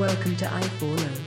Welcome 0.00 0.34
to 0.36 0.46
i4O. 0.46 1.20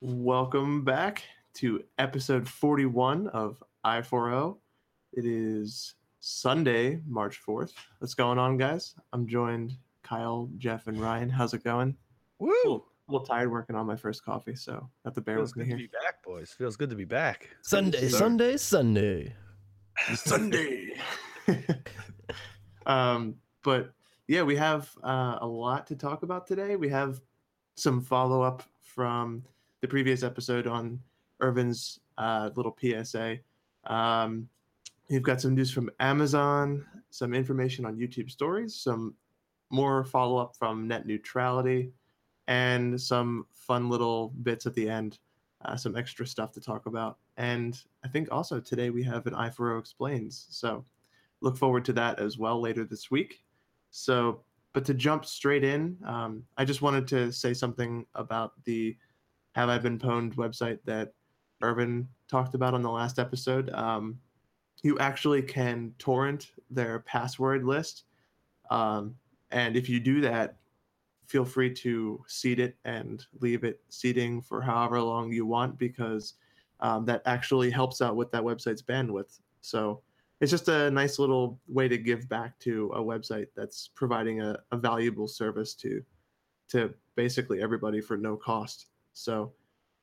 Welcome 0.00 0.82
back 0.82 1.24
to 1.56 1.84
episode 1.98 2.48
41 2.48 3.26
of 3.28 3.62
I4O. 3.84 4.56
It 5.12 5.26
is 5.26 5.96
Sunday, 6.20 7.02
March 7.06 7.38
4th. 7.46 7.72
What's 7.98 8.14
going 8.14 8.38
on, 8.38 8.56
guys? 8.56 8.94
I'm 9.12 9.26
joined 9.26 9.76
Kyle, 10.02 10.48
Jeff, 10.56 10.86
and 10.86 10.98
Ryan. 10.98 11.28
How's 11.28 11.52
it 11.52 11.62
going? 11.62 11.94
Woo! 12.38 12.48
A 12.48 12.56
little, 12.64 12.86
a 13.08 13.12
little 13.12 13.26
tired 13.26 13.52
working 13.52 13.76
on 13.76 13.84
my 13.84 13.96
first 13.96 14.24
coffee, 14.24 14.54
so 14.54 14.88
have 15.04 15.12
to 15.12 15.20
bear 15.20 15.36
Feels 15.36 15.54
with 15.54 15.66
me 15.66 15.72
good 15.72 15.76
to 15.82 15.84
be 15.84 15.90
back, 16.02 16.22
boys. 16.24 16.50
Feels 16.56 16.76
good 16.76 16.88
to 16.88 16.96
be 16.96 17.04
back. 17.04 17.50
Sunday, 17.60 18.08
Sunday, 18.08 18.56
Sunday. 18.56 19.34
Sunday. 20.14 20.94
um, 22.86 23.36
but 23.62 23.92
yeah, 24.28 24.42
we 24.42 24.56
have 24.56 24.90
uh, 25.02 25.38
a 25.40 25.46
lot 25.46 25.86
to 25.88 25.96
talk 25.96 26.22
about 26.22 26.46
today. 26.46 26.76
We 26.76 26.88
have 26.88 27.20
some 27.74 28.00
follow 28.00 28.42
up 28.42 28.62
from 28.80 29.44
the 29.80 29.88
previous 29.88 30.22
episode 30.22 30.66
on 30.66 31.00
Irvin's 31.40 32.00
uh, 32.18 32.50
little 32.54 32.76
PSA. 32.80 33.38
Um, 33.84 34.48
we've 35.10 35.22
got 35.22 35.40
some 35.40 35.54
news 35.54 35.70
from 35.70 35.90
Amazon, 36.00 36.84
some 37.10 37.34
information 37.34 37.84
on 37.84 37.96
YouTube 37.96 38.30
stories, 38.30 38.74
some 38.74 39.14
more 39.70 40.04
follow 40.04 40.36
up 40.36 40.54
from 40.56 40.86
net 40.86 41.06
neutrality, 41.06 41.90
and 42.46 43.00
some 43.00 43.46
fun 43.54 43.88
little 43.88 44.28
bits 44.42 44.66
at 44.66 44.74
the 44.74 44.88
end, 44.88 45.18
uh, 45.64 45.76
some 45.76 45.96
extra 45.96 46.26
stuff 46.26 46.52
to 46.52 46.60
talk 46.60 46.86
about. 46.86 47.18
And 47.36 47.80
I 48.04 48.08
think 48.08 48.28
also 48.30 48.60
today 48.60 48.90
we 48.90 49.02
have 49.04 49.26
an 49.26 49.34
i4o 49.34 49.78
explains. 49.78 50.46
So 50.50 50.84
look 51.42 51.58
forward 51.58 51.84
to 51.86 51.92
that 51.92 52.18
as 52.18 52.38
well 52.38 52.60
later 52.60 52.84
this 52.84 53.10
week. 53.10 53.42
So, 53.90 54.42
but 54.72 54.84
to 54.86 54.94
jump 54.94 55.26
straight 55.26 55.64
in, 55.64 55.98
um, 56.06 56.44
I 56.56 56.64
just 56.64 56.80
wanted 56.80 57.06
to 57.08 57.30
say 57.30 57.52
something 57.52 58.06
about 58.14 58.52
the 58.64 58.96
Have 59.54 59.68
I 59.68 59.76
Been 59.78 59.98
Pwned 59.98 60.34
website 60.36 60.78
that 60.86 61.12
Irvin 61.60 62.08
talked 62.28 62.54
about 62.54 62.74
on 62.74 62.82
the 62.82 62.90
last 62.90 63.18
episode. 63.18 63.68
Um, 63.70 64.18
you 64.82 64.98
actually 64.98 65.42
can 65.42 65.92
torrent 65.98 66.52
their 66.70 67.00
password 67.00 67.64
list. 67.64 68.04
Um, 68.70 69.14
and 69.50 69.76
if 69.76 69.88
you 69.88 70.00
do 70.00 70.22
that, 70.22 70.56
feel 71.26 71.44
free 71.44 71.72
to 71.72 72.22
seed 72.26 72.58
it 72.58 72.76
and 72.84 73.24
leave 73.40 73.64
it 73.64 73.80
seeding 73.88 74.42
for 74.42 74.60
however 74.60 75.00
long 75.00 75.32
you 75.32 75.46
want 75.46 75.78
because 75.78 76.34
um, 76.80 77.04
that 77.04 77.22
actually 77.26 77.70
helps 77.70 78.00
out 78.00 78.16
with 78.16 78.30
that 78.32 78.42
website's 78.42 78.82
bandwidth. 78.82 79.38
So 79.60 80.02
it's 80.42 80.50
just 80.50 80.66
a 80.66 80.90
nice 80.90 81.20
little 81.20 81.60
way 81.68 81.86
to 81.86 81.96
give 81.96 82.28
back 82.28 82.58
to 82.58 82.90
a 82.96 83.00
website 83.00 83.46
that's 83.54 83.88
providing 83.94 84.40
a, 84.40 84.58
a 84.72 84.76
valuable 84.76 85.28
service 85.28 85.72
to 85.76 86.02
to 86.68 86.92
basically 87.14 87.62
everybody 87.62 88.00
for 88.00 88.16
no 88.16 88.36
cost. 88.36 88.86
So 89.12 89.52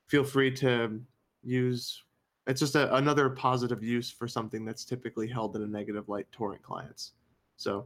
feel 0.07 0.23
free 0.23 0.49
to 0.55 1.01
use 1.43 2.03
it's 2.47 2.61
just 2.61 2.75
a, 2.75 2.95
another 2.95 3.29
positive 3.29 3.83
use 3.83 4.09
for 4.09 4.27
something 4.27 4.63
that's 4.65 4.85
typically 4.85 5.27
held 5.27 5.55
in 5.57 5.61
a 5.61 5.67
negative 5.67 6.07
light 6.09 6.25
torrent 6.31 6.63
clients. 6.63 7.11
So 7.57 7.85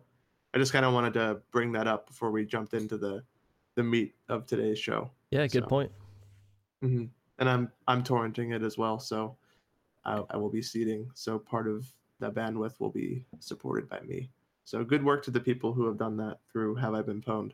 I 0.54 0.60
just 0.60 0.72
kind 0.72 0.86
of 0.86 0.94
wanted 0.94 1.14
to 1.16 1.42
bring 1.52 1.72
that 1.72 1.88
up 1.88 2.08
before 2.08 2.30
we 2.32 2.46
jumped 2.46 2.76
into 2.76 2.98
the 2.98 3.24
the 3.76 3.84
meat 3.84 4.14
of 4.30 4.46
today's 4.46 4.78
show. 4.78 5.10
Yeah, 5.32 5.48
good 5.48 5.64
So- 5.64 5.70
point. 5.70 5.92
hmm 6.84 7.06
And 7.40 7.50
I'm 7.50 7.72
I'm 7.88 8.04
torrenting 8.04 8.54
it 8.56 8.62
as 8.62 8.78
well, 8.78 9.00
so 9.00 9.36
I, 10.06 10.22
I 10.30 10.38
will 10.38 10.52
be 10.52 10.62
seeding. 10.62 11.10
So 11.16 11.40
part 11.40 11.68
of 11.68 11.88
bandwidth 12.32 12.80
will 12.80 12.90
be 12.90 13.26
supported 13.40 13.90
by 13.90 14.00
me. 14.02 14.30
So 14.66 14.84
good 14.84 15.04
work 15.04 15.24
to 15.26 15.32
the 15.32 15.40
people 15.40 15.74
who 15.74 15.86
have 15.86 15.98
done 15.98 16.18
that 16.18 16.38
through 16.52 16.76
Have 16.76 16.94
I 16.94 17.02
Been 17.02 17.22
Pwned. 17.22 17.52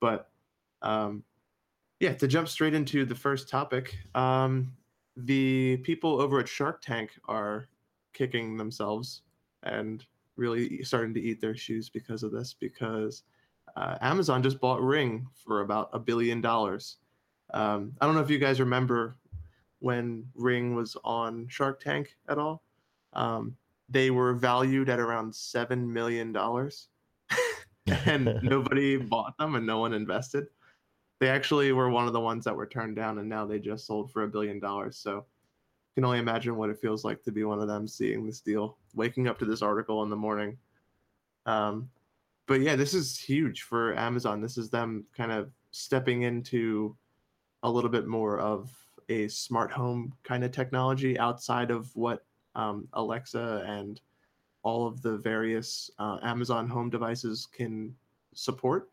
But 0.00 0.28
um, 0.82 1.22
yeah, 2.00 2.14
to 2.14 2.26
jump 2.26 2.48
straight 2.48 2.74
into 2.74 3.04
the 3.04 3.14
first 3.14 3.48
topic, 3.48 3.96
um, 4.14 4.72
the 5.16 5.78
people 5.78 6.20
over 6.20 6.40
at 6.40 6.48
Shark 6.48 6.82
Tank 6.82 7.10
are 7.28 7.68
kicking 8.12 8.56
themselves 8.56 9.22
and 9.62 10.04
really 10.36 10.82
starting 10.82 11.14
to 11.14 11.20
eat 11.20 11.40
their 11.40 11.56
shoes 11.56 11.88
because 11.88 12.22
of 12.22 12.32
this. 12.32 12.54
Because 12.58 13.22
uh, 13.76 13.96
Amazon 14.00 14.42
just 14.42 14.60
bought 14.60 14.82
Ring 14.82 15.26
for 15.34 15.60
about 15.60 15.90
a 15.92 15.98
billion 15.98 16.40
dollars. 16.40 16.96
Um, 17.52 17.92
I 18.00 18.06
don't 18.06 18.14
know 18.14 18.22
if 18.22 18.30
you 18.30 18.38
guys 18.38 18.60
remember 18.60 19.16
when 19.80 20.26
Ring 20.34 20.74
was 20.74 20.96
on 21.04 21.46
Shark 21.48 21.80
Tank 21.80 22.16
at 22.28 22.38
all. 22.38 22.62
Um, 23.12 23.56
they 23.88 24.10
were 24.10 24.34
valued 24.34 24.88
at 24.88 25.00
around 25.00 25.34
seven 25.34 25.92
million 25.92 26.32
dollars, 26.32 26.88
and 28.06 28.38
nobody 28.42 28.96
bought 28.96 29.36
them, 29.38 29.54
and 29.54 29.66
no 29.66 29.78
one 29.78 29.92
invested. 29.92 30.46
They 31.20 31.28
actually 31.28 31.72
were 31.72 31.90
one 31.90 32.06
of 32.06 32.12
the 32.12 32.20
ones 32.20 32.44
that 32.44 32.56
were 32.56 32.66
turned 32.66 32.96
down, 32.96 33.18
and 33.18 33.28
now 33.28 33.46
they 33.46 33.58
just 33.58 33.86
sold 33.86 34.10
for 34.10 34.22
a 34.22 34.28
billion 34.28 34.58
dollars. 34.58 34.98
So, 34.98 35.16
you 35.16 36.02
can 36.02 36.04
only 36.04 36.18
imagine 36.18 36.56
what 36.56 36.70
it 36.70 36.80
feels 36.80 37.04
like 37.04 37.22
to 37.22 37.32
be 37.32 37.44
one 37.44 37.60
of 37.60 37.68
them, 37.68 37.86
seeing 37.86 38.26
this 38.26 38.40
deal, 38.40 38.78
waking 38.94 39.28
up 39.28 39.38
to 39.38 39.44
this 39.44 39.62
article 39.62 40.02
in 40.02 40.10
the 40.10 40.16
morning. 40.16 40.58
Um, 41.46 41.88
but 42.46 42.60
yeah, 42.60 42.76
this 42.76 42.94
is 42.94 43.18
huge 43.18 43.62
for 43.62 43.96
Amazon. 43.96 44.40
This 44.40 44.58
is 44.58 44.70
them 44.70 45.04
kind 45.16 45.32
of 45.32 45.50
stepping 45.70 46.22
into 46.22 46.96
a 47.62 47.70
little 47.70 47.90
bit 47.90 48.06
more 48.06 48.38
of 48.38 48.70
a 49.08 49.28
smart 49.28 49.70
home 49.70 50.12
kind 50.22 50.44
of 50.44 50.52
technology 50.52 51.18
outside 51.18 51.70
of 51.70 51.94
what 51.94 52.24
um, 52.54 52.88
Alexa 52.92 53.64
and 53.66 54.00
all 54.62 54.86
of 54.86 55.02
the 55.02 55.18
various 55.18 55.90
uh, 55.98 56.18
Amazon 56.22 56.68
home 56.68 56.90
devices 56.90 57.46
can 57.52 57.94
support. 58.34 58.90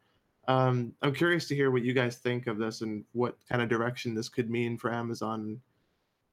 Um, 0.47 0.93
I'm 1.01 1.13
curious 1.13 1.47
to 1.47 1.55
hear 1.55 1.71
what 1.71 1.83
you 1.83 1.93
guys 1.93 2.17
think 2.17 2.47
of 2.47 2.57
this 2.57 2.81
and 2.81 3.03
what 3.13 3.37
kind 3.47 3.61
of 3.61 3.69
direction 3.69 4.13
this 4.13 4.27
could 4.27 4.49
mean 4.49 4.77
for 4.77 4.91
Amazon. 4.93 5.61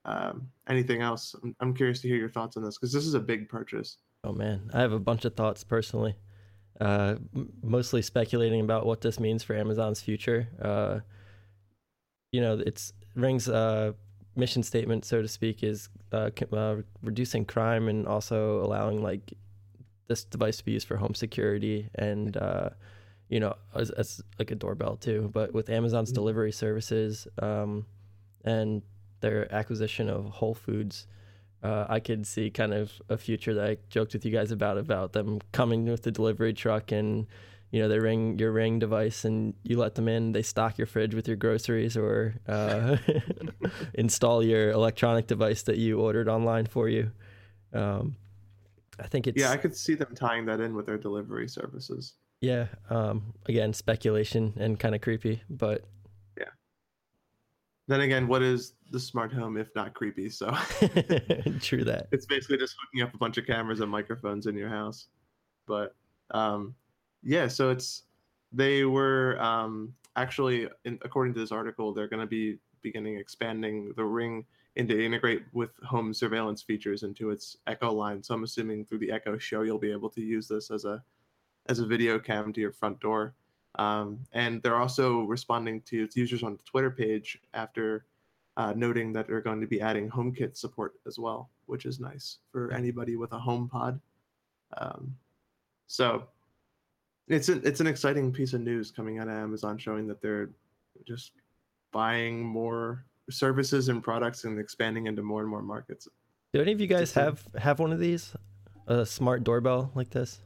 Um, 0.05 0.49
anything 0.69 1.03
else? 1.03 1.37
I'm, 1.43 1.55
I'm 1.61 1.75
curious 1.75 2.01
to 2.01 2.09
hear 2.09 2.17
your 2.17 2.31
thoughts 2.31 2.57
on 2.57 2.65
this 2.65 2.79
because 2.79 2.93
this 2.93 3.05
is 3.05 3.15
a 3.15 3.21
big 3.21 3.49
purchase. 3.49 3.99
Oh 4.25 4.33
man, 4.33 4.71
I 4.73 4.81
have 4.81 4.93
a 4.93 4.99
bunch 4.99 5.25
of 5.25 5.35
thoughts 5.35 5.63
personally. 5.63 6.17
Uh, 6.81 7.17
m- 7.35 7.53
mostly 7.63 8.03
speculating 8.03 8.61
about 8.61 8.87
what 8.87 9.01
this 9.01 9.21
means 9.21 9.43
for 9.43 9.55
Amazon's 9.55 10.01
future. 10.01 10.49
Uh, 10.61 11.01
you 12.33 12.41
know, 12.41 12.61
it's 12.65 12.93
Ring's 13.15 13.49
uh, 13.49 13.93
mission 14.39 14.63
statement, 14.63 15.05
so 15.05 15.21
to 15.21 15.29
speak, 15.29 15.63
is 15.63 15.89
uh, 16.13 16.31
uh, 16.53 16.77
reducing 17.03 17.45
crime 17.45 17.89
and 17.89 18.07
also 18.07 18.63
allowing 18.63 19.03
like 19.03 19.35
this 20.07 20.25
device 20.25 20.57
to 20.59 20.65
be 20.65 20.73
used 20.73 20.87
for 20.87 20.97
home 20.97 21.15
security 21.15 21.91
and 21.97 22.37
uh, 22.39 22.71
you 23.29 23.39
know 23.41 23.55
as, 23.75 23.91
as 23.91 24.23
like 24.39 24.51
a 24.51 24.55
doorbell 24.55 24.97
too. 24.97 25.31
But 25.35 25.53
with 25.53 25.69
Amazon's 25.69 26.11
Mhm. 26.13 26.15
delivery 26.15 26.53
services 26.53 27.29
um, 27.43 27.85
and 28.45 28.83
their 29.21 29.53
acquisition 29.53 30.09
of 30.09 30.27
Whole 30.27 30.55
Foods, 30.55 31.07
uh, 31.63 31.87
I 31.89 32.01
could 32.01 32.27
see 32.27 32.51
kind 32.51 32.73
of 32.73 32.93
a 33.09 33.19
future 33.19 33.53
that 33.55 33.69
I 33.69 33.77
joked 33.91 34.13
with 34.15 34.25
you 34.25 34.31
guys 34.31 34.51
about 34.53 34.79
about 34.79 35.13
them 35.13 35.41
coming 35.53 35.85
with 35.87 36.03
the 36.03 36.13
delivery 36.13 36.55
truck 36.55 36.93
and 36.93 37.27
you 37.71 37.81
know 37.83 37.89
they 37.89 37.99
ring 37.99 38.39
your 38.39 38.51
ring 38.53 38.79
device 38.79 39.25
and 39.25 39.55
you 39.63 39.79
let 39.79 39.95
them 39.95 40.09
in 40.09 40.33
they 40.33 40.43
stock 40.43 40.79
your 40.79 40.87
fridge 40.87 41.15
with 41.15 41.29
your 41.29 41.37
groceries 41.37 41.97
or 41.97 42.35
uh, 42.49 42.97
install 43.95 44.43
your 44.43 44.71
electronic 44.71 45.27
device 45.27 45.63
that 45.63 45.77
you 45.79 46.01
ordered 46.01 46.29
online 46.29 46.67
for 46.67 46.89
you 46.89 47.11
um, 47.75 48.17
I 48.99 49.07
think 49.07 49.27
it's 49.27 49.41
Yeah, 49.41 49.51
I 49.51 49.57
could 49.59 49.77
see 49.77 49.95
them 49.95 50.15
tying 50.15 50.47
that 50.47 50.61
in 50.61 50.75
with 50.75 50.87
their 50.87 50.99
delivery 50.99 51.49
services. 51.49 52.15
yeah 52.41 52.67
um, 52.91 53.35
again 53.47 53.73
speculation 53.73 54.55
and 54.59 54.79
kind 54.81 54.95
of 54.95 55.01
creepy 55.01 55.43
but 55.51 55.85
Yeah. 56.39 56.45
Then 57.89 58.01
again, 58.03 58.29
what 58.29 58.43
is 58.43 58.75
the 58.91 59.01
smart 59.01 59.33
home 59.33 59.57
if 59.57 59.69
not 59.75 59.95
creepy? 59.95 60.29
So 60.31 60.47
true 61.61 61.85
that 61.85 62.09
it's 62.13 62.27
basically 62.27 62.57
just 62.59 62.75
hooking 62.81 63.03
up 63.07 63.15
a 63.15 63.19
bunch 63.19 63.39
of 63.39 63.47
cameras 63.47 63.81
and 63.81 63.91
microphones 63.91 64.47
in 64.47 64.57
your 64.57 64.69
house. 64.69 65.09
But 65.67 65.95
um, 66.31 66.75
yeah, 67.23 67.49
so 67.49 67.71
it's 67.71 68.05
they 68.53 68.85
were 68.85 69.41
um, 69.41 69.95
actually, 70.17 70.69
in, 70.85 70.99
according 71.03 71.35
to 71.35 71.41
this 71.41 71.53
article, 71.53 71.93
they're 71.93 72.09
going 72.09 72.21
to 72.21 72.27
be 72.27 72.59
beginning 72.83 73.19
expanding 73.19 73.93
the 73.97 74.05
Ring 74.05 74.45
and 74.77 74.89
to 74.89 75.05
integrate 75.05 75.43
with 75.53 75.71
home 75.85 76.15
surveillance 76.15 76.63
features 76.63 77.03
into 77.03 77.31
its 77.31 77.57
Echo 77.67 77.93
line. 77.93 78.23
So 78.23 78.35
I'm 78.35 78.45
assuming 78.45 78.85
through 78.85 78.99
the 78.99 79.11
Echo 79.11 79.37
Show, 79.37 79.63
you'll 79.63 79.79
be 79.79 79.93
able 79.93 80.11
to 80.11 80.21
use 80.21 80.47
this 80.49 80.71
as 80.71 80.85
a 80.85 81.03
as 81.69 81.81
a 81.81 81.87
video 81.87 82.19
cam 82.19 82.53
to 82.53 82.61
your 82.61 82.73
front 82.73 82.99
door. 83.01 83.35
Um, 83.79 84.21
and 84.33 84.63
they're 84.63 84.77
also 84.77 85.23
responding 85.23 85.83
to 85.83 86.05
its 86.05 86.17
users 86.17 86.43
on 86.43 86.57
the 86.57 86.63
Twitter 86.63 86.91
page 86.91 87.39
after 87.53 88.07
uh, 88.57 88.73
noting 88.75 89.13
that 89.13 89.29
they're 89.29 89.43
going 89.43 89.61
to 89.61 89.67
be 89.67 89.81
adding 89.81 90.09
HomeKit 90.09 90.57
support 90.57 90.95
as 91.07 91.19
well, 91.19 91.51
which 91.67 91.85
is 91.85 92.01
nice 92.01 92.39
for 92.51 92.73
anybody 92.73 93.17
with 93.17 93.33
a 93.33 93.39
HomePod. 93.39 94.01
Um, 94.79 95.15
so 95.87 96.25
it's 97.29 97.49
an, 97.49 97.63
it's 97.65 97.81
an 97.81 97.87
exciting 97.87 98.33
piece 98.33 98.53
of 98.55 98.61
news 98.61 98.91
coming 98.91 99.19
out 99.19 99.29
of 99.29 99.35
Amazon 99.35 99.79
showing 99.79 100.07
that 100.09 100.21
they're 100.21 100.51
just 101.07 101.33
buying 101.93 102.45
more 102.45 103.05
services 103.31 103.89
and 103.89 104.03
products 104.03 104.45
and 104.45 104.59
expanding 104.59 105.07
into 105.07 105.23
more 105.23 105.41
and 105.41 105.51
more 105.51 105.63
markets. 105.63 106.09
do 106.53 106.61
any 106.61 106.73
of 106.73 106.81
you 106.81 106.87
guys 106.87 107.17
uh, 107.17 107.25
have 107.25 107.47
have 107.57 107.79
one 107.79 107.93
of 107.93 107.99
these 107.99 108.35
a 108.87 109.05
smart 109.05 109.45
doorbell 109.45 109.91
like 109.95 110.11
this 110.11 110.41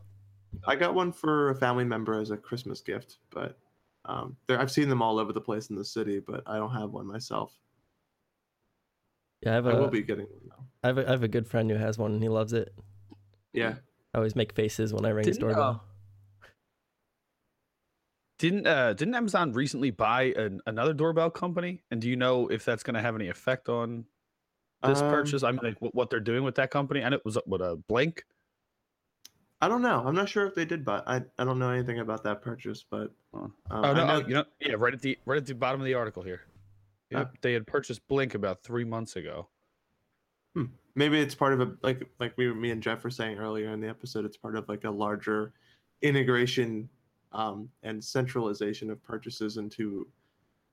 I 0.67 0.77
got 0.77 0.95
one 0.95 1.13
for 1.13 1.51
a 1.51 1.55
family 1.55 1.85
member 1.85 2.21
as 2.21 2.31
a 2.31 2.37
Christmas 2.37 2.81
gift, 2.81 3.19
but 3.31 3.59
um, 4.05 4.37
there 4.47 4.61
I've 4.61 4.71
seen 4.71 4.89
them 4.89 5.01
all 5.01 5.19
over 5.19 5.33
the 5.33 5.41
place 5.41 5.71
in 5.71 5.77
the 5.77 5.85
city, 5.85 6.21
but 6.21 6.43
I 6.47 6.57
don't 6.57 6.75
have 6.75 6.91
one 6.91 7.07
myself. 7.07 7.55
Yeah, 9.43 9.53
I 9.53 9.55
have 9.55 9.67
I 9.67 9.75
will 9.75 9.89
be 9.89 10.03
getting 10.03 10.27
one 10.27 10.41
though. 10.49 10.65
I 10.85 10.87
have 10.89 10.99
a, 10.99 11.09
I 11.09 11.11
have 11.13 11.23
a 11.23 11.29
good 11.29 11.49
friend 11.49 11.71
who 11.71 11.77
has 11.77 11.99
one 11.99 12.13
and 12.13 12.23
he 12.23 12.29
loves 12.29 12.53
it. 12.53 12.75
Yeah, 13.53 13.77
I 14.15 14.19
always 14.19 14.37
make 14.37 14.53
faces 14.53 14.93
when 14.93 15.05
I 15.05 15.11
ring 15.11 15.27
his 15.27 15.39
Didn't, 15.39 15.53
uh, 15.53 15.55
doorbell. 15.55 15.85
Didn't 18.43 18.67
uh 18.67 18.93
didn't 18.95 19.15
Amazon 19.15 19.53
recently 19.53 19.93
buy 19.93 20.35
an, 20.37 20.61
another 20.67 20.93
doorbell 20.93 21.31
company? 21.31 21.81
And 21.93 22.01
do 22.01 22.09
you 22.09 22.17
know 22.17 22.49
if 22.49 22.65
that's 22.65 22.83
going 22.83 22.95
to 22.95 23.01
have 23.01 23.15
any 23.15 23.29
effect 23.29 23.69
on 23.69 24.05
this 24.85 25.01
Um, 25.01 25.11
purchase? 25.13 25.45
I 25.45 25.53
mean, 25.53 25.61
like 25.63 25.81
what, 25.81 25.95
what 25.95 26.11
they're 26.11 26.19
doing 26.19 26.43
with 26.43 26.57
that 26.57 26.73
company? 26.73 27.03
And 27.03 27.15
it 27.15 27.25
was 27.25 27.39
what 27.47 27.61
a 27.61 27.77
Blink. 27.77 28.25
I 29.61 29.69
don't 29.69 29.81
know. 29.81 30.03
I'm 30.05 30.17
not 30.17 30.29
sure 30.29 30.45
if 30.45 30.57
they 30.57 30.65
did, 30.65 30.85
buy. 30.85 31.05
I 31.07 31.21
I 31.39 31.45
don't 31.45 31.61
know 31.61 31.71
anything 31.71 32.01
about 32.01 32.25
that 32.25 32.43
purchase. 32.43 32.85
But 32.91 33.13
um, 33.33 33.55
Oh 33.71 33.81
no, 33.81 33.93
know- 33.95 34.09
oh, 34.15 34.27
you 34.27 34.35
know, 34.35 34.45
yeah, 34.59 34.75
right 34.77 34.93
at 34.93 35.01
the 35.01 35.17
right 35.25 35.37
at 35.39 35.47
the 35.47 35.55
bottom 35.55 35.81
of 35.81 35.85
the 35.85 35.95
article 35.95 36.25
here. 36.25 36.41
Uh, 37.15 37.27
they 37.43 37.53
had 37.53 37.65
purchased 37.65 38.09
Blink 38.09 38.35
about 38.35 38.65
three 38.65 38.85
months 38.85 39.15
ago. 39.15 39.47
maybe 40.97 41.21
it's 41.21 41.37
part 41.37 41.53
of 41.53 41.61
a 41.61 41.77
like 41.83 42.11
like 42.19 42.37
we 42.37 42.53
me 42.53 42.73
and 42.73 42.83
Jeff 42.83 43.05
were 43.05 43.11
saying 43.11 43.39
earlier 43.39 43.71
in 43.71 43.81
the 43.81 43.89
episode. 43.89 44.25
It's 44.25 44.37
part 44.37 44.57
of 44.57 44.69
like 44.69 44.83
a 44.83 44.91
larger 44.91 45.53
integration 46.01 46.89
um, 47.33 47.69
and 47.83 48.03
centralization 48.03 48.91
of 48.91 49.03
purchases 49.03 49.57
into 49.57 50.07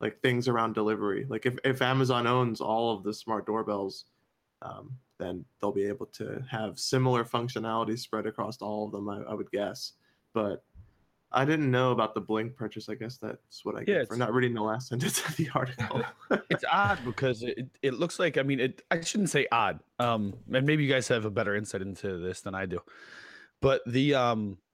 like 0.02 0.20
things 0.22 0.48
around 0.48 0.74
delivery. 0.74 1.26
Like 1.30 1.46
if 1.46 1.58
if 1.64 1.82
Amazon 1.82 2.28
owns 2.28 2.62
all 2.62 2.96
of 2.96 3.04
the 3.04 3.14
smart 3.14 3.46
doorbells, 3.46 4.06
um, 4.62 4.92
then 5.18 5.44
they'll 5.60 5.72
be 5.72 5.86
able 5.86 6.06
to 6.08 6.44
have 6.50 6.80
similar 6.80 7.24
functionality 7.26 7.98
spread 7.98 8.26
across 8.26 8.62
all 8.62 8.86
of 8.86 8.92
them. 8.92 9.10
I, 9.10 9.22
I 9.24 9.34
would 9.34 9.52
guess, 9.52 9.94
but. 10.34 10.64
I 11.32 11.46
didn't 11.46 11.70
know 11.70 11.92
about 11.92 12.16
the 12.16 12.22
Blink 12.22 12.56
purchase. 12.56 12.90
I 12.90 12.96
guess 12.96 13.18
that's 13.18 13.64
what 13.64 13.76
I 13.76 13.82
Yeah, 13.82 14.00
get 14.00 14.08
for 14.08 14.16
not 14.16 14.34
reading 14.34 14.56
the 14.56 14.64
last 14.64 14.88
sentence 14.90 15.24
of 15.24 15.36
the 15.36 15.48
article. 15.54 16.02
It's 16.50 16.64
odd 16.72 16.98
because 17.06 17.44
it, 17.44 17.68
it 17.84 17.94
looks 17.94 18.18
like 18.18 18.40
I 18.40 18.42
mean 18.42 18.60
it 18.60 18.82
I 18.90 19.02
shouldn't 19.02 19.30
say 19.30 19.46
odd. 19.52 19.80
Um 20.00 20.34
and 20.52 20.66
maybe 20.66 20.84
you 20.84 20.92
guys 20.92 21.08
have 21.10 21.26
a 21.26 21.30
better 21.30 21.56
insight 21.56 21.84
into 21.84 22.18
this 22.18 22.42
than 22.42 22.56
I 22.56 22.66
do. 22.66 22.82
But 23.62 23.82
the 23.86 24.16
um 24.16 24.58
the, 24.58 24.69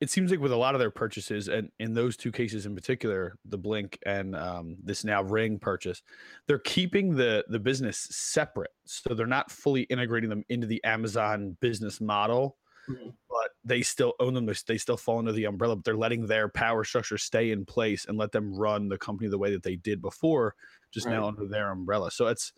it 0.00 0.10
seems 0.10 0.30
like 0.30 0.40
with 0.40 0.52
a 0.52 0.56
lot 0.56 0.74
of 0.74 0.78
their 0.78 0.90
purchases 0.90 1.48
and 1.48 1.70
in 1.78 1.94
those 1.94 2.16
two 2.16 2.32
cases 2.32 2.66
in 2.66 2.74
particular, 2.74 3.36
the 3.44 3.58
Blink 3.58 3.98
and 4.06 4.36
um 4.36 4.76
this 4.82 5.04
now 5.04 5.22
Ring 5.22 5.58
purchase, 5.58 6.02
they're 6.46 6.58
keeping 6.58 7.16
the 7.16 7.44
the 7.48 7.58
business 7.58 7.98
separate. 7.98 8.72
So 8.84 9.14
they're 9.14 9.26
not 9.26 9.50
fully 9.50 9.82
integrating 9.82 10.30
them 10.30 10.44
into 10.48 10.66
the 10.66 10.82
Amazon 10.84 11.56
business 11.60 12.00
model. 12.00 12.58
Mhm. 12.88 13.14
But 13.28 13.50
they 13.64 13.82
still 13.82 14.14
own 14.18 14.32
them. 14.32 14.46
They 14.46 14.54
they 14.66 14.78
still 14.78 14.96
fall 14.96 15.18
under 15.18 15.32
the 15.32 15.44
umbrella, 15.44 15.76
but 15.76 15.84
they're 15.84 15.96
letting 15.96 16.26
their 16.26 16.48
power 16.48 16.84
structure 16.84 17.18
stay 17.18 17.50
in 17.50 17.66
place 17.66 18.06
and 18.06 18.16
let 18.16 18.32
them 18.32 18.54
run 18.54 18.88
the 18.88 18.96
company 18.96 19.28
the 19.28 19.36
way 19.38 19.50
that 19.52 19.62
they 19.62 19.76
did 19.76 20.00
before, 20.00 20.54
just 20.90 21.06
now 21.06 21.26
under 21.26 21.46
their 21.46 21.70
umbrella. 21.70 22.10
So 22.10 22.28
it's, 22.28 22.52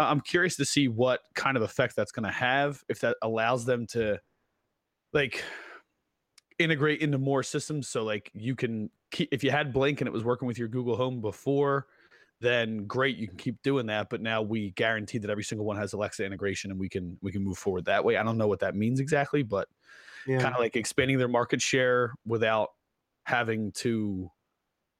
I'm 0.00 0.20
curious 0.20 0.56
to 0.56 0.64
see 0.64 0.88
what 0.88 1.20
kind 1.34 1.56
of 1.56 1.62
effect 1.62 1.94
that's 1.94 2.10
going 2.10 2.24
to 2.24 2.32
have 2.32 2.82
if 2.88 2.98
that 3.00 3.16
allows 3.22 3.64
them 3.64 3.86
to, 3.88 4.20
like, 5.12 5.44
integrate 6.60 7.00
into 7.00 7.18
more 7.18 7.42
systems. 7.42 7.88
So 7.88 8.04
like 8.04 8.30
you 8.34 8.54
can 8.54 8.90
keep 9.10 9.28
if 9.32 9.42
you 9.42 9.50
had 9.50 9.72
Blink 9.72 10.00
and 10.00 10.08
it 10.08 10.12
was 10.12 10.24
working 10.24 10.46
with 10.46 10.58
your 10.58 10.68
Google 10.68 10.96
Home 10.96 11.20
before, 11.20 11.86
then 12.40 12.86
great, 12.86 13.16
you 13.16 13.26
can 13.26 13.36
keep 13.36 13.62
doing 13.62 13.86
that. 13.86 14.10
But 14.10 14.20
now 14.20 14.42
we 14.42 14.70
guarantee 14.72 15.18
that 15.18 15.30
every 15.30 15.44
single 15.44 15.66
one 15.66 15.76
has 15.76 15.92
Alexa 15.92 16.24
integration 16.24 16.70
and 16.70 16.78
we 16.78 16.88
can 16.88 17.18
we 17.22 17.32
can 17.32 17.42
move 17.42 17.58
forward 17.58 17.86
that 17.86 18.04
way. 18.04 18.16
I 18.16 18.22
don't 18.22 18.38
know 18.38 18.48
what 18.48 18.60
that 18.60 18.76
means 18.76 19.00
exactly, 19.00 19.42
but 19.42 19.68
yeah. 20.26 20.38
kind 20.38 20.54
of 20.54 20.60
like 20.60 20.76
expanding 20.76 21.18
their 21.18 21.28
market 21.28 21.62
share 21.62 22.12
without 22.26 22.68
having 23.24 23.72
to 23.72 24.30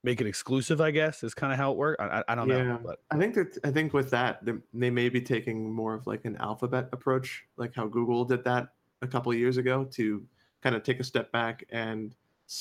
make 0.02 0.20
it 0.20 0.26
exclusive, 0.26 0.80
I 0.80 0.90
guess, 0.92 1.22
is 1.22 1.34
kind 1.34 1.52
of 1.52 1.58
how 1.58 1.72
it 1.72 1.76
works. 1.76 2.02
I, 2.02 2.20
I, 2.20 2.24
I 2.28 2.34
don't 2.34 2.48
Yeah. 2.48 2.62
know, 2.62 2.80
but 2.82 3.00
I 3.10 3.18
think 3.18 3.34
that 3.34 3.58
I 3.64 3.70
think 3.70 3.92
with 3.92 4.10
that 4.10 4.44
they, 4.44 4.52
they 4.72 4.90
may 4.90 5.10
be 5.10 5.20
taking 5.20 5.70
more 5.70 5.94
of 5.94 6.06
like 6.06 6.24
an 6.24 6.36
alphabet 6.36 6.88
approach, 6.92 7.44
like 7.58 7.74
how 7.74 7.86
Google 7.86 8.24
did 8.24 8.42
that 8.44 8.68
a 9.02 9.06
couple 9.06 9.30
of 9.30 9.38
years 9.38 9.58
ago 9.58 9.84
to 9.92 10.26
kind 10.62 10.74
of 10.76 10.82
take 10.82 11.00
a 11.00 11.04
step 11.04 11.30
back 11.32 11.64
and 11.70 12.14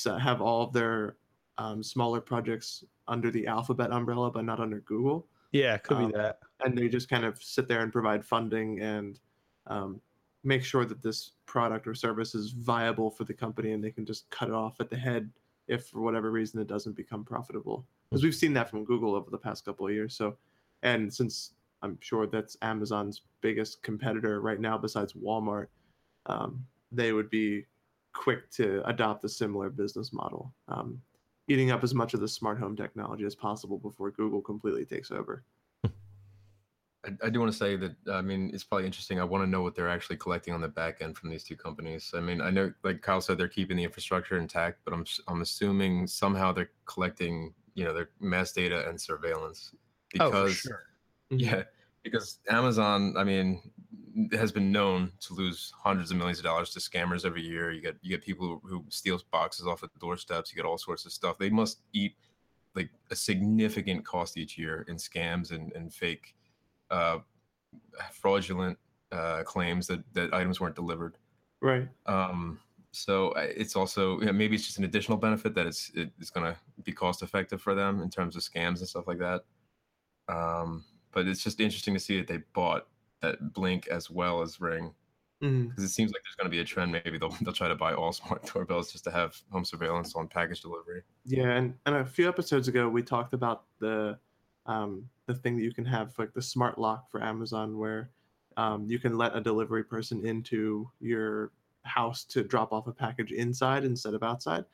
have 0.06 0.40
all 0.40 0.62
of 0.62 0.72
their 0.72 1.16
um, 1.58 1.82
smaller 1.82 2.20
projects 2.20 2.84
under 3.08 3.30
the 3.30 3.46
alphabet 3.46 3.92
umbrella, 3.92 4.30
but 4.30 4.44
not 4.44 4.60
under 4.60 4.80
Google. 4.80 5.26
yeah, 5.52 5.74
it 5.74 5.82
could 5.82 5.96
Um, 5.96 6.06
be 6.06 6.16
that. 6.16 6.38
And 6.64 6.76
they 6.76 6.88
just 6.88 7.08
kind 7.08 7.24
of 7.24 7.42
sit 7.42 7.66
there 7.66 7.80
and 7.80 7.92
provide 7.92 8.24
funding 8.24 8.80
and 8.80 9.18
um, 9.66 10.00
make 10.44 10.62
sure 10.64 10.84
that 10.84 11.02
this 11.02 11.32
product 11.46 11.86
or 11.86 11.94
service 11.94 12.34
is 12.34 12.52
viable 12.52 13.10
for 13.10 13.24
the 13.24 13.34
company, 13.34 13.72
and 13.72 13.82
they 13.82 13.90
can 13.90 14.06
just 14.06 14.30
cut 14.30 14.48
it 14.48 14.54
off 14.54 14.80
at 14.80 14.90
the 14.90 14.96
head 14.96 15.30
if 15.68 15.86
for 15.86 16.00
whatever 16.00 16.30
reason 16.30 16.60
it 16.60 16.66
doesn't 16.66 16.96
become 16.96 17.24
profitable 17.24 17.86
because 18.10 18.24
we've 18.24 18.34
seen 18.34 18.52
that 18.52 18.68
from 18.68 18.84
google 18.84 19.14
over 19.14 19.30
the 19.30 19.38
past 19.38 19.64
couple 19.64 19.86
of 19.86 19.92
years 19.92 20.16
so 20.16 20.36
and 20.82 21.12
since 21.14 21.52
i'm 21.82 21.96
sure 22.00 22.26
that's 22.26 22.56
amazon's 22.62 23.22
biggest 23.40 23.80
competitor 23.84 24.40
right 24.40 24.58
now 24.58 24.76
besides 24.76 25.12
walmart 25.12 25.68
um, 26.26 26.66
they 26.90 27.12
would 27.12 27.30
be 27.30 27.64
quick 28.12 28.50
to 28.50 28.82
adopt 28.88 29.24
a 29.24 29.28
similar 29.28 29.70
business 29.70 30.12
model 30.12 30.52
um, 30.68 31.00
eating 31.48 31.70
up 31.70 31.82
as 31.82 31.94
much 31.94 32.14
of 32.14 32.20
the 32.20 32.28
smart 32.28 32.58
home 32.58 32.76
technology 32.76 33.24
as 33.24 33.34
possible 33.34 33.78
before 33.78 34.10
google 34.10 34.40
completely 34.40 34.84
takes 34.84 35.10
over 35.10 35.44
I, 37.04 37.26
I 37.26 37.30
do 37.30 37.40
want 37.40 37.50
to 37.52 37.56
say 37.56 37.76
that 37.76 37.96
I 38.10 38.20
mean 38.20 38.50
it's 38.52 38.64
probably 38.64 38.86
interesting. 38.86 39.18
I 39.20 39.24
want 39.24 39.42
to 39.44 39.48
know 39.48 39.62
what 39.62 39.74
they're 39.74 39.88
actually 39.88 40.16
collecting 40.16 40.52
on 40.52 40.60
the 40.60 40.68
back 40.68 41.00
end 41.00 41.16
from 41.16 41.30
these 41.30 41.44
two 41.44 41.56
companies. 41.56 42.12
I 42.14 42.20
mean, 42.20 42.40
I 42.40 42.50
know, 42.50 42.72
like 42.82 43.00
Kyle 43.00 43.20
said, 43.20 43.38
they're 43.38 43.48
keeping 43.48 43.76
the 43.76 43.84
infrastructure 43.84 44.36
intact, 44.38 44.80
but 44.84 44.92
I'm 44.92 45.02
s- 45.02 45.20
I'm 45.28 45.40
assuming 45.40 46.06
somehow 46.06 46.52
they're 46.52 46.70
collecting, 46.84 47.54
you 47.74 47.84
know, 47.84 47.94
their 47.94 48.10
mass 48.20 48.52
data 48.52 48.86
and 48.88 49.00
surveillance 49.00 49.74
Oh, 50.20 50.30
because 50.30 50.54
for 50.56 50.68
sure. 50.68 50.82
yeah, 51.30 51.62
because 52.02 52.38
Amazon, 52.48 53.14
I 53.16 53.24
mean, 53.24 53.62
has 54.32 54.52
been 54.52 54.72
known 54.72 55.12
to 55.20 55.34
lose 55.34 55.72
hundreds 55.76 56.10
of 56.10 56.16
millions 56.16 56.38
of 56.38 56.44
dollars 56.44 56.70
to 56.70 56.80
scammers 56.80 57.24
every 57.24 57.42
year. 57.42 57.70
You 57.70 57.80
get 57.80 57.96
you 58.02 58.10
get 58.10 58.24
people 58.24 58.46
who, 58.46 58.68
who 58.68 58.84
steal 58.88 59.20
boxes 59.30 59.66
off 59.66 59.82
at 59.82 59.90
doorsteps. 59.98 60.50
You 60.50 60.56
get 60.56 60.66
all 60.66 60.78
sorts 60.78 61.04
of 61.04 61.12
stuff. 61.12 61.38
They 61.38 61.50
must 61.50 61.80
eat 61.92 62.16
like 62.74 62.90
a 63.10 63.16
significant 63.16 64.04
cost 64.04 64.36
each 64.36 64.56
year 64.56 64.84
in 64.88 64.96
scams 64.96 65.50
and, 65.50 65.72
and 65.72 65.92
fake 65.92 66.34
uh, 66.90 67.18
fraudulent 68.12 68.78
uh, 69.12 69.42
claims 69.42 69.86
that, 69.88 70.02
that 70.14 70.32
items 70.32 70.60
weren't 70.60 70.76
delivered. 70.76 71.16
right 71.60 71.88
Um, 72.06 72.58
so 72.92 73.32
it's 73.36 73.76
also 73.76 74.18
you 74.20 74.26
know, 74.26 74.32
maybe 74.32 74.56
it's 74.56 74.66
just 74.66 74.78
an 74.78 74.84
additional 74.84 75.18
benefit 75.18 75.54
that 75.54 75.66
it's 75.66 75.92
it's 75.94 76.30
going 76.30 76.52
to 76.52 76.58
be 76.82 76.92
cost 76.92 77.22
effective 77.22 77.62
for 77.62 77.74
them 77.74 78.02
in 78.02 78.10
terms 78.10 78.36
of 78.36 78.42
scams 78.42 78.78
and 78.78 78.88
stuff 78.88 79.06
like 79.06 79.18
that. 79.18 79.44
Um, 80.28 80.84
but 81.12 81.26
it's 81.26 81.42
just 81.42 81.60
interesting 81.60 81.94
to 81.94 82.00
see 82.00 82.18
that 82.18 82.28
they 82.28 82.38
bought 82.52 82.86
that 83.20 83.52
Blink 83.52 83.88
as 83.88 84.10
well 84.10 84.42
as 84.42 84.60
Ring 84.60 84.94
because 85.40 85.84
it 85.84 85.88
seems 85.88 86.12
like 86.12 86.22
there's 86.22 86.34
going 86.36 86.44
to 86.44 86.50
be 86.50 86.60
a 86.60 86.64
trend. 86.64 86.92
Maybe 86.92 87.18
they'll 87.18 87.34
they'll 87.42 87.54
try 87.54 87.68
to 87.68 87.74
buy 87.74 87.94
all 87.94 88.12
smart 88.20 88.44
doorbells 88.52 88.92
just 88.92 89.04
to 89.04 89.10
have 89.10 89.40
home 89.50 89.64
surveillance 89.64 90.14
on 90.14 90.28
package 90.28 90.60
delivery. 90.60 91.02
Yeah, 91.24 91.50
and, 91.50 91.74
and 91.86 91.96
a 91.96 92.04
few 92.04 92.28
episodes 92.28 92.68
ago 92.68 92.88
we 92.88 93.02
talked 93.02 93.32
about 93.34 93.64
the 93.78 94.18
um, 94.66 95.08
the 95.26 95.34
thing 95.34 95.56
that 95.56 95.62
you 95.62 95.72
can 95.72 95.84
have 95.86 96.18
like 96.18 96.34
the 96.34 96.42
smart 96.42 96.78
lock 96.78 97.10
for 97.10 97.22
Amazon, 97.22 97.78
where 97.78 98.10
um, 98.56 98.86
you 98.88 98.98
can 98.98 99.16
let 99.16 99.34
a 99.34 99.40
delivery 99.40 99.84
person 99.84 100.26
into 100.26 100.88
your 101.00 101.52
house 101.82 102.24
to 102.24 102.44
drop 102.44 102.72
off 102.72 102.86
a 102.86 102.92
package 102.92 103.32
inside 103.32 103.84
instead 103.84 104.12
of 104.12 104.22
outside. 104.22 104.64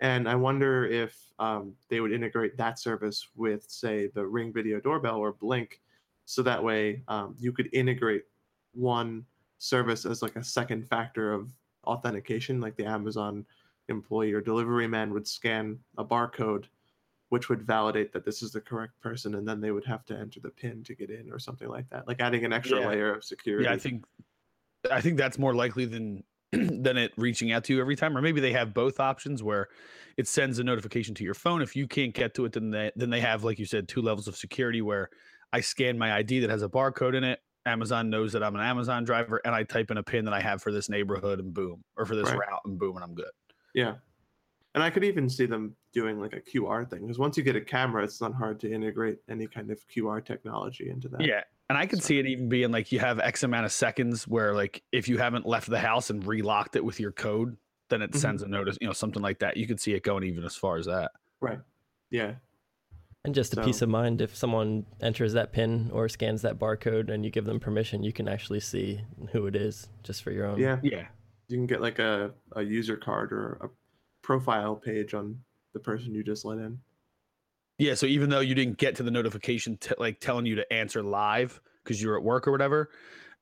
And 0.00 0.28
I 0.28 0.34
wonder 0.34 0.84
if 0.84 1.16
um, 1.38 1.74
they 1.88 2.00
would 2.00 2.12
integrate 2.12 2.56
that 2.58 2.78
service 2.78 3.28
with, 3.34 3.64
say, 3.70 4.08
the 4.08 4.26
Ring 4.26 4.52
Video 4.52 4.78
Doorbell 4.78 5.16
or 5.16 5.32
Blink, 5.32 5.80
so 6.26 6.42
that 6.42 6.62
way 6.62 7.02
um, 7.08 7.34
you 7.38 7.52
could 7.52 7.70
integrate 7.72 8.24
one 8.74 9.24
service 9.58 10.04
as 10.04 10.20
like 10.20 10.36
a 10.36 10.44
second 10.44 10.86
factor 10.86 11.32
of 11.32 11.50
authentication, 11.86 12.60
like 12.60 12.76
the 12.76 12.84
Amazon 12.84 13.46
employee 13.88 14.32
or 14.32 14.40
delivery 14.40 14.88
man 14.88 15.12
would 15.14 15.26
scan 15.26 15.78
a 15.96 16.04
barcode 16.04 16.66
which 17.28 17.48
would 17.48 17.62
validate 17.62 18.12
that 18.12 18.24
this 18.24 18.40
is 18.42 18.52
the 18.52 18.60
correct 18.60 18.98
person 19.00 19.34
and 19.36 19.46
then 19.48 19.60
they 19.60 19.70
would 19.72 19.84
have 19.84 20.04
to 20.04 20.16
enter 20.16 20.38
the 20.40 20.50
pin 20.50 20.82
to 20.84 20.94
get 20.94 21.10
in 21.10 21.30
or 21.32 21.38
something 21.40 21.68
like 21.68 21.88
that 21.90 22.06
like 22.06 22.20
adding 22.20 22.44
an 22.44 22.52
extra 22.52 22.78
Yeah. 22.80 22.88
layer 22.88 23.14
of 23.14 23.24
security 23.24 23.64
Yeah, 23.64 23.72
I 23.72 23.78
think 23.78 24.04
I 24.90 25.00
think 25.00 25.16
that's 25.16 25.38
more 25.38 25.54
likely 25.54 25.84
than 25.84 26.24
than 26.52 26.96
it 26.96 27.12
reaching 27.16 27.52
out 27.52 27.64
to 27.64 27.74
you 27.74 27.80
every 27.80 27.96
time. 27.96 28.16
Or 28.16 28.22
maybe 28.22 28.40
they 28.40 28.52
have 28.52 28.72
both 28.72 29.00
options 29.00 29.42
where 29.42 29.68
it 30.16 30.28
sends 30.28 30.58
a 30.58 30.64
notification 30.64 31.14
to 31.16 31.24
your 31.24 31.34
phone. 31.34 31.62
If 31.62 31.74
you 31.74 31.88
can't 31.88 32.14
get 32.14 32.34
to 32.34 32.44
it, 32.44 32.52
then 32.52 32.70
they 32.70 32.92
then 32.96 33.10
they 33.10 33.20
have, 33.20 33.42
like 33.44 33.58
you 33.58 33.66
said, 33.66 33.88
two 33.88 34.02
levels 34.02 34.28
of 34.28 34.36
security 34.36 34.80
where 34.82 35.10
I 35.56 35.60
scan 35.60 35.96
my 35.96 36.12
ID 36.14 36.40
that 36.40 36.50
has 36.50 36.62
a 36.62 36.68
barcode 36.68 37.14
in 37.16 37.24
it. 37.24 37.40
Amazon 37.64 38.10
knows 38.10 38.32
that 38.34 38.42
I'm 38.44 38.54
an 38.54 38.60
Amazon 38.60 39.04
driver, 39.04 39.40
and 39.44 39.54
I 39.54 39.62
type 39.64 39.90
in 39.90 39.96
a 39.96 40.02
pin 40.02 40.24
that 40.26 40.34
I 40.34 40.40
have 40.40 40.62
for 40.62 40.70
this 40.70 40.88
neighborhood, 40.88 41.40
and 41.40 41.52
boom, 41.52 41.82
or 41.96 42.04
for 42.04 42.14
this 42.14 42.28
Right. 42.28 42.38
route, 42.38 42.60
and 42.66 42.78
boom, 42.78 42.96
and 42.96 43.04
I'm 43.04 43.14
good. 43.14 43.30
yeah 43.74 43.94
and 44.74 44.82
i 44.82 44.90
could 44.90 45.04
even 45.04 45.26
see 45.28 45.46
them 45.46 45.74
doing 45.92 46.20
like 46.20 46.34
a 46.34 46.40
qr 46.40 46.86
thing 46.90 47.00
because 47.00 47.18
once 47.18 47.36
you 47.38 47.42
get 47.42 47.56
a 47.56 47.60
camera 47.62 48.04
it's 48.04 48.20
not 48.20 48.34
hard 48.34 48.60
to 48.60 48.70
integrate 48.70 49.16
any 49.30 49.46
kind 49.46 49.70
of 49.70 49.78
qr 49.88 50.22
technology 50.22 50.90
into 50.90 51.08
that 51.08 51.22
Yeah. 51.22 51.42
And 51.70 51.76
I 51.78 51.86
could 51.86 52.00
So- 52.02 52.08
see 52.08 52.18
it 52.18 52.26
even 52.26 52.48
being 52.50 52.70
like 52.70 52.92
you 52.92 52.98
have 53.00 53.18
X 53.18 53.42
amount 53.42 53.64
of 53.66 53.72
seconds 53.72 54.28
where 54.28 54.52
like 54.54 54.82
if 54.92 55.08
you 55.08 55.16
haven't 55.18 55.46
left 55.46 55.68
the 55.70 55.78
house 55.78 56.10
and 56.10 56.22
relocked 56.26 56.76
it 56.76 56.84
with 56.84 57.00
your 57.00 57.10
code, 57.12 57.56
then 57.88 58.02
it 58.02 58.10
Mhm. 58.12 58.16
sends 58.16 58.42
a 58.42 58.48
notice, 58.48 58.76
you 58.80 58.86
know, 58.86 58.92
something 58.92 59.22
like 59.22 59.38
that. 59.40 59.56
You 59.56 59.66
could 59.66 59.80
see 59.80 59.94
it 59.94 60.02
going 60.02 60.24
even 60.24 60.44
as 60.44 60.54
far 60.56 60.76
as 60.76 60.84
that. 60.86 61.10
Right. 61.40 61.60
Yeah. 62.10 62.34
And 63.26 63.34
just 63.34 63.56
a 63.56 63.62
peace 63.64 63.82
of 63.82 63.88
mind, 63.88 64.20
if 64.20 64.36
someone 64.36 64.86
enters 65.00 65.32
that 65.32 65.52
pin 65.52 65.90
or 65.92 66.08
scans 66.08 66.42
that 66.42 66.60
barcode 66.60 67.10
and 67.10 67.24
you 67.24 67.30
give 67.32 67.44
them 67.44 67.58
permission, 67.58 68.04
you 68.04 68.12
can 68.12 68.28
actually 68.28 68.60
see 68.60 69.00
who 69.32 69.48
it 69.48 69.56
is 69.56 69.88
just 70.04 70.22
for 70.22 70.30
your 70.30 70.46
own. 70.46 70.60
Yeah. 70.60 70.78
Yeah. 70.80 71.08
You 71.48 71.56
can 71.56 71.66
get 71.66 71.80
like 71.80 71.98
a, 71.98 72.30
a 72.52 72.62
user 72.62 72.96
card 72.96 73.32
or 73.32 73.58
a 73.62 73.68
profile 74.22 74.76
page 74.76 75.12
on 75.12 75.40
the 75.74 75.80
person 75.80 76.14
you 76.14 76.22
just 76.22 76.44
let 76.44 76.58
in. 76.58 76.78
Yeah. 77.78 77.94
So 77.94 78.06
even 78.06 78.30
though 78.30 78.38
you 78.38 78.54
didn't 78.54 78.78
get 78.78 78.94
to 78.96 79.02
the 79.02 79.10
notification, 79.10 79.76
t- 79.76 79.96
like 79.98 80.20
telling 80.20 80.46
you 80.46 80.54
to 80.54 80.72
answer 80.72 81.02
live 81.02 81.60
because 81.82 82.00
you're 82.00 82.16
at 82.16 82.22
work 82.22 82.46
or 82.46 82.52
whatever, 82.52 82.90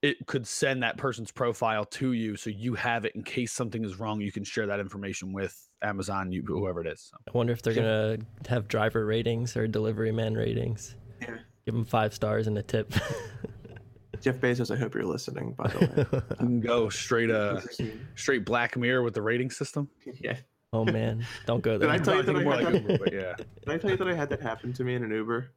it 0.09 0.27
could 0.27 0.47
send 0.47 0.83
that 0.83 0.97
person's 0.99 1.31
profile 1.31 1.85
to 1.87 2.13
you, 2.13 2.37
so 2.37 2.51
you 2.51 2.75
have 2.75 3.05
it 3.07 3.15
in 3.15 3.23
case 3.23 3.53
something 3.53 3.83
is 3.85 3.99
wrong. 3.99 4.21
You 4.21 4.31
can 4.33 4.45
share 4.45 4.67
that 4.67 4.79
information 4.81 5.33
with 5.33 5.55
Amazon, 5.83 6.31
you 6.31 6.43
whoever 6.47 6.81
it 6.83 6.87
is. 6.87 7.01
So. 7.11 7.17
I 7.27 7.31
wonder 7.37 7.53
if 7.53 7.63
they're 7.63 7.73
Yeah. 7.73 7.83
gonna 8.17 8.19
have 8.49 8.69
driver 8.69 9.07
ratings 9.07 9.57
or 9.57 9.67
delivery 9.67 10.13
man 10.13 10.35
ratings. 10.35 10.95
Yeah. 11.23 11.39
Give 11.65 11.75
them 11.75 11.85
five 11.87 12.13
stars 12.13 12.47
and 12.47 12.59
a 12.59 12.63
tip. 12.63 12.93
Jeff 14.21 14.37
Bezos, 14.37 14.75
I 14.75 14.79
hope 14.79 14.95
you're 14.95 15.05
listening, 15.05 15.53
by 15.53 15.69
the 15.69 15.79
way. 16.41 16.47
You 16.49 16.61
go 16.61 16.89
straight 16.89 17.31
uh 17.31 17.61
straight 18.15 18.45
Black 18.45 18.77
Mirror 18.77 19.03
with 19.03 19.15
the 19.15 19.23
rating 19.23 19.51
system. 19.51 19.89
yeah. 20.21 20.37
oh 20.73 20.85
man, 20.85 21.27
don't 21.47 21.63
go 21.63 21.73
Did 21.73 21.83
there. 21.83 21.91
I 21.91 21.99
tell 21.99 22.17
you 22.17 22.23
that 22.23 22.37
I 22.37 22.63
had 22.63 22.87
that- 22.89 23.13
yeah. 23.13 23.35
Did 23.65 23.75
I 23.75 23.79
tell 23.79 23.91
you 23.91 23.97
that 23.97 24.09
I 24.09 24.15
had 24.15 24.29
that 24.31 24.41
happen 24.41 24.73
to 24.75 24.85
me 24.85 24.95
in 24.95 25.03
an 25.05 25.11
Uber? 25.11 25.51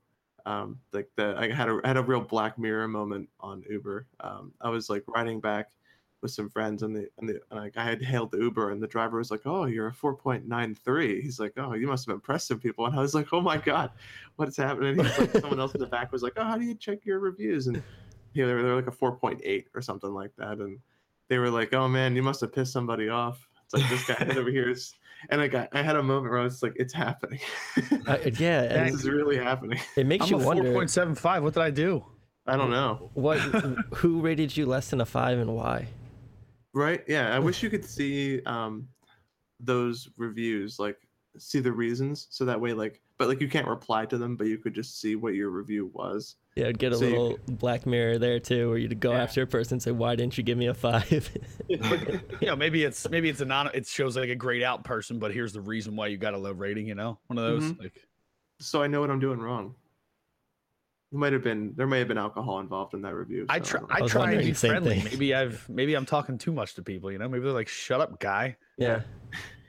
Um, 0.48 0.80
like 0.94 1.10
the 1.18 1.36
I 1.38 1.52
had 1.52 1.68
a 1.68 1.82
I 1.84 1.88
had 1.90 1.98
a 1.98 2.02
real 2.02 2.22
Black 2.22 2.58
Mirror 2.58 2.88
moment 2.88 3.28
on 3.42 3.66
Uber. 3.70 4.08
Um, 4.22 4.54
I 4.62 4.70
was 4.70 4.90
like 4.90 5.04
riding 5.08 5.42
back 5.42 5.72
with 6.22 6.32
some 6.32 6.50
friends, 6.50 6.84
and 6.84 6.96
the 6.96 7.10
and 7.18 7.28
the 7.28 7.42
and 7.52 7.60
like 7.60 7.76
I 7.76 7.84
had 7.84 8.02
hailed 8.02 8.32
the 8.32 8.38
Uber, 8.38 8.72
and 8.72 8.82
the 8.82 8.88
driver 8.88 9.18
was 9.18 9.30
like, 9.30 9.42
"Oh, 9.46 9.66
you're 9.66 9.88
a 9.88 9.92
4.93." 9.92 11.22
He's 11.22 11.38
like, 11.38 11.52
"Oh, 11.58 11.74
you 11.74 11.86
must 11.86 12.08
have 12.08 12.14
impressed 12.14 12.48
some 12.48 12.60
people," 12.60 12.86
and 12.86 12.96
I 12.96 13.02
was 13.02 13.14
like, 13.14 13.34
"Oh 13.34 13.42
my 13.42 13.58
god, 13.58 13.92
what 14.38 14.48
is 14.48 14.56
happening?" 14.56 14.98
And 14.98 15.10
like, 15.18 15.32
someone 15.42 15.60
else 15.60 15.76
in 15.76 15.82
the 15.82 15.88
back 15.88 16.14
was 16.14 16.24
like, 16.24 16.34
"Oh, 16.38 16.46
how 16.46 16.58
do 16.58 16.64
you 16.64 16.76
check 16.76 17.06
your 17.06 17.20
reviews?" 17.20 17.68
And 17.68 17.84
you 18.34 18.44
know, 18.44 18.48
they 18.48 18.54
were, 18.54 18.64
they 18.64 18.70
were 18.70 18.76
like 18.76 18.88
a 18.88 18.92
4.8 18.92 19.66
or 19.76 19.82
something 19.82 20.14
like 20.14 20.32
that, 20.38 20.60
and 20.60 20.80
they 21.28 21.40
were 21.40 21.52
like, 21.52 21.74
"Oh 21.74 21.90
man, 21.90 22.16
you 22.16 22.24
must 22.24 22.40
have 22.40 22.54
pissed 22.54 22.72
somebody 22.72 23.10
off." 23.10 23.46
It's 23.66 23.74
like 23.74 23.90
this 23.90 24.06
guy 24.08 24.34
over 24.38 24.50
here 24.50 24.70
is, 24.70 24.94
and 25.30 25.42
I 25.42 25.48
got 25.48 25.70
I 25.74 25.82
had 25.82 25.96
a 25.96 26.04
moment 26.04 26.32
where 26.32 26.40
I 26.40 26.44
was 26.44 26.62
like, 26.64 26.74
"It's 26.76 26.94
happening." 26.94 27.40
Uh, 28.08 28.18
yeah, 28.38 28.64
and 28.64 28.94
this 28.94 29.02
is 29.02 29.10
really 29.10 29.38
happening. 29.38 29.80
it 29.96 30.06
makes 30.06 30.26
I'm 30.26 30.32
you 30.32 30.44
a 30.44 30.46
wonder 30.46 30.64
4.75. 30.64 31.42
What 31.42 31.54
did 31.54 31.64
I 31.64 31.70
do? 31.72 32.06
I 32.46 32.56
don't 32.56 32.72
know. 32.72 33.12
what 33.14 33.38
who 33.96 34.22
rated 34.22 34.56
you 34.56 34.66
less 34.66 34.90
than 34.90 35.02
a 35.02 35.06
five 35.06 35.38
and 35.38 35.54
why. 35.54 35.88
Right? 36.74 37.04
Yeah. 37.08 37.36
I 37.36 37.40
wish 37.40 37.62
you 37.62 37.70
could 37.70 37.86
see 37.86 38.42
um 38.46 38.88
those 39.60 40.08
reviews, 40.18 40.80
like 40.80 40.98
see 41.42 41.60
the 41.60 41.72
reasons, 41.72 42.28
so 42.30 42.46
that 42.46 42.60
way, 42.60 42.74
like, 42.74 43.02
but 43.18 43.28
like 43.28 43.42
you 43.42 43.48
can't 43.48 43.68
reply 43.68 44.06
to 44.06 44.18
them, 44.18 44.36
but 44.36 44.48
you 44.48 44.58
could 44.58 44.74
just 44.74 45.00
see 45.02 45.16
what 45.16 45.34
your 45.34 45.50
review 45.50 45.90
was. 45.94 46.36
Yeah, 46.56 46.68
I'd 46.68 46.80
get 46.80 46.92
a 46.92 46.96
So 46.98 47.06
you 47.06 47.10
little 47.12 47.40
Black 47.48 47.86
Mirror 47.86 48.18
there 48.20 48.40
too, 48.40 48.70
where 48.70 48.78
you'd 48.78 49.00
go 49.00 49.12
Yeah. 49.12 49.24
after 49.24 49.42
a 49.44 49.48
person 49.48 49.76
and 49.76 49.84
say, 49.84 49.92
"Why 49.92 50.16
didn't 50.16 50.38
you 50.38 50.44
give 50.44 50.58
me 50.58 50.68
a 50.68 50.74
five? 50.74 51.30
you 51.70 51.78
know, 52.42 52.56
maybe 52.56 52.84
it's 52.84 53.10
maybe 53.10 53.30
it's 53.30 53.42
a 53.42 53.46
non. 53.46 53.70
It 53.74 53.86
shows 53.88 54.16
like 54.18 54.30
a 54.30 54.36
grayed 54.36 54.64
out 54.64 54.84
person, 54.84 55.20
but 55.20 55.34
here's 55.34 55.54
the 55.54 55.62
reason 55.62 55.96
why 55.96 56.08
you 56.08 56.18
got 56.18 56.34
a 56.34 56.38
low 56.38 56.52
rating. 56.54 56.88
You 56.88 56.96
know, 56.96 57.20
one 57.28 57.38
of 57.38 57.44
those. 57.44 57.72
Mhm. 57.72 57.80
Like, 57.80 58.08
So 58.60 58.82
I 58.82 58.88
know 58.88 59.02
what 59.02 59.10
I'm 59.12 59.20
doing 59.20 59.40
wrong. 59.40 59.76
It 61.12 61.18
might 61.18 61.32
have 61.32 61.44
been 61.44 61.74
there 61.78 61.88
may 61.88 62.00
have 62.00 62.08
been 62.10 62.18
alcohol 62.18 62.60
involved 62.60 62.94
in 62.94 63.02
that 63.04 63.14
review. 63.16 63.46
I 63.50 63.60
try. 63.60 63.80
I 63.90 64.04
I 64.04 64.08
try 64.08 64.32
and 64.34 64.42
be 64.44 64.52
friendly. 64.54 65.00
thing. 65.00 65.04
Maybe 65.12 65.34
I've 65.34 65.68
maybe 65.70 65.94
I'm 65.96 66.06
talking 66.06 66.38
too 66.38 66.52
much 66.52 66.74
to 66.76 66.82
people. 66.84 67.12
You 67.12 67.18
know, 67.18 67.30
maybe 67.30 67.44
they're 67.46 67.54
like, 67.54 67.70
"Shut 67.70 68.02
up, 68.02 68.20
guy." 68.20 68.58
yeah, 68.78 68.88
know. 68.98 69.04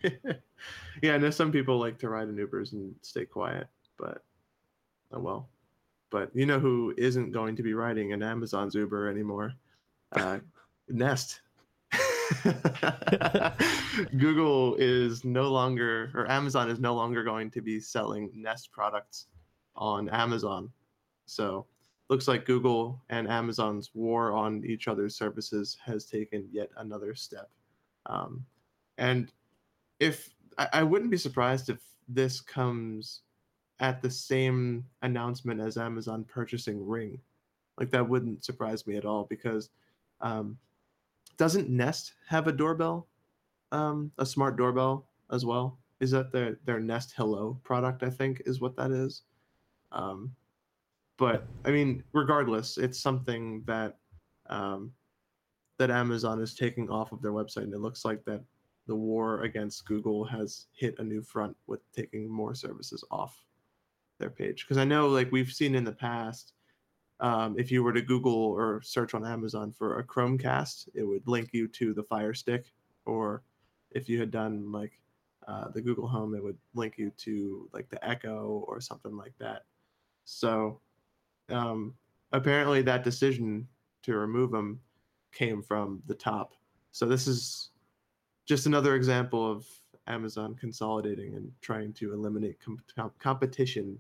yeah, 1.02 1.14
I 1.14 1.18
know 1.18 1.30
some 1.30 1.52
people 1.52 1.78
like 1.78 1.98
to 1.98 2.08
ride 2.08 2.28
in 2.28 2.36
Ubers 2.36 2.72
and 2.72 2.94
stay 3.02 3.24
quiet, 3.24 3.66
but 3.98 4.24
oh 5.12 5.20
well. 5.20 5.48
But 6.10 6.30
you 6.34 6.46
know 6.46 6.58
who 6.58 6.94
isn't 6.96 7.32
going 7.32 7.56
to 7.56 7.62
be 7.62 7.74
riding 7.74 8.12
an 8.12 8.22
Amazon's 8.22 8.74
Uber 8.74 9.08
anymore? 9.08 9.52
Uh, 10.12 10.38
Nest. 10.88 11.40
Google 14.18 14.74
is 14.76 15.24
no 15.24 15.50
longer, 15.50 16.10
or 16.14 16.30
Amazon 16.30 16.70
is 16.70 16.78
no 16.78 16.94
longer 16.94 17.24
going 17.24 17.50
to 17.50 17.60
be 17.60 17.80
selling 17.80 18.30
Nest 18.34 18.70
products 18.72 19.26
on 19.76 20.08
Amazon. 20.10 20.70
So, 21.26 21.66
looks 22.08 22.28
like 22.28 22.46
Google 22.46 23.02
and 23.10 23.28
Amazon's 23.28 23.90
war 23.94 24.32
on 24.32 24.64
each 24.64 24.88
other's 24.88 25.14
services 25.14 25.76
has 25.84 26.06
taken 26.06 26.48
yet 26.50 26.70
another 26.76 27.14
step. 27.14 27.50
Um, 28.06 28.44
and 28.96 29.30
if 30.00 30.30
I, 30.56 30.68
I 30.74 30.82
wouldn't 30.82 31.10
be 31.10 31.16
surprised 31.16 31.68
if 31.68 31.78
this 32.08 32.40
comes 32.40 33.22
at 33.80 34.02
the 34.02 34.10
same 34.10 34.84
announcement 35.02 35.60
as 35.60 35.76
Amazon 35.76 36.24
purchasing 36.24 36.84
Ring. 36.86 37.20
Like 37.78 37.90
that 37.90 38.08
wouldn't 38.08 38.44
surprise 38.44 38.86
me 38.86 38.96
at 38.96 39.04
all 39.04 39.24
because 39.30 39.70
um, 40.20 40.58
doesn't 41.36 41.68
Nest 41.68 42.14
have 42.28 42.48
a 42.48 42.52
doorbell, 42.52 43.06
um, 43.70 44.10
a 44.18 44.26
smart 44.26 44.56
doorbell 44.56 45.06
as 45.30 45.44
well? 45.44 45.78
Is 46.00 46.10
that 46.12 46.32
their 46.32 46.58
their 46.64 46.80
Nest 46.80 47.14
Hello 47.16 47.58
product? 47.64 48.02
I 48.02 48.10
think 48.10 48.42
is 48.46 48.60
what 48.60 48.76
that 48.76 48.90
is. 48.90 49.22
Um, 49.92 50.34
but 51.18 51.46
I 51.64 51.70
mean, 51.70 52.02
regardless, 52.12 52.78
it's 52.78 53.00
something 53.00 53.62
that 53.66 53.96
um, 54.48 54.92
that 55.78 55.90
Amazon 55.90 56.40
is 56.40 56.54
taking 56.54 56.88
off 56.90 57.12
of 57.12 57.22
their 57.22 57.32
website, 57.32 57.64
and 57.64 57.74
it 57.74 57.80
looks 57.80 58.04
like 58.04 58.24
that 58.24 58.42
the 58.88 58.96
war 58.96 59.42
against 59.42 59.86
Google 59.86 60.24
has 60.24 60.66
hit 60.72 60.98
a 60.98 61.04
new 61.04 61.22
front 61.22 61.56
with 61.66 61.80
taking 61.92 62.28
more 62.28 62.54
services 62.54 63.04
off 63.10 63.44
their 64.18 64.30
page. 64.30 64.64
Because 64.64 64.78
I 64.78 64.84
know, 64.84 65.08
like 65.08 65.30
we've 65.30 65.52
seen 65.52 65.74
in 65.74 65.84
the 65.84 65.92
past, 65.92 66.54
um, 67.20 67.54
if 67.58 67.70
you 67.70 67.84
were 67.84 67.92
to 67.92 68.00
Google 68.00 68.32
or 68.32 68.80
search 68.82 69.12
on 69.14 69.26
Amazon 69.26 69.70
for 69.70 69.98
a 69.98 70.04
Chromecast, 70.04 70.88
it 70.94 71.04
would 71.04 71.28
link 71.28 71.50
you 71.52 71.68
to 71.68 71.92
the 71.92 72.02
Fire 72.02 72.32
Stick, 72.32 72.72
or 73.04 73.42
if 73.90 74.08
you 74.08 74.18
had 74.18 74.30
done 74.30 74.72
like 74.72 74.98
uh, 75.46 75.68
the 75.68 75.82
Google 75.82 76.08
Home, 76.08 76.34
it 76.34 76.42
would 76.42 76.58
link 76.74 76.96
you 76.96 77.12
to 77.18 77.68
like 77.72 77.88
the 77.90 78.02
Echo 78.08 78.64
or 78.66 78.80
something 78.80 79.16
like 79.16 79.34
that. 79.38 79.64
So 80.24 80.80
um, 81.50 81.94
apparently, 82.32 82.82
that 82.82 83.04
decision 83.04 83.68
to 84.04 84.16
remove 84.16 84.50
them 84.50 84.80
came 85.32 85.62
from 85.62 86.02
the 86.06 86.14
top. 86.14 86.54
So 86.92 87.04
this 87.04 87.26
is 87.26 87.70
just 88.48 88.66
another 88.66 88.94
example 88.96 89.48
of 89.50 89.66
Amazon 90.06 90.54
consolidating 90.54 91.34
and 91.36 91.52
trying 91.60 91.92
to 91.92 92.14
eliminate 92.14 92.58
com- 92.64 92.80
com- 92.96 93.12
competition 93.18 93.98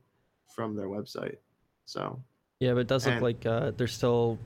from 0.48 0.74
their 0.74 0.86
website. 0.86 1.36
So 1.84 2.18
yeah, 2.60 2.72
but 2.72 2.80
it 2.80 2.86
does 2.88 3.06
look 3.06 3.20
like 3.20 3.44
uh, 3.46 3.72
there's 3.76 3.92
still 3.92 4.38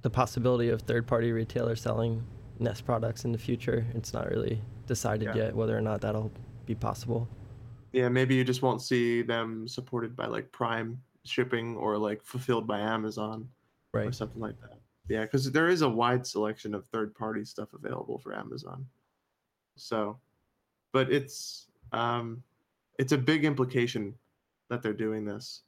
the 0.00 0.10
possibility 0.10 0.70
of 0.70 0.80
third-party 0.82 1.30
retailers 1.30 1.80
selling 1.80 2.24
Nest 2.58 2.84
products 2.84 3.24
in 3.24 3.30
the 3.30 3.38
future. 3.38 3.86
It's 3.94 4.12
not 4.12 4.28
really 4.30 4.60
decided 4.86 5.28
Yeah. 5.28 5.44
yet 5.44 5.54
whether 5.54 5.76
or 5.76 5.80
not 5.82 6.00
that'll 6.00 6.32
be 6.66 6.74
possible. 6.74 7.28
yeah, 7.92 8.08
maybe 8.08 8.34
you 8.34 8.42
just 8.42 8.62
won't 8.62 8.80
see 8.80 9.20
them 9.20 9.68
supported 9.68 10.16
by 10.16 10.24
like 10.26 10.50
Prime 10.50 10.98
shipping 11.24 11.76
or 11.76 11.98
like 11.98 12.24
fulfilled 12.24 12.66
by 12.66 12.80
Amazon 12.80 13.46
or 13.92 14.10
something 14.12 14.40
like 14.40 14.58
that. 14.62 14.78
Yeah, 15.08 15.22
because 15.24 15.52
there 15.52 15.68
is 15.68 15.82
a 15.82 15.88
wide 15.88 16.26
selection 16.26 16.74
of 16.74 16.86
third-party 16.86 17.44
stuff 17.44 17.74
available 17.74 18.18
for 18.18 18.34
Amazon. 18.34 18.86
So, 19.76 20.18
but 20.92 21.10
it's 21.12 21.68
um, 21.92 22.42
it's 22.98 23.12
a 23.12 23.18
big 23.18 23.44
implication 23.44 24.14
that 24.68 24.82
they're 24.82 24.92
doing 24.92 25.24
this 25.24 25.62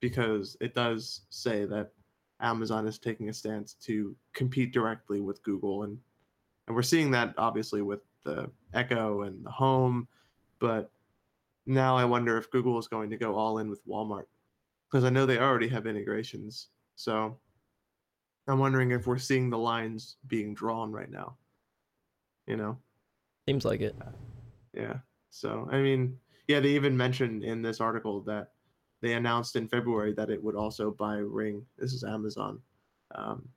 because 0.00 0.56
it 0.60 0.74
does 0.74 1.22
say 1.30 1.64
that 1.66 1.90
Amazon 2.40 2.86
is 2.86 2.98
taking 2.98 3.28
a 3.28 3.32
stance 3.32 3.74
to 3.74 4.14
compete 4.32 4.72
directly 4.72 5.20
with 5.20 5.42
Google 5.42 5.84
and 5.84 5.98
and 6.66 6.76
we're 6.76 6.82
seeing 6.82 7.10
that 7.10 7.34
obviously 7.38 7.82
with 7.82 8.00
the 8.24 8.50
Echo 8.72 9.22
and 9.22 9.44
the 9.44 9.50
Home, 9.50 10.06
but 10.60 10.90
now 11.66 11.96
I 11.96 12.04
wonder 12.04 12.36
if 12.38 12.50
Google 12.50 12.78
is 12.78 12.88
going 12.88 13.10
to 13.10 13.16
go 13.16 13.34
all 13.34 13.58
in 13.58 13.68
with 13.68 13.86
Walmart 13.86 14.26
because 14.88 15.04
I 15.04 15.10
know 15.10 15.26
they 15.26 15.38
already 15.38 15.68
have 15.68 15.86
integrations. 15.86 16.68
So 16.94 17.38
I'm 18.46 18.58
wondering 18.58 18.90
if 18.90 19.06
we're 19.06 19.18
seeing 19.18 19.50
the 19.50 19.58
lines 19.58 20.16
being 20.26 20.54
drawn 20.54 20.92
right 20.92 21.10
now. 21.10 21.36
You 22.46 22.56
know? 22.56 22.78
Seems 23.48 23.64
like 23.64 23.80
it. 23.80 23.96
Yeah. 24.72 24.98
So 25.30 25.68
I 25.70 25.80
mean, 25.80 26.18
yeah, 26.48 26.60
they 26.60 26.70
even 26.70 26.96
mentioned 26.96 27.44
in 27.44 27.62
this 27.62 27.80
article 27.80 28.20
that 28.22 28.48
they 29.00 29.14
announced 29.14 29.56
in 29.56 29.68
February 29.68 30.12
that 30.14 30.30
it 30.30 30.42
would 30.42 30.54
also 30.54 30.90
buy 30.90 31.16
Ring. 31.16 31.64
This 31.76 31.92
is 31.92 32.04
Amazon. 32.04 32.60
Um, 33.14 33.48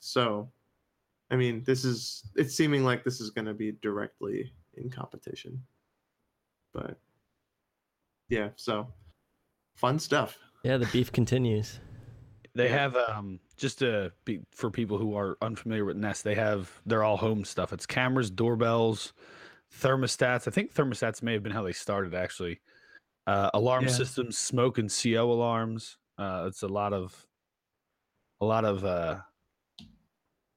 so, 0.00 0.50
I 1.30 1.36
mean, 1.36 1.62
this 1.64 1.84
is 1.84 2.24
it's 2.36 2.54
seeming 2.54 2.84
like 2.84 3.04
this 3.04 3.20
is 3.20 3.30
going 3.30 3.46
to 3.46 3.54
be 3.54 3.72
directly 3.80 4.52
in 4.76 4.90
competition. 4.90 5.62
But 6.74 6.98
yeah, 8.28 8.50
so 8.56 8.88
fun 9.76 9.98
stuff. 9.98 10.38
Yeah, 10.64 10.76
the 10.76 10.86
beef 10.86 11.12
continues. 11.12 11.80
They 12.58 12.68
Yeah. 12.68 12.90
have 12.90 12.96
um 12.96 13.38
just 13.56 13.78
to 13.78 14.12
be 14.24 14.40
for 14.50 14.68
people 14.68 14.98
who 14.98 15.14
are 15.16 15.38
unfamiliar 15.40 15.84
with 15.84 15.96
Nest, 15.96 16.24
they 16.24 16.34
have 16.34 16.82
they're 16.86 17.04
all 17.04 17.16
home 17.16 17.44
stuff. 17.44 17.72
It's 17.72 17.86
cameras, 17.86 18.32
doorbells, 18.32 19.12
thermostats. 19.72 20.48
I 20.48 20.50
think 20.50 20.74
thermostats 20.74 21.22
may 21.22 21.34
have 21.34 21.44
been 21.44 21.52
how 21.52 21.62
they 21.62 21.72
started 21.72 22.14
actually. 22.16 22.60
Uh, 23.28 23.48
alarm 23.54 23.84
Yeah. 23.84 23.90
systems, 23.90 24.36
smoke 24.36 24.78
and 24.78 24.90
CO 24.90 25.30
alarms. 25.30 25.98
Uh, 26.18 26.46
it's 26.48 26.62
a 26.62 26.66
lot 26.66 26.92
of, 26.92 27.26
a 28.40 28.44
lot 28.44 28.64
of, 28.64 28.84
uh, 28.84 29.20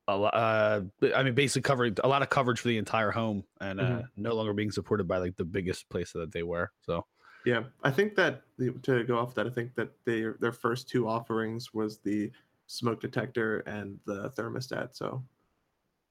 a 0.08 0.17
lot. 0.17 0.34
Uh, 0.34 0.81
I 1.15 1.22
mean, 1.22 1.36
basically 1.36 1.62
covering 1.62 1.96
a 2.03 2.08
lot 2.08 2.24
of 2.24 2.29
coverage 2.29 2.62
for 2.62 2.70
the 2.70 2.77
entire 2.79 3.12
home, 3.12 3.43
and 3.60 3.79
uh, 3.79 3.84
Mhm. 3.84 4.10
no 4.15 4.34
longer 4.34 4.53
being 4.53 4.72
supported 4.72 5.08
by 5.08 5.20
like 5.20 5.36
the 5.36 5.46
biggest 5.46 5.88
place 5.89 6.13
that 6.13 6.31
they 6.31 6.41
were. 6.43 6.72
So 6.81 7.05
Yeah, 7.45 7.63
I 7.83 7.91
think 7.91 8.15
that 8.15 8.41
to 8.83 9.03
go 9.03 9.17
off 9.17 9.33
that, 9.36 9.48
I 9.48 9.50
think 9.50 9.75
that 9.75 9.89
they 10.05 10.25
their 10.39 10.51
first 10.51 10.88
two 10.88 11.07
offerings 11.07 11.74
was 11.74 11.98
the 11.98 12.31
smoke 12.67 13.01
detector 13.01 13.60
and 13.60 14.00
the 14.05 14.29
thermostat. 14.31 14.95
So, 14.95 15.24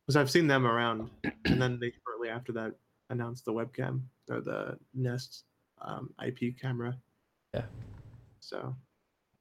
because 0.07 0.17
I've 0.17 0.31
seen 0.31 0.47
them 0.47 0.67
around, 0.67 1.11
and 1.45 1.61
then 1.61 1.79
they 1.79 1.93
shortly 2.05 2.29
after 2.29 2.53
that 2.53 2.75
announced 3.11 3.45
the 3.45 3.53
webcam 3.53 4.03
or 4.29 4.41
the 4.41 4.77
Nest 4.95 5.45
um, 5.83 6.11
IP 6.25 6.59
camera. 6.61 6.97
Yeah. 7.55 7.65
So, 8.41 8.75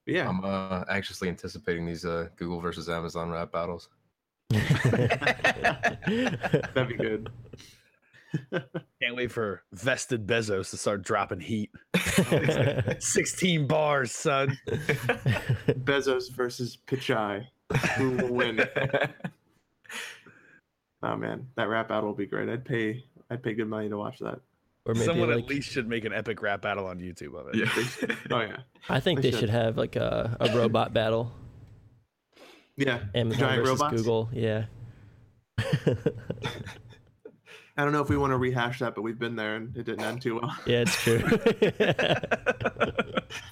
yeah, 0.06 0.28
I'm 0.28 0.44
uh, 0.44 0.84
anxiously 0.90 1.28
anticipating 1.28 1.86
these 1.86 2.04
uh, 2.04 2.28
Google 2.36 2.60
versus 2.60 2.88
Amazon 2.88 3.30
rap 3.30 3.52
battles. 3.52 3.88
that'd 4.50 4.88
be 6.88 6.96
good. 6.96 7.30
Can't 9.02 9.16
wait 9.16 9.32
for 9.32 9.62
vested 9.72 10.26
Bezos 10.26 10.70
to 10.70 10.76
start 10.76 11.02
dropping 11.02 11.40
heat. 11.40 11.70
16 13.00 13.66
bars, 13.66 14.12
son. 14.12 14.56
Bezos 15.68 16.30
versus 16.32 16.78
Pichai. 16.86 17.46
Who 17.96 18.10
will 18.12 18.32
win? 18.34 18.60
Oh 21.02 21.16
man, 21.16 21.46
that 21.56 21.70
rap 21.70 21.88
battle 21.88 22.08
will 22.10 22.14
be 22.14 22.26
great. 22.26 22.50
I'd 22.50 22.62
pay 22.62 23.02
I'd 23.30 23.42
pay 23.42 23.54
good 23.54 23.68
money 23.68 23.88
to 23.88 23.96
watch 23.96 24.18
that. 24.18 24.38
or 24.84 24.92
maybe 24.92 25.06
Someone 25.06 25.30
like 25.30 25.44
at 25.44 25.48
least 25.48 25.70
should 25.70 25.88
make 25.88 26.04
an 26.04 26.12
epic 26.12 26.42
rap 26.42 26.60
battle 26.60 26.86
on 26.86 26.98
YouTube 26.98 27.34
of 27.40 27.48
it. 27.48 27.54
yeah. 27.56 28.16
Oh 28.30 28.40
yeah. 28.40 28.56
I 28.90 29.00
think 29.00 29.22
They 29.22 29.30
they 29.30 29.30
should. 29.30 29.40
should 29.40 29.48
have 29.48 29.78
like 29.78 29.96
a, 29.96 30.36
a 30.38 30.54
robot 30.54 30.92
battle. 30.92 31.32
Yeah. 32.76 33.00
Amazon 33.14 33.40
Giant 33.40 33.64
versus 33.64 33.80
robots? 33.80 33.96
Google. 33.96 34.28
Yeah. 34.34 34.64
I 37.80 37.84
don't 37.84 37.94
know 37.94 38.02
if 38.02 38.10
we 38.10 38.18
want 38.18 38.32
to 38.32 38.36
rehash 38.36 38.80
that, 38.80 38.94
but 38.94 39.00
we've 39.00 39.18
been 39.18 39.36
there 39.36 39.56
and 39.56 39.74
it 39.74 39.84
didn't 39.84 40.02
end 40.02 40.20
too 40.20 40.38
well. 40.38 40.54
yeah, 40.66 40.84
it's 40.86 40.96
true. 40.96 41.22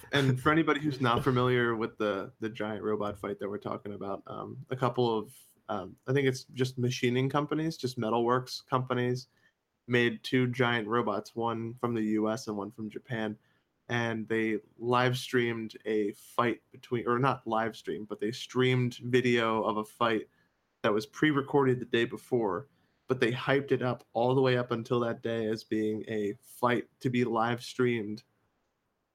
and 0.13 0.39
for 0.39 0.53
anybody 0.53 0.81
who's 0.81 1.01
not 1.01 1.25
familiar 1.25 1.75
with 1.75 1.97
the 1.97 2.31
the 2.41 2.51
giant 2.51 2.83
robot 2.83 3.19
fight 3.19 3.39
that 3.41 3.49
we're 3.49 3.57
talking 3.57 3.95
about, 3.95 4.23
um, 4.27 4.59
a 4.69 4.77
couple 4.77 5.19
of 5.19 5.31
um, 5.71 5.97
I 6.07 6.13
think 6.13 6.29
it's 6.29 6.45
just 6.53 6.77
machining 6.77 7.31
companies, 7.31 7.79
just 7.79 7.99
metalworks 7.99 8.61
companies, 8.69 9.29
made 9.87 10.23
two 10.23 10.47
giant 10.49 10.87
robots, 10.89 11.35
one 11.35 11.73
from 11.81 11.95
the 11.95 12.03
U.S. 12.03 12.49
and 12.49 12.57
one 12.59 12.71
from 12.71 12.91
Japan, 12.91 13.35
and 13.89 14.29
they 14.29 14.59
live 14.79 15.17
streamed 15.17 15.73
a 15.87 16.13
fight 16.37 16.61
between, 16.71 17.09
or 17.09 17.19
not 17.19 17.47
live 17.47 17.75
streamed, 17.77 18.09
but 18.09 18.21
they 18.21 18.31
streamed 18.31 18.99
video 19.05 19.63
of 19.63 19.79
a 19.79 19.85
fight 19.85 20.29
that 20.83 20.93
was 20.93 21.07
pre-recorded 21.07 21.81
the 21.81 21.87
day 21.87 22.05
before. 22.05 22.67
But 23.09 23.21
they 23.21 23.33
hyped 23.33 23.73
it 23.73 23.83
up 23.83 24.05
all 24.13 24.35
the 24.35 24.41
way 24.43 24.57
up 24.59 24.71
until 24.71 25.01
that 25.01 25.23
day 25.23 25.47
as 25.47 25.65
being 25.65 26.05
a 26.09 26.35
fight 26.61 26.85
to 27.01 27.09
be 27.11 27.25
live 27.25 27.63
streamed 27.63 28.23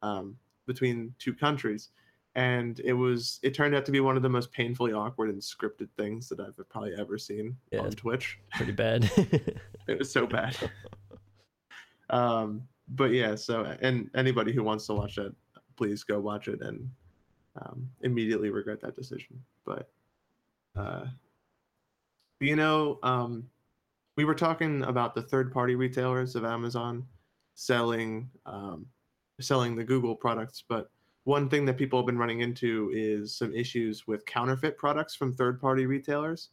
um, 0.02 0.36
between 0.66 1.14
two 1.20 1.34
countries 1.34 1.90
and 2.36 2.80
it 2.84 2.94
was 2.94 3.40
it 3.44 3.54
turned 3.54 3.76
out 3.76 3.86
to 3.86 3.92
be 3.92 4.00
one 4.00 4.18
of 4.18 4.24
the 4.24 4.30
most 4.30 4.52
painfully 4.52 4.92
awkward 4.92 5.30
and 5.30 5.40
scripted 5.40 5.88
things 5.98 6.28
that 6.28 6.40
i've 6.40 6.56
probably 6.70 6.92
ever 6.98 7.16
seen 7.16 7.56
Yeah. 7.72 7.82
on 7.82 7.92
twitch 7.92 8.40
Pretty 8.56 8.72
bad. 8.72 9.04
it 9.88 10.00
was 10.00 10.12
so 10.12 10.26
bad 10.26 10.58
um 12.10 12.64
but 12.90 13.12
yeah 13.12 13.36
so 13.36 13.76
and 13.82 14.10
anybody 14.16 14.52
who 14.52 14.64
wants 14.64 14.88
to 14.88 14.94
watch 14.94 15.16
that 15.16 15.34
please 15.78 16.04
go 16.04 16.20
watch 16.20 16.48
it 16.48 16.62
and 16.62 16.90
um, 17.62 17.88
immediately 18.02 18.50
regret 18.50 18.82
that 18.82 18.96
decision 18.96 19.40
but 19.64 19.92
uh 20.76 21.06
you 22.40 22.56
know 22.56 22.98
um 23.04 23.48
we 24.16 24.26
were 24.26 24.36
talking 24.36 24.84
about 24.84 25.16
the 25.16 25.22
third 25.22 25.52
party 25.52 25.76
retailers 25.76 26.36
of 26.36 26.46
amazon 26.46 27.06
selling 27.56 28.30
um 28.46 28.86
selling 29.40 29.76
the 29.76 29.84
google 29.84 30.16
products 30.16 30.64
but 30.68 30.90
one 31.26 31.50
thing 31.50 31.66
that 31.66 31.78
people 31.78 32.00
have 32.00 32.06
been 32.06 32.18
running 32.18 32.42
into 32.42 32.92
is 32.94 33.36
some 33.36 33.54
issues 33.54 34.06
with 34.08 34.26
counterfeit 34.26 34.78
products 34.78 35.16
from 35.16 35.34
third 35.34 35.60
party 35.60 35.86
retailers. 35.86 36.50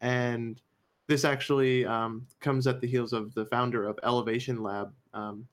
And 0.00 0.60
this 1.06 1.24
actually 1.24 1.84
um, 1.84 2.26
comes 2.40 2.66
at 2.66 2.80
the 2.80 2.86
heels 2.86 3.12
of 3.12 3.34
the 3.34 3.46
founder 3.46 3.86
of 3.86 3.98
elevation 4.02 4.62
lab 4.62 4.92
um, 5.12 5.46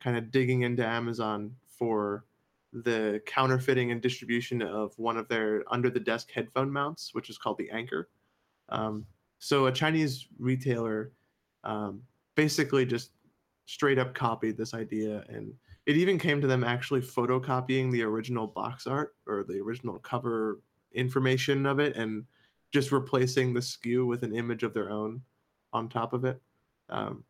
kind 0.00 0.16
of 0.16 0.30
digging 0.30 0.62
into 0.62 0.84
amazon 0.84 1.54
for 1.66 2.24
the 2.72 3.22
counterfeiting 3.26 3.90
and 3.90 4.02
distribution 4.02 4.60
of 4.60 4.92
one 4.98 5.16
of 5.16 5.28
their 5.28 5.62
under 5.72 5.88
the 5.88 6.00
desk 6.00 6.30
headphone 6.30 6.70
mounts 6.70 7.14
which 7.14 7.30
is 7.30 7.38
called 7.38 7.58
the 7.58 7.70
anchor. 7.70 8.08
Um, 8.68 9.06
so 9.38 9.66
a 9.66 9.72
chinese 9.72 10.26
retailer 10.38 11.12
um, 11.64 12.02
basically 12.34 12.86
just 12.86 13.10
straight 13.66 13.98
up 13.98 14.14
copied 14.14 14.56
this 14.56 14.74
idea 14.74 15.24
and 15.28 15.52
it 15.86 15.96
even 15.96 16.18
came 16.18 16.40
to 16.40 16.46
them 16.46 16.64
actually 16.64 17.00
photocopying 17.00 17.90
the 17.90 18.02
original 18.02 18.46
box 18.46 18.86
art 18.86 19.14
or 19.26 19.44
the 19.44 19.58
original 19.58 19.98
cover 20.00 20.60
information 20.92 21.64
of 21.64 21.78
it 21.78 21.96
and 21.96 22.24
just 22.72 22.90
replacing 22.90 23.54
the 23.54 23.60
SKU 23.60 24.06
with 24.06 24.24
an 24.24 24.34
image 24.34 24.64
of 24.64 24.74
their 24.74 24.90
own 24.90 25.22
on 25.72 25.88
top 25.88 26.12
of 26.12 26.24
it, 26.24 26.40
um, 26.90 27.22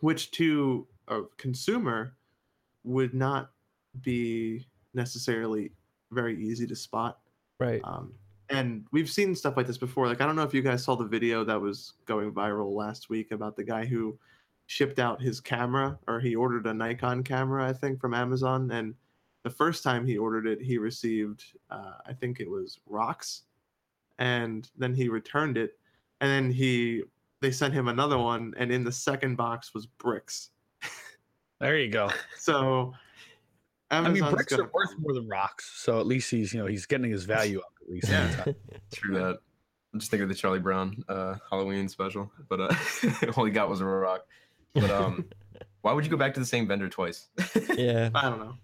which 0.00 0.30
to 0.32 0.86
a 1.08 1.22
consumer 1.38 2.14
would 2.84 3.14
not 3.14 3.50
be 4.02 4.66
necessarily 4.92 5.72
very 6.12 6.40
easy 6.42 6.66
to 6.66 6.76
spot. 6.76 7.18
right. 7.58 7.80
Um, 7.84 8.12
and 8.50 8.84
we've 8.90 9.08
seen 9.08 9.34
stuff 9.34 9.56
like 9.56 9.66
this 9.66 9.78
before. 9.78 10.08
Like 10.08 10.20
I 10.20 10.26
don't 10.26 10.36
know 10.36 10.42
if 10.42 10.52
you 10.52 10.62
guys 10.62 10.84
saw 10.84 10.96
the 10.96 11.04
video 11.04 11.44
that 11.44 11.60
was 11.60 11.94
going 12.06 12.32
viral 12.32 12.74
last 12.74 13.08
week 13.08 13.30
about 13.30 13.56
the 13.56 13.64
guy 13.64 13.86
who 13.86 14.18
shipped 14.66 14.98
out 14.98 15.22
his 15.22 15.40
camera 15.40 15.98
or 16.06 16.20
he 16.20 16.36
ordered 16.36 16.66
a 16.66 16.74
Nikon 16.74 17.22
camera, 17.22 17.68
I 17.68 17.72
think, 17.72 18.00
from 18.00 18.14
Amazon. 18.14 18.70
And 18.70 18.94
the 19.42 19.50
first 19.50 19.82
time 19.82 20.06
he 20.06 20.18
ordered 20.18 20.46
it, 20.46 20.60
he 20.60 20.78
received, 20.78 21.44
uh, 21.70 21.94
I 22.06 22.12
think 22.12 22.40
it 22.40 22.50
was 22.50 22.78
rocks, 22.86 23.42
and 24.18 24.70
then 24.76 24.94
he 24.94 25.08
returned 25.08 25.56
it, 25.56 25.78
and 26.20 26.30
then 26.30 26.50
he 26.52 27.02
they 27.40 27.50
sent 27.50 27.72
him 27.72 27.88
another 27.88 28.18
one, 28.18 28.52
and 28.58 28.70
in 28.70 28.84
the 28.84 28.92
second 28.92 29.36
box 29.36 29.72
was 29.72 29.86
bricks. 29.86 30.50
There 31.58 31.78
you 31.78 31.90
go. 31.90 32.10
So 32.38 32.94
I 33.90 34.00
mean, 34.00 34.22
Amazon's 34.22 34.34
bricks 34.34 34.52
are 34.52 34.70
worth 34.72 34.94
more 34.98 35.14
than 35.14 35.26
rocks, 35.26 35.72
so 35.76 35.98
at 35.98 36.06
least 36.06 36.30
he's 36.30 36.54
you 36.54 36.60
know 36.60 36.66
he's 36.66 36.86
getting 36.86 37.10
his 37.10 37.24
value 37.24 37.58
up 37.58 37.72
least. 37.90 38.08
Yeah. 38.08 38.44
True 38.92 39.14
that. 39.18 39.38
I'm 39.92 39.98
just 39.98 40.10
thinking 40.10 40.22
of 40.24 40.28
the 40.28 40.34
Charlie 40.36 40.60
Brown 40.60 41.02
uh, 41.08 41.34
Halloween 41.50 41.88
special, 41.88 42.30
but 42.48 42.60
uh, 42.60 42.74
all 43.36 43.44
he 43.44 43.50
got 43.50 43.68
was 43.68 43.80
a 43.80 43.84
rock. 43.84 44.24
But 44.74 44.90
um, 44.90 45.24
why 45.82 45.92
would 45.92 46.04
you 46.04 46.10
go 46.10 46.16
back 46.16 46.32
to 46.34 46.40
the 46.40 46.46
same 46.46 46.68
vendor 46.68 46.88
twice? 46.88 47.28
yeah. 47.76 48.10
I 48.14 48.22
don't 48.30 48.38
know. 48.38 48.54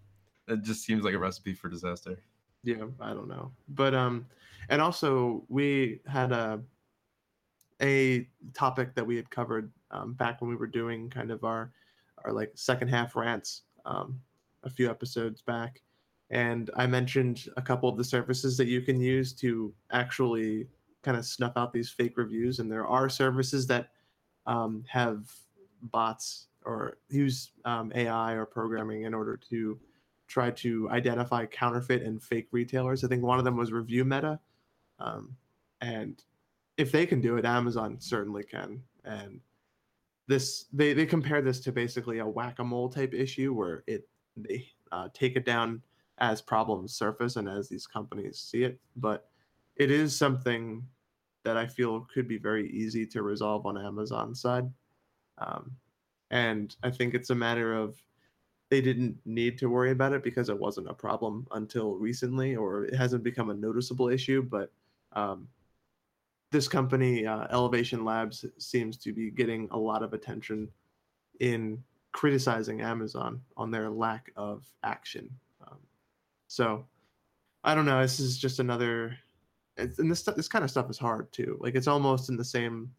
it 0.48 0.62
just 0.62 0.84
seems 0.84 1.02
like 1.04 1.14
a 1.14 1.18
recipe 1.18 1.52
for 1.54 1.68
disaster. 1.68 2.18
yeah 2.62 2.84
i 3.00 3.10
don't 3.12 3.28
know 3.28 3.50
but 3.68 3.94
um 3.94 4.26
and 4.68 4.80
also 4.80 5.44
we 5.48 6.00
had 6.06 6.32
a 6.32 6.60
a 7.82 8.26
topic 8.54 8.94
that 8.94 9.06
we 9.06 9.16
had 9.16 9.28
covered 9.30 9.70
um, 9.90 10.14
back 10.14 10.40
when 10.40 10.48
we 10.48 10.56
were 10.56 10.66
doing 10.66 11.10
kind 11.10 11.30
of 11.30 11.44
our 11.44 11.72
our 12.24 12.32
like 12.32 12.50
second 12.54 12.88
half 12.88 13.14
rants 13.16 13.62
um, 13.84 14.18
a 14.64 14.70
few 14.70 14.90
episodes 14.90 15.42
back 15.42 15.82
and 16.30 16.70
i 16.76 16.86
mentioned 16.86 17.48
a 17.56 17.62
couple 17.62 17.88
of 17.88 17.96
the 17.96 18.04
services 18.04 18.56
that 18.56 18.66
you 18.66 18.80
can 18.80 19.00
use 19.00 19.32
to 19.32 19.72
actually 19.92 20.66
kind 21.02 21.16
of 21.16 21.24
snuff 21.24 21.52
out 21.56 21.72
these 21.72 21.90
fake 21.90 22.16
reviews 22.16 22.58
and 22.58 22.70
there 22.70 22.86
are 22.86 23.08
services 23.08 23.66
that 23.66 23.90
um, 24.46 24.84
have 24.88 25.30
bots 25.82 26.48
or 26.64 26.98
use 27.08 27.52
um, 27.64 27.92
ai 27.94 28.32
or 28.32 28.44
programming 28.44 29.02
in 29.02 29.14
order 29.14 29.36
to 29.36 29.78
try 30.26 30.50
to 30.50 30.88
identify 30.90 31.46
counterfeit 31.46 32.02
and 32.02 32.22
fake 32.22 32.48
retailers. 32.50 33.04
I 33.04 33.08
think 33.08 33.22
one 33.22 33.38
of 33.38 33.44
them 33.44 33.56
was 33.56 33.72
Review 33.72 34.04
Meta, 34.04 34.38
um, 34.98 35.36
and 35.80 36.22
if 36.76 36.92
they 36.92 37.06
can 37.06 37.20
do 37.20 37.36
it, 37.36 37.44
Amazon 37.44 37.96
certainly 38.00 38.42
can. 38.42 38.82
And 39.04 39.40
this 40.26 40.66
they 40.72 40.92
they 40.92 41.06
compare 41.06 41.40
this 41.40 41.60
to 41.60 41.72
basically 41.72 42.18
a 42.18 42.26
whack 42.26 42.58
a 42.58 42.64
mole 42.64 42.88
type 42.88 43.14
issue 43.14 43.52
where 43.54 43.84
it 43.86 44.08
they 44.36 44.66
uh, 44.92 45.08
take 45.14 45.36
it 45.36 45.44
down 45.44 45.82
as 46.18 46.40
problems 46.40 46.94
surface 46.94 47.36
and 47.36 47.48
as 47.48 47.68
these 47.68 47.86
companies 47.86 48.38
see 48.38 48.64
it, 48.64 48.78
but 48.96 49.28
it 49.76 49.90
is 49.90 50.16
something 50.16 50.82
that 51.44 51.56
I 51.56 51.66
feel 51.66 52.06
could 52.12 52.26
be 52.26 52.38
very 52.38 52.70
easy 52.70 53.06
to 53.06 53.22
resolve 53.22 53.66
on 53.66 53.78
Amazon's 53.78 54.40
side. 54.40 54.68
Um, 55.38 55.72
and 56.30 56.74
I 56.82 56.90
think 56.90 57.14
it's 57.14 57.30
a 57.30 57.34
matter 57.34 57.74
of 57.74 57.96
they 58.68 58.80
didn't 58.80 59.16
need 59.24 59.58
to 59.58 59.68
worry 59.68 59.92
about 59.92 60.12
it 60.12 60.24
because 60.24 60.48
it 60.48 60.58
wasn't 60.58 60.90
a 60.90 60.94
problem 60.94 61.46
until 61.52 61.94
recently, 61.94 62.56
or 62.56 62.84
it 62.84 62.96
hasn't 62.96 63.22
become 63.22 63.50
a 63.50 63.54
noticeable 63.54 64.08
issue. 64.08 64.42
But 64.42 64.72
um, 65.12 65.46
this 66.50 66.66
company, 66.66 67.26
uh, 67.26 67.46
Elevation 67.50 68.04
Labs, 68.04 68.44
seems 68.58 68.96
to 68.98 69.12
be 69.12 69.30
getting 69.30 69.68
a 69.70 69.78
lot 69.78 70.02
of 70.02 70.14
attention 70.14 70.68
in 71.38 71.82
criticizing 72.12 72.80
Amazon 72.80 73.40
on 73.56 73.70
their 73.70 73.88
lack 73.88 74.32
of 74.36 74.64
action. 74.82 75.30
So 76.48 76.86
I 77.64 77.74
don't 77.74 77.86
know. 77.86 78.00
This 78.00 78.20
is 78.20 78.38
just 78.38 78.60
another, 78.60 79.18
and 79.76 79.92
this 80.10 80.22
this 80.22 80.48
kind 80.48 80.64
of 80.64 80.70
stuff 80.70 80.90
is 80.90 80.98
hard 80.98 81.32
too. 81.32 81.58
Like 81.60 81.74
it's 81.74 81.88
almost 81.88 82.28
in 82.28 82.36
the 82.36 82.44
same, 82.44 82.94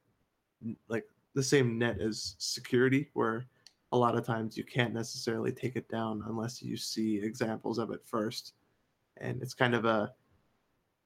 like 0.88 1.05
the 1.33 1.43
same 1.43 1.77
net 1.77 1.99
as 2.01 2.36
security, 2.39 3.10
where 3.13 3.47
a 3.91 3.97
lot 3.97 4.17
of 4.17 4.25
times 4.25 4.57
you 4.57 4.63
can't 4.65 4.93
necessarily 4.93 5.51
take 5.51 5.75
it 5.75 5.88
down 5.89 6.23
unless 6.27 6.62
you 6.62 6.75
see 6.77 7.17
examples 7.17 7.77
of 7.79 7.91
it 7.91 8.05
first, 8.05 8.53
and 9.17 9.41
it's 9.41 9.53
kind 9.53 9.75
of 9.75 9.86
a 9.86 10.13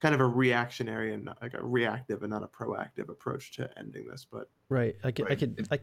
kind 0.01 0.15
of 0.15 0.21
a 0.21 0.25
reactionary 0.25 1.13
and 1.13 1.29
like 1.41 1.53
a 1.53 1.63
reactive 1.63 2.23
and 2.23 2.31
not 2.31 2.43
a 2.43 2.47
proactive 2.47 3.09
approach 3.09 3.51
to 3.53 3.69
ending 3.77 4.07
this. 4.07 4.25
But 4.29 4.49
Right. 4.69 4.95
I 5.03 5.11
could, 5.11 5.25
I 5.25 5.29
Right. 5.29 5.39
could, 5.39 5.67
I, 5.71 5.79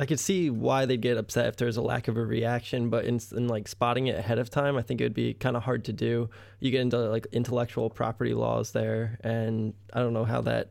I 0.00 0.06
could 0.06 0.20
see 0.20 0.48
why 0.48 0.86
they'd 0.86 1.00
get 1.00 1.16
upset 1.16 1.46
if 1.46 1.56
there's 1.56 1.76
a 1.76 1.82
lack 1.82 2.06
of 2.06 2.16
a 2.16 2.24
reaction, 2.24 2.88
but 2.88 3.04
in, 3.04 3.20
in 3.36 3.48
like 3.48 3.66
spotting 3.66 4.06
it 4.06 4.16
ahead 4.16 4.38
of 4.38 4.48
time, 4.48 4.76
I 4.76 4.82
think 4.82 5.00
it 5.00 5.04
would 5.04 5.14
be 5.14 5.34
kind 5.34 5.56
of 5.56 5.64
hard 5.64 5.84
to 5.86 5.92
do. 5.92 6.30
You 6.60 6.70
get 6.70 6.82
into 6.82 6.98
like 6.98 7.26
intellectual 7.32 7.90
property 7.90 8.32
laws 8.32 8.70
there, 8.70 9.18
and 9.24 9.74
I 9.92 9.98
don't 9.98 10.12
know 10.12 10.24
how 10.24 10.40
that 10.42 10.70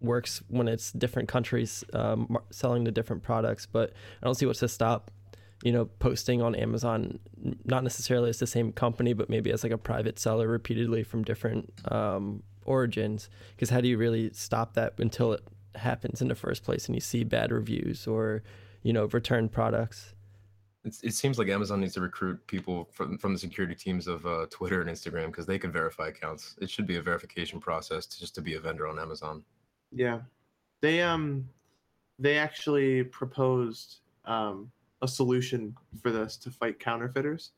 works 0.00 0.42
when 0.48 0.68
it's 0.68 0.92
different 0.92 1.28
countries 1.28 1.82
um, 1.94 2.36
selling 2.50 2.84
the 2.84 2.92
different 2.92 3.22
products, 3.22 3.64
but 3.64 3.94
I 4.22 4.26
don't 4.26 4.34
see 4.34 4.44
what's 4.44 4.60
to 4.60 4.68
stop. 4.68 5.10
You 5.64 5.72
know, 5.72 5.86
posting 5.86 6.40
on 6.40 6.54
Amazon, 6.54 7.18
not 7.64 7.82
necessarily 7.82 8.28
as 8.28 8.38
the 8.38 8.46
same 8.46 8.70
company, 8.70 9.12
but 9.12 9.28
maybe 9.28 9.50
as 9.50 9.64
like 9.64 9.72
a 9.72 9.78
private 9.78 10.18
seller 10.18 10.46
repeatedly 10.46 11.02
from 11.02 11.24
different 11.24 11.72
um, 11.90 12.44
origins. 12.64 13.28
Because 13.56 13.70
how 13.70 13.80
do 13.80 13.88
you 13.88 13.98
really 13.98 14.30
stop 14.34 14.74
that 14.74 14.94
until 14.98 15.32
it 15.32 15.42
happens 15.74 16.20
in 16.20 16.28
the 16.28 16.34
first 16.34 16.64
place 16.64 16.86
and 16.86 16.94
you 16.94 17.00
see 17.00 17.24
bad 17.24 17.52
reviews 17.52 18.06
or 18.06 18.42
you 18.82 18.92
know 18.92 19.06
returned 19.06 19.52
products 19.52 20.14
It's, 20.84 21.02
it 21.02 21.14
seems 21.14 21.38
like 21.38 21.48
Amazon 21.48 21.80
needs 21.80 21.94
to 21.94 22.00
recruit 22.00 22.44
people 22.46 22.88
from 22.92 23.18
from 23.18 23.32
the 23.32 23.38
security 23.38 23.74
teams 23.74 24.06
of 24.06 24.24
uh, 24.26 24.46
Twitter 24.50 24.80
and 24.80 24.88
Instagram 24.88 25.26
because 25.26 25.46
they 25.46 25.58
can 25.58 25.72
verify 25.72 26.08
accounts. 26.08 26.56
It 26.60 26.70
should 26.70 26.86
be 26.86 26.96
a 26.96 27.02
verification 27.02 27.60
process 27.60 28.06
to, 28.06 28.18
just 28.18 28.34
to 28.36 28.40
be 28.40 28.54
a 28.54 28.60
vendor 28.60 28.86
on 28.86 28.98
Amazon. 28.98 29.44
Yeah, 29.92 30.20
they 30.80 31.02
um, 31.02 31.48
they 32.18 32.38
actually 32.38 33.04
proposed 33.04 34.00
um 34.24 34.70
a 35.02 35.08
solution 35.08 35.74
for 36.02 36.10
this 36.10 36.36
to 36.36 36.50
fight 36.50 36.78
counterfeiters. 36.78 37.52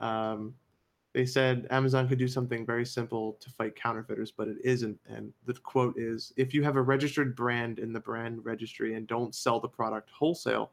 Um, 0.00 0.54
they 1.14 1.24
said 1.24 1.66
Amazon 1.70 2.08
could 2.08 2.18
do 2.18 2.28
something 2.28 2.66
very 2.66 2.84
simple 2.84 3.38
to 3.40 3.50
fight 3.50 3.74
counterfeiters, 3.74 4.30
but 4.30 4.48
it 4.48 4.58
isn't. 4.62 4.98
And 5.06 5.32
the 5.46 5.54
quote 5.54 5.98
is: 5.98 6.32
"If 6.36 6.52
you 6.52 6.62
have 6.62 6.76
a 6.76 6.82
registered 6.82 7.34
brand 7.34 7.78
in 7.78 7.92
the 7.92 8.00
brand 8.00 8.44
registry 8.44 8.94
and 8.94 9.06
don't 9.06 9.34
sell 9.34 9.58
the 9.58 9.68
product 9.68 10.10
wholesale, 10.10 10.70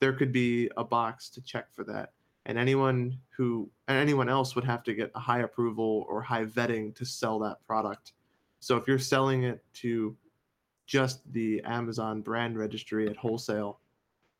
there 0.00 0.12
could 0.12 0.32
be 0.32 0.70
a 0.76 0.84
box 0.84 1.30
to 1.30 1.40
check 1.40 1.72
for 1.72 1.84
that." 1.84 2.12
And 2.46 2.58
anyone 2.58 3.18
who 3.36 3.70
and 3.86 3.96
anyone 3.98 4.28
else 4.28 4.54
would 4.56 4.64
have 4.64 4.82
to 4.84 4.94
get 4.94 5.12
a 5.14 5.20
high 5.20 5.40
approval 5.40 6.06
or 6.08 6.22
high 6.22 6.44
vetting 6.44 6.94
to 6.96 7.04
sell 7.04 7.38
that 7.40 7.64
product. 7.66 8.12
So 8.60 8.76
if 8.76 8.88
you're 8.88 8.98
selling 8.98 9.44
it 9.44 9.64
to 9.74 10.16
just 10.86 11.30
the 11.32 11.62
Amazon 11.62 12.22
brand 12.22 12.58
registry 12.58 13.08
at 13.08 13.16
wholesale, 13.16 13.80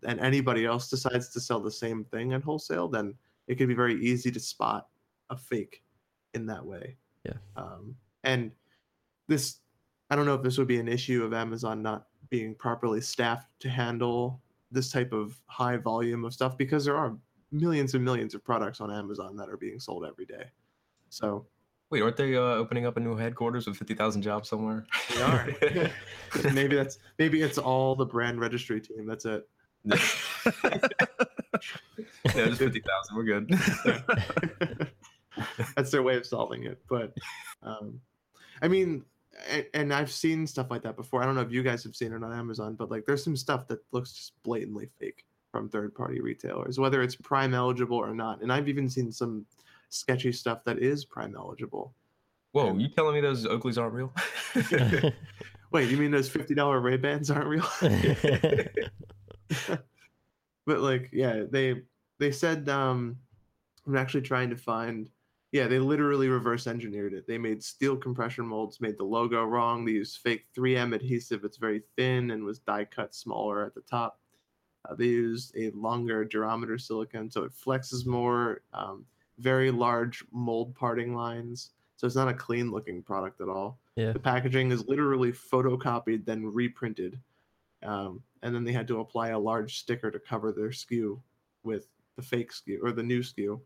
and 0.05 0.19
anybody 0.21 0.65
else 0.65 0.89
decides 0.89 1.29
to 1.31 1.41
sell 1.41 1.61
the 1.61 1.71
same 1.71 2.05
thing 2.05 2.33
at 2.33 2.43
wholesale, 2.43 2.89
then 2.89 3.15
it 3.47 3.57
could 3.57 3.69
be 3.69 3.75
very 3.75 4.03
easy 4.03 4.31
to 4.31 4.41
spot 4.41 4.89
a 5.31 5.37
fake 5.37 5.83
in 6.35 6.47
that 6.47 6.65
way. 6.65 6.97
Yeah. 7.25 7.35
Um, 7.57 7.95
and 8.25 8.51
this, 9.29 9.59
I 10.11 10.17
don't 10.17 10.27
know 10.27 10.35
if 10.35 10.43
this 10.43 10.59
would 10.59 10.69
be 10.69 10.79
an 10.79 10.89
issue 10.89 11.25
of 11.25 11.33
Amazon 11.33 11.83
not 11.83 12.07
being 12.31 12.55
properly 12.55 13.01
staffed 13.01 13.49
to 13.61 13.69
handle 13.69 14.41
this 14.71 14.91
type 14.91 15.13
of 15.13 15.41
high 15.47 15.77
volume 15.77 16.25
of 16.25 16.33
stuff 16.33 16.59
because 16.59 16.85
there 16.85 16.97
are 16.97 17.17
millions 17.51 17.95
and 17.95 18.05
millions 18.05 18.35
of 18.35 18.45
products 18.45 18.81
on 18.81 18.91
Amazon 18.91 19.37
that 19.37 19.49
are 19.49 19.57
being 19.57 19.81
sold 19.81 20.05
every 20.05 20.27
day. 20.27 20.45
So 21.09 21.47
Wait, 21.91 22.03
aren't 22.03 22.17
they 22.17 22.37
uh, 22.37 22.41
opening 22.41 22.85
up 22.85 22.99
a 22.99 23.01
new 23.01 23.17
headquarters 23.17 23.67
with 23.67 23.77
fifty 23.79 23.95
thousand 23.95 24.21
jobs 24.21 24.49
somewhere? 24.49 24.85
They 25.15 25.23
are. 25.23 25.49
maybe 26.53 26.77
that's 26.77 26.99
maybe 27.19 27.41
it's 27.41 27.57
all 27.57 27.95
the 27.95 28.05
brand 28.05 28.41
registry 28.41 28.79
team. 28.81 29.07
That's 29.07 29.25
it. 29.25 29.49
yeah, 29.85 29.99
just 32.25 32.59
fifty 32.59 32.83
thousand. 32.83 33.17
We're 33.17 33.25
good. 33.25 34.89
that's 35.77 35.91
their 35.91 36.03
way 36.03 36.17
of 36.17 36.27
solving 36.27 36.65
it. 36.65 36.81
But 36.89 37.13
um, 37.63 38.01
I 38.63 38.69
mean, 38.69 39.05
and, 39.49 39.67
and 39.75 39.95
I've 39.95 40.11
seen 40.11 40.47
stuff 40.47 40.71
like 40.71 40.83
that 40.83 40.97
before. 40.97 41.23
I 41.23 41.27
don't 41.27 41.35
know 41.35 41.43
if 41.43 41.53
you 41.53 41.63
guys 41.63 41.85
have 41.85 41.97
seen 41.97 42.13
it 42.13 42.23
on 42.23 42.33
Amazon, 42.33 42.75
but 42.75 42.91
like 42.91 43.05
there's 43.05 43.25
some 43.25 43.37
stuff 43.37 43.69
that 43.69 43.81
looks 43.93 44.13
just 44.13 44.43
blatantly 44.43 44.89
fake 44.99 45.25
from 45.51 45.69
third 45.69 45.95
party 45.95 46.21
retailers, 46.21 46.79
whether 46.79 47.03
it's 47.03 47.17
Prime 47.17 47.55
eligible 47.55 47.97
or 47.97 48.15
not. 48.15 48.43
And 48.43 48.53
I've 48.53 48.69
even 48.69 48.89
seen 48.89 49.11
some 49.13 49.47
sketchy 49.89 50.33
stuff 50.33 50.65
that 50.65 50.79
is 50.79 51.05
Prime 51.05 51.35
eligible. 51.37 51.95
Whoa, 52.53 52.77
you 52.77 52.89
telling 52.89 53.15
me 53.15 53.21
those 53.21 53.47
Oakleys 53.47 53.79
aren't 53.79 53.95
real? 53.95 54.13
Wait, 55.71 55.91
you 55.91 55.99
mean 55.99 56.11
those 56.11 56.29
fifty 56.29 56.55
dollar 56.55 56.81
Ray 56.81 56.97
Bans 56.97 57.31
aren't 57.31 57.47
real? 57.47 57.67
but 60.69 60.81
like 60.81 61.09
yeah 61.13 61.45
they 61.51 61.83
they 62.19 62.31
said 62.31 62.69
um 62.69 63.17
i'm 63.87 63.97
actually 63.97 64.21
trying 64.21 64.51
to 64.51 64.57
find 64.57 65.09
yeah 65.53 65.67
they 65.67 65.79
literally 65.79 66.29
reverse 66.29 66.67
engineered 66.67 67.15
it. 67.15 67.27
They 67.27 67.39
made 67.39 67.63
steel 67.63 67.97
compression 67.97 68.47
molds 68.47 68.81
made 68.81 68.99
the 68.99 69.05
logo 69.05 69.45
wrong. 69.45 69.85
They 69.85 69.93
used 69.93 70.19
fake 70.19 70.47
3m 70.57 70.95
adhesive. 70.95 71.45
It's 71.45 71.57
very 71.57 71.83
thin 71.97 72.31
and 72.31 72.45
was 72.45 72.59
die 72.59 72.85
cut 72.85 73.15
smaller 73.15 73.65
at 73.65 73.75
the 73.75 73.83
top. 73.83 74.21
Uh, 74.89 74.95
they 74.95 75.07
used 75.07 75.57
a 75.57 75.71
longer 75.71 76.25
durometer 76.25 76.81
silicone 76.81 77.31
so 77.31 77.43
it 77.43 77.53
flexes 77.53 78.07
more 78.07 78.63
um, 78.73 79.05
very 79.39 79.71
large 79.71 80.25
mold 80.33 80.75
parting 80.75 81.15
lines. 81.15 81.71
So 81.97 82.07
it's 82.07 82.17
not 82.17 82.29
a 82.29 82.35
clean 82.35 82.71
looking 82.71 83.03
product 83.03 83.41
at 83.41 83.49
all. 83.49 83.81
Yeah. 83.97 84.13
The 84.13 84.21
packaging 84.21 84.71
is 84.71 84.87
literally 84.87 85.33
photocopied 85.33 86.25
then 86.25 86.45
reprinted 86.45 87.19
um, 87.83 88.23
and 88.43 88.55
then 88.55 88.65
they 88.65 88.73
had 88.73 88.89
to 88.89 89.01
apply 89.01 89.29
a 89.29 89.39
large 89.39 89.79
sticker 89.79 90.11
to 90.11 90.19
cover 90.19 90.53
their 90.53 90.71
SKU 90.71 91.21
with 91.63 91.89
the 92.17 92.23
fake 92.23 92.53
SKU 92.53 92.79
or 92.83 92.93
the 92.93 93.03
new 93.03 93.21
SKU. 93.21 93.61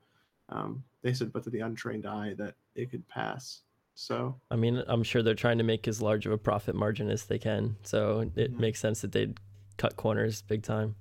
Um, 0.53 0.85
they 1.03 1.15
said, 1.15 1.33
but 1.33 1.43
to 1.45 1.51
the 1.51 1.61
untrained 1.61 2.07
eye, 2.07 2.35
that 2.35 2.55
it 2.75 2.91
could 2.91 3.07
pass. 3.09 3.63
So 3.95 4.39
I 4.51 4.57
mean, 4.57 4.83
I'm 4.87 5.03
sure 5.03 5.23
they're 5.23 5.35
trying 5.35 5.59
to 5.59 5.65
make 5.65 5.87
as 5.89 6.01
large 6.01 6.27
of 6.27 6.33
a 6.33 6.39
profit 6.39 6.75
margin 6.75 7.11
as 7.11 7.25
they 7.25 7.39
can. 7.39 7.77
So 7.83 8.31
it 8.37 8.53
Mhm. 8.53 8.59
makes 8.59 8.81
sense 8.81 9.01
that 9.03 9.13
they'd 9.13 9.39
cut 9.77 9.97
corners 9.97 10.43
big 10.43 10.63
time. 10.63 10.97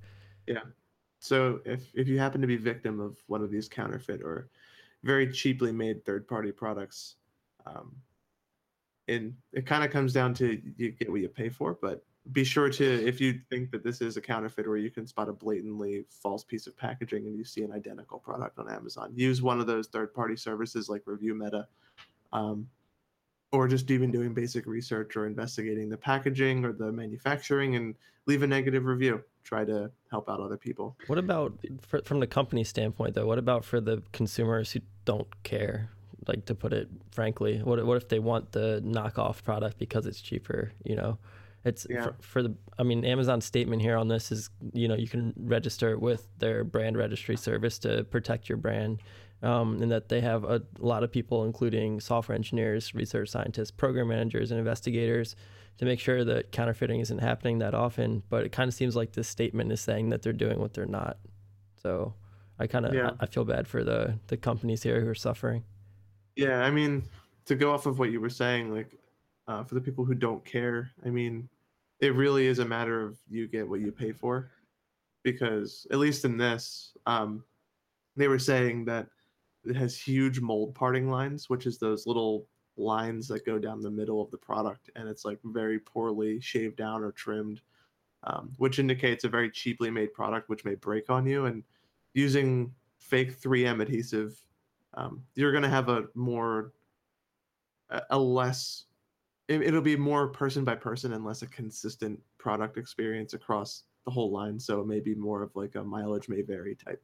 Yeah. 0.48 0.64
So 1.20 1.62
if 1.66 1.94
if 1.96 2.08
you 2.08 2.18
happen 2.18 2.42
to 2.42 2.48
be 2.48 2.58
victim 2.58 3.00
of 3.00 3.18
one 3.28 3.42
of 3.44 3.52
these 3.52 3.70
counterfeit 3.70 4.22
or 4.22 4.50
very 5.04 5.32
cheaply 5.32 5.72
made 5.72 6.04
third 6.06 6.28
party 6.28 6.52
products, 6.52 7.16
um, 7.66 7.96
and 9.08 9.36
it 9.52 9.66
kind 9.66 9.84
of 9.84 9.92
comes 9.92 10.14
down 10.14 10.34
to 10.36 10.62
you 10.78 10.92
get 10.92 11.10
what 11.10 11.22
you 11.22 11.30
pay 11.30 11.50
for. 11.50 11.78
But 11.82 12.06
be 12.32 12.44
sure 12.44 12.70
to 12.70 13.08
if 13.08 13.20
you 13.20 13.40
think 13.50 13.72
that 13.72 13.84
this 13.84 14.00
is 14.00 14.16
a 14.16 14.22
counterfeit 14.22 14.68
or 14.68 14.78
you 14.78 14.92
can 14.92 15.08
spot 15.08 15.28
a 15.28 15.34
blatantly 15.34 16.06
false 16.10 16.44
piece 16.44 16.68
of 16.68 16.78
packaging 16.78 17.26
and 17.26 17.36
you 17.36 17.44
see 17.44 17.64
an 17.64 17.72
identical 17.72 18.20
product 18.20 18.60
on 18.60 18.70
Amazon, 18.70 19.12
use 19.16 19.42
one 19.42 19.60
of 19.60 19.68
those 19.68 19.88
third 19.88 20.14
party 20.14 20.36
services 20.36 20.88
like 20.88 21.02
Review 21.06 21.34
Meta. 21.34 21.68
Um, 22.32 22.68
or 23.52 23.68
just 23.68 23.92
even 23.92 24.12
doing 24.12 24.34
basic 24.34 24.66
research 24.66 25.18
or 25.18 25.28
investigating 25.28 25.90
the 25.90 25.98
packaging 25.98 26.64
or 26.64 26.72
the 26.72 26.92
manufacturing 26.92 27.76
and 27.76 27.96
leave 28.26 28.44
a 28.44 28.48
negative 28.48 28.86
review. 28.86 29.24
Try 29.44 29.66
to 29.66 29.92
help 30.10 30.30
out 30.30 30.40
other 30.40 30.58
people. 30.58 30.96
What 31.08 31.18
about 31.18 31.54
for, 31.82 32.02
from 32.04 32.20
the 32.20 32.28
company 32.28 32.64
standpoint, 32.64 33.16
though? 33.16 33.26
What 33.26 33.40
about 33.40 33.66
for 33.66 33.82
the 33.82 34.04
consumers 34.14 34.72
who 34.72 34.82
don't 35.06 35.44
care? 35.44 35.90
Like 36.28 36.46
to 36.46 36.56
put 36.56 36.72
it 36.72 36.88
frankly, 37.12 37.60
what 37.64 37.84
what 37.84 37.98
if 37.98 38.08
they 38.08 38.20
want 38.20 38.52
the 38.52 38.82
knockoff 38.86 39.44
product 39.44 39.80
because 39.80 40.06
it's 40.06 40.22
cheaper? 40.22 40.72
You 40.84 40.96
know, 40.96 41.18
it's 41.64 41.86
Yeah. 41.90 42.04
for, 42.04 42.16
for 42.22 42.44
the. 42.44 42.56
I 42.80 42.84
mean, 42.84 43.06
Amazon's 43.06 43.46
statement 43.46 43.82
here 43.82 43.96
on 43.98 44.08
this 44.08 44.32
is, 44.32 44.50
you 44.74 44.88
know, 44.88 44.96
you 44.96 45.08
can 45.08 45.34
register 45.38 45.98
with 45.98 46.28
their 46.40 46.64
brand 46.64 46.98
registry 46.98 47.38
service 47.38 47.78
to 47.80 48.04
protect 48.06 48.50
your 48.50 48.58
brand, 48.58 49.02
um, 49.44 49.82
and 49.82 49.92
that 49.92 50.10
they 50.10 50.22
have 50.22 50.44
a 50.44 50.62
lot 50.80 51.04
of 51.04 51.12
people, 51.12 51.46
including 51.46 52.00
software 52.00 52.36
engineers, 52.36 52.94
research 52.96 53.30
scientists, 53.30 53.72
program 53.72 54.08
managers, 54.08 54.52
and 54.52 54.60
investigators, 54.60 55.36
to 55.78 55.86
make 55.86 56.00
sure 56.00 56.24
that 56.24 56.52
counterfeiting 56.52 57.00
isn't 57.00 57.20
happening 57.20 57.60
that 57.60 57.74
often. 57.76 58.24
But 58.30 58.46
it 58.46 58.52
kind 58.52 58.68
of 58.68 58.74
seems 58.74 58.96
like 58.96 59.14
this 59.14 59.28
statement 59.28 59.72
is 59.72 59.82
saying 59.82 60.10
that 60.10 60.22
they're 60.24 60.34
doing 60.34 60.60
what 60.60 60.74
they're 60.74 60.86
not. 60.86 61.18
So 61.82 62.14
I 62.60 62.68
kind 62.68 62.86
of 62.86 62.94
Yeah. 62.94 63.12
I 63.20 63.26
feel 63.28 63.46
bad 63.46 63.68
for 63.68 63.84
the 63.84 64.20
the 64.28 64.38
companies 64.38 64.84
here 64.84 65.02
who 65.02 65.08
are 65.08 65.16
suffering. 65.16 65.64
Yeah, 66.36 66.62
I 66.62 66.72
mean, 66.72 67.04
to 67.46 67.56
go 67.56 67.72
off 67.72 67.86
of 67.86 68.00
what 68.00 68.12
you 68.12 68.22
were 68.22 68.30
saying, 68.30 68.74
like 68.74 68.96
uh, 69.52 69.64
for 69.66 69.76
the 69.76 69.82
people 69.82 70.06
who 70.06 70.16
don't 70.16 70.46
care, 70.46 70.92
I 71.06 71.10
mean, 71.10 71.50
it 72.00 72.16
really 72.16 72.46
is 72.48 72.60
a 72.60 72.66
matter 72.66 72.98
of 73.06 73.18
you 73.30 73.48
get 73.48 73.68
what 73.70 73.82
you 73.82 73.92
pay 73.92 74.14
for, 74.14 74.52
because 75.24 75.86
at 75.92 76.00
least 76.00 76.26
in 76.26 76.38
this, 76.38 76.96
um, 77.06 77.44
they 78.16 78.28
were 78.28 78.40
saying 78.40 78.86
that 78.86 79.08
it 79.72 79.76
has 79.76 79.98
huge 79.98 80.40
mold 80.40 80.74
parting 80.74 81.08
lines, 81.10 81.50
which 81.50 81.66
is 81.66 81.78
those 81.78 82.08
little 82.08 82.48
lines 82.78 83.28
that 83.28 83.46
go 83.46 83.60
down 83.60 83.82
the 83.82 83.92
middle 84.02 84.22
of 84.22 84.32
the 84.32 84.38
product, 84.38 84.90
and 84.96 85.10
it's 85.10 85.26
like 85.26 85.40
very 85.44 85.80
poorly 85.80 86.40
shaved 86.42 86.78
down 86.78 87.04
or 87.04 87.12
trimmed. 87.12 87.62
um, 88.24 88.52
which 88.58 88.80
indicates 88.80 89.24
a 89.24 89.30
very 89.30 89.50
cheaply 89.50 89.90
made 89.90 90.14
product 90.14 90.50
which 90.50 90.66
may 90.66 90.76
break 90.76 91.10
on 91.10 91.26
you. 91.26 91.46
And 91.46 91.64
using 92.14 92.72
fake 93.00 93.40
3M 93.40 93.82
adhesive, 93.82 94.40
um, 94.94 95.24
you're 95.36 95.52
going 95.52 95.64
to 95.64 95.70
have 95.70 95.90
a 95.90 96.06
more, 96.14 96.74
a, 97.90 98.02
a 98.12 98.20
less, 98.20 98.86
it, 99.52 99.62
it'll 99.62 99.82
be 99.82 99.98
more 99.98 100.28
person 100.28 100.64
by 100.64 100.76
person 100.76 101.12
and 101.14 101.26
less 101.26 101.42
a 101.42 101.48
consistent 101.48 102.20
product 102.38 102.78
experience 102.78 103.34
across 103.34 103.84
the 104.06 104.12
whole 104.12 104.32
line. 104.32 104.58
So 104.60 104.80
it 104.80 104.88
may 104.88 105.02
be 105.02 105.14
more 105.14 105.44
of 105.44 105.56
like 105.56 105.76
a 105.76 105.84
mileage 105.84 106.30
may 106.30 106.42
vary 106.42 106.76
type 106.76 107.04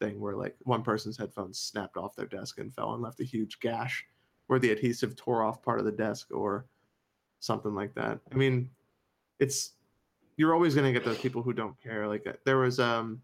thing 0.00 0.18
where 0.18 0.34
like 0.34 0.56
one 0.62 0.82
person's 0.82 1.18
headphones 1.18 1.58
snapped 1.58 1.96
off 1.96 2.16
their 2.16 2.26
desk 2.26 2.58
and 2.58 2.74
fell 2.74 2.94
and 2.94 3.02
left 3.02 3.20
a 3.20 3.24
huge 3.24 3.60
gash 3.60 4.04
where 4.46 4.58
the 4.58 4.70
adhesive 4.70 5.14
tore 5.16 5.44
off 5.44 5.62
part 5.62 5.78
of 5.78 5.84
the 5.84 5.92
desk 5.92 6.28
or 6.32 6.64
something 7.40 7.74
like 7.74 7.94
that. 7.94 8.18
I 8.32 8.36
mean, 8.36 8.70
it's 9.38 9.72
you're 10.36 10.54
always 10.54 10.74
going 10.74 10.86
to 10.86 10.98
get 10.98 11.04
those 11.04 11.20
people 11.20 11.42
who 11.42 11.52
don't 11.52 11.80
care. 11.80 12.08
Like 12.08 12.26
uh, 12.26 12.32
there 12.46 12.58
was 12.58 12.80
um 12.80 13.20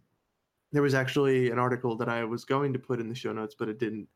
there 0.72 0.82
was 0.82 0.94
actually 0.94 1.50
an 1.50 1.58
article 1.58 1.96
that 1.96 2.10
I 2.10 2.24
was 2.24 2.44
going 2.44 2.74
to 2.74 2.78
put 2.78 3.00
in 3.00 3.08
the 3.08 3.14
show 3.14 3.32
notes, 3.32 3.54
but 3.58 3.70
it 3.70 3.78
didn't 3.78 4.06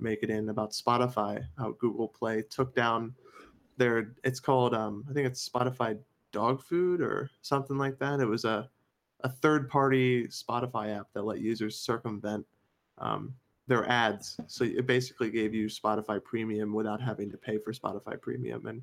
make 0.00 0.24
it 0.24 0.30
in 0.30 0.48
about 0.48 0.72
Spotify. 0.72 1.44
How 1.56 1.76
Google 1.78 2.08
Play 2.08 2.42
took 2.50 2.74
down 2.74 3.14
their 3.80 4.12
it's 4.22 4.38
called 4.38 4.74
um 4.74 5.04
I 5.10 5.12
think 5.14 5.26
it's 5.26 5.48
Spotify 5.48 5.98
dog 6.32 6.62
food 6.62 7.00
or 7.00 7.30
something 7.40 7.78
like 7.78 7.98
that. 7.98 8.20
It 8.20 8.26
was 8.26 8.44
a 8.44 8.68
a 9.22 9.28
third 9.28 9.68
party 9.68 10.26
Spotify 10.28 10.96
app 10.98 11.08
that 11.14 11.24
let 11.24 11.40
users 11.40 11.76
circumvent 11.76 12.46
um, 12.98 13.34
their 13.66 13.88
ads. 13.88 14.38
So 14.46 14.64
it 14.64 14.86
basically 14.86 15.30
gave 15.30 15.54
you 15.54 15.66
Spotify 15.66 16.22
Premium 16.22 16.72
without 16.72 17.00
having 17.00 17.30
to 17.30 17.36
pay 17.36 17.58
for 17.58 17.72
Spotify 17.72 18.20
Premium. 18.20 18.66
And 18.66 18.82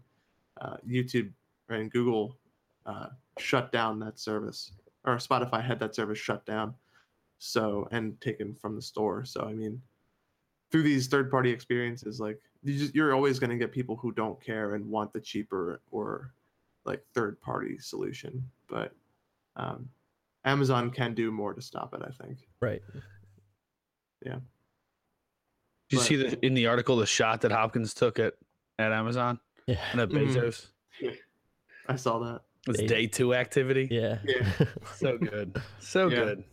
uh, 0.62 0.78
YouTube 0.88 1.32
and 1.70 1.92
Google 1.92 2.38
uh, 2.86 3.08
shut 3.40 3.72
down 3.72 4.00
that 4.00 4.20
service, 4.20 4.72
or 5.06 5.18
Spotify 5.18 5.64
had 5.64 5.80
that 5.80 5.96
service 5.96 6.20
shut 6.20 6.46
down. 6.46 6.74
So 7.40 7.88
and 7.92 8.20
taken 8.20 8.56
from 8.56 8.76
the 8.76 8.82
store. 8.82 9.26
So 9.26 9.42
I 9.44 9.54
mean, 9.54 9.80
through 10.72 10.84
these 10.84 11.08
third 11.08 11.30
party 11.30 11.52
experiences, 11.52 12.20
like 12.20 12.42
you 12.68 12.78
just, 12.80 12.96
you're 12.96 13.14
always 13.14 13.40
going 13.40 13.50
to 13.50 13.58
get 13.58 13.72
people 13.72 13.96
who 13.96 14.12
don't 14.12 14.40
care 14.44 14.76
and 14.76 14.86
want 14.90 15.14
the 15.14 15.20
cheaper 15.22 15.82
or 15.92 16.34
like 16.86 17.04
third 17.14 17.40
party 17.42 17.78
solution. 17.80 18.44
But 18.68 18.94
um, 19.56 19.90
Amazon 20.46 20.92
can 20.92 21.14
do 21.14 21.32
more 21.32 21.54
to 21.54 21.62
stop 21.62 21.94
it. 21.94 22.02
I 22.06 22.12
think. 22.24 22.40
Right. 22.60 22.82
Yeah. 24.26 24.36
Did 25.90 25.92
you 25.92 25.98
But- 26.00 26.06
see 26.06 26.16
the 26.18 26.46
in 26.46 26.54
the 26.54 26.68
article 26.68 26.98
the 26.98 27.06
shot 27.06 27.42
that 27.42 27.52
Hopkins 27.52 27.94
took 27.94 28.20
at 28.20 28.34
at 28.80 28.92
Amazon 28.92 29.40
Yeah. 29.66 29.80
and 29.92 30.02
at 30.02 30.10
Mhm. 30.10 30.64
I 31.90 31.96
saw 31.96 32.20
that. 32.20 32.42
It's 32.68 32.80
Day- 32.80 32.88
day 32.88 33.08
two 33.08 33.34
activity. 33.34 33.88
Yeah. 33.90 34.20
Yeah. 34.26 34.66
So 34.96 35.18
good. 35.18 35.62
So 35.80 36.10
Yeah. 36.10 36.16
good. 36.16 36.44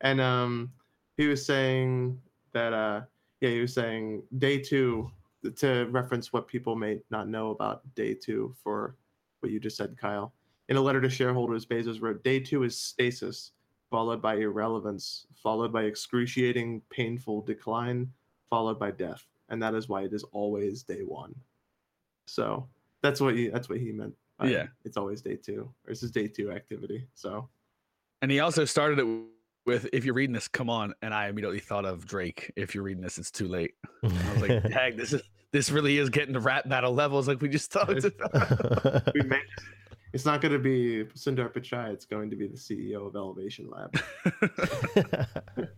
and 0.00 0.20
um 0.20 0.72
he 1.16 1.28
was 1.28 1.44
saying 1.46 2.20
that 2.52 2.72
uh 2.72 3.02
yeah 3.40 3.50
he 3.50 3.60
was 3.60 3.72
saying 3.72 4.24
day 4.38 4.58
two 4.58 5.08
to 5.50 5.84
reference 5.90 6.32
what 6.32 6.46
people 6.46 6.76
may 6.76 7.00
not 7.10 7.28
know 7.28 7.50
about 7.50 7.82
day 7.94 8.14
two 8.14 8.54
for 8.62 8.96
what 9.40 9.50
you 9.52 9.58
just 9.60 9.76
said 9.76 9.96
kyle. 10.00 10.32
In 10.68 10.76
a 10.76 10.80
letter 10.80 11.00
to 11.00 11.10
shareholders 11.10 11.66
bezos 11.66 12.00
wrote 12.00 12.22
day 12.22 12.40
two 12.40 12.62
is 12.62 12.76
stasis 12.76 13.52
followed 13.90 14.22
by 14.22 14.36
irrelevance 14.36 15.26
followed 15.34 15.72
by 15.72 15.82
excruciating 15.82 16.80
painful 16.90 17.42
decline 17.42 18.10
followed 18.48 18.78
by 18.78 18.90
death. 18.90 19.24
And 19.48 19.62
that 19.62 19.74
is 19.74 19.88
why 19.88 20.02
it 20.02 20.12
is 20.12 20.22
always 20.32 20.82
day 20.82 21.02
one. 21.02 21.34
So 22.26 22.68
that's 23.02 23.20
what 23.20 23.36
he 23.36 23.48
that's 23.48 23.68
what 23.68 23.78
he 23.78 23.92
meant 23.92 24.14
Yeah. 24.42 24.66
it's 24.84 24.96
always 24.96 25.20
day 25.22 25.36
two. 25.36 25.62
Or 25.86 25.90
this 25.90 26.02
is 26.02 26.10
day 26.10 26.28
two 26.28 26.52
activity 26.52 27.06
so. 27.14 27.48
And 28.22 28.30
he 28.30 28.38
also 28.40 28.64
started 28.64 29.00
it 29.00 29.06
with 29.66 29.88
if 29.92 30.04
you're 30.04 30.14
reading 30.14 30.34
this, 30.34 30.48
come 30.48 30.70
on. 30.70 30.94
And 31.02 31.14
I 31.14 31.28
immediately 31.28 31.60
thought 31.60 31.84
of 31.84 32.06
Drake. 32.06 32.52
If 32.56 32.74
you're 32.74 32.84
reading 32.84 33.02
this, 33.02 33.18
it's 33.18 33.30
too 33.30 33.48
late. 33.48 33.74
I 34.02 34.32
was 34.32 34.42
like, 34.42 34.62
dang, 34.70 34.96
this 34.96 35.12
is 35.12 35.22
this 35.52 35.70
really 35.70 35.98
is 35.98 36.10
getting 36.10 36.34
to 36.34 36.40
rap 36.40 36.68
battle 36.68 36.94
levels 36.94 37.28
like 37.28 37.40
we 37.40 37.48
just 37.48 37.70
talked 37.72 38.04
about. 38.04 39.14
we 39.14 39.22
may 39.22 39.40
it's 40.12 40.26
not 40.26 40.40
going 40.40 40.52
to 40.52 40.58
be 40.58 41.04
Sundar 41.14 41.50
Pichai. 41.52 41.92
It's 41.92 42.04
going 42.04 42.28
to 42.30 42.36
be 42.36 42.46
the 42.46 42.56
CEO 42.56 43.06
of 43.06 43.16
Elevation 43.16 43.70
Lab. 43.70 43.98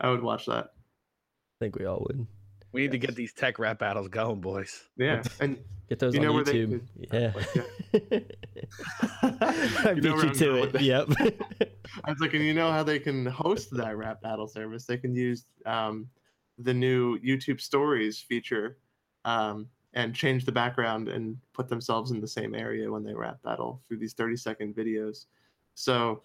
I 0.00 0.10
would 0.10 0.22
watch 0.22 0.46
that. 0.46 0.64
I 0.64 1.58
think 1.60 1.76
we 1.76 1.84
all 1.84 2.04
would. 2.08 2.26
We 2.72 2.82
need 2.82 2.92
to 2.92 2.98
get 2.98 3.14
these 3.14 3.32
tech 3.32 3.58
rap 3.58 3.78
battles 3.78 4.08
going, 4.08 4.40
boys. 4.40 4.84
Yeah, 4.96 5.22
and 5.40 5.58
Get 5.90 5.98
those 5.98 6.14
You 6.14 6.20
on 6.20 6.26
know 6.26 6.32
where 6.34 6.44
they 6.44 6.54
YouTube. 6.54 6.82
Yeah. 7.12 7.32
I 9.22 9.90
You 9.90 9.94
beat 9.96 10.04
know 10.04 10.22
you 10.22 10.30
to 10.30 10.62
it. 10.62 10.80
Yep. 10.80 11.08
I 12.04 12.10
was 12.10 12.20
like, 12.20 12.32
and 12.32 12.44
you 12.44 12.54
know 12.54 12.70
how 12.70 12.84
they 12.84 13.00
can 13.00 13.26
host 13.26 13.70
that 13.72 13.96
rap 13.96 14.22
battle 14.22 14.46
service? 14.46 14.86
They 14.86 14.98
can 14.98 15.16
use 15.16 15.46
um, 15.66 16.08
the 16.58 16.72
new 16.72 17.18
YouTube 17.18 17.60
Stories 17.60 18.20
feature 18.20 18.78
um, 19.24 19.66
and 19.92 20.14
change 20.14 20.44
the 20.44 20.52
background 20.52 21.08
and 21.08 21.36
put 21.52 21.68
themselves 21.68 22.12
in 22.12 22.20
the 22.20 22.28
same 22.28 22.54
area 22.54 22.88
when 22.88 23.02
they 23.02 23.12
rap 23.12 23.42
battle 23.42 23.82
through 23.88 23.98
these 23.98 24.12
30 24.12 24.36
second 24.36 24.76
videos. 24.76 25.24
So 25.74 26.22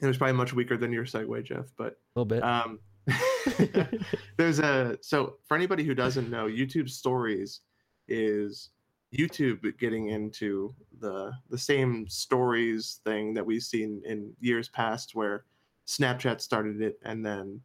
it 0.00 0.08
was 0.08 0.16
probably 0.16 0.34
much 0.34 0.54
weaker 0.54 0.76
than 0.76 0.92
your 0.92 1.04
segue, 1.04 1.44
Jeff, 1.44 1.66
but 1.76 2.00
a 2.16 2.18
little 2.18 2.24
bit. 2.24 2.42
um, 2.42 2.80
there's 4.36 4.58
a 4.58 4.96
so 5.00 5.36
for 5.46 5.56
anybody 5.56 5.84
who 5.84 5.94
doesn't 5.94 6.30
know, 6.30 6.46
YouTube 6.46 6.88
Stories 6.88 7.60
is 8.08 8.70
YouTube 9.12 9.76
getting 9.78 10.08
into 10.08 10.74
the 11.00 11.32
the 11.50 11.58
same 11.58 12.08
stories 12.08 13.00
thing 13.04 13.34
that 13.34 13.44
we've 13.44 13.62
seen 13.62 14.02
in 14.06 14.32
years 14.40 14.68
past, 14.68 15.14
where 15.14 15.44
Snapchat 15.86 16.40
started 16.40 16.80
it, 16.80 16.98
and 17.04 17.24
then 17.24 17.60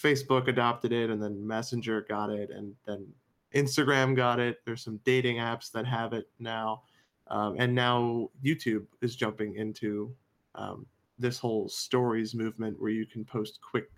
Facebook 0.00 0.48
adopted 0.48 0.92
it, 0.92 1.10
and 1.10 1.22
then 1.22 1.46
Messenger 1.46 2.06
got 2.08 2.30
it, 2.30 2.50
and 2.50 2.74
then 2.86 3.06
Instagram 3.54 4.14
got 4.14 4.38
it. 4.38 4.58
There's 4.64 4.82
some 4.84 5.00
dating 5.04 5.36
apps 5.36 5.70
that 5.72 5.86
have 5.86 6.12
it 6.12 6.28
now, 6.38 6.82
um, 7.28 7.56
and 7.58 7.74
now 7.74 8.30
YouTube 8.44 8.86
is 9.02 9.16
jumping 9.16 9.56
into 9.56 10.14
um, 10.54 10.86
this 11.18 11.38
whole 11.38 11.68
stories 11.68 12.34
movement 12.34 12.80
where 12.80 12.90
you 12.90 13.06
can 13.06 13.24
post 13.24 13.58
quick 13.60 13.90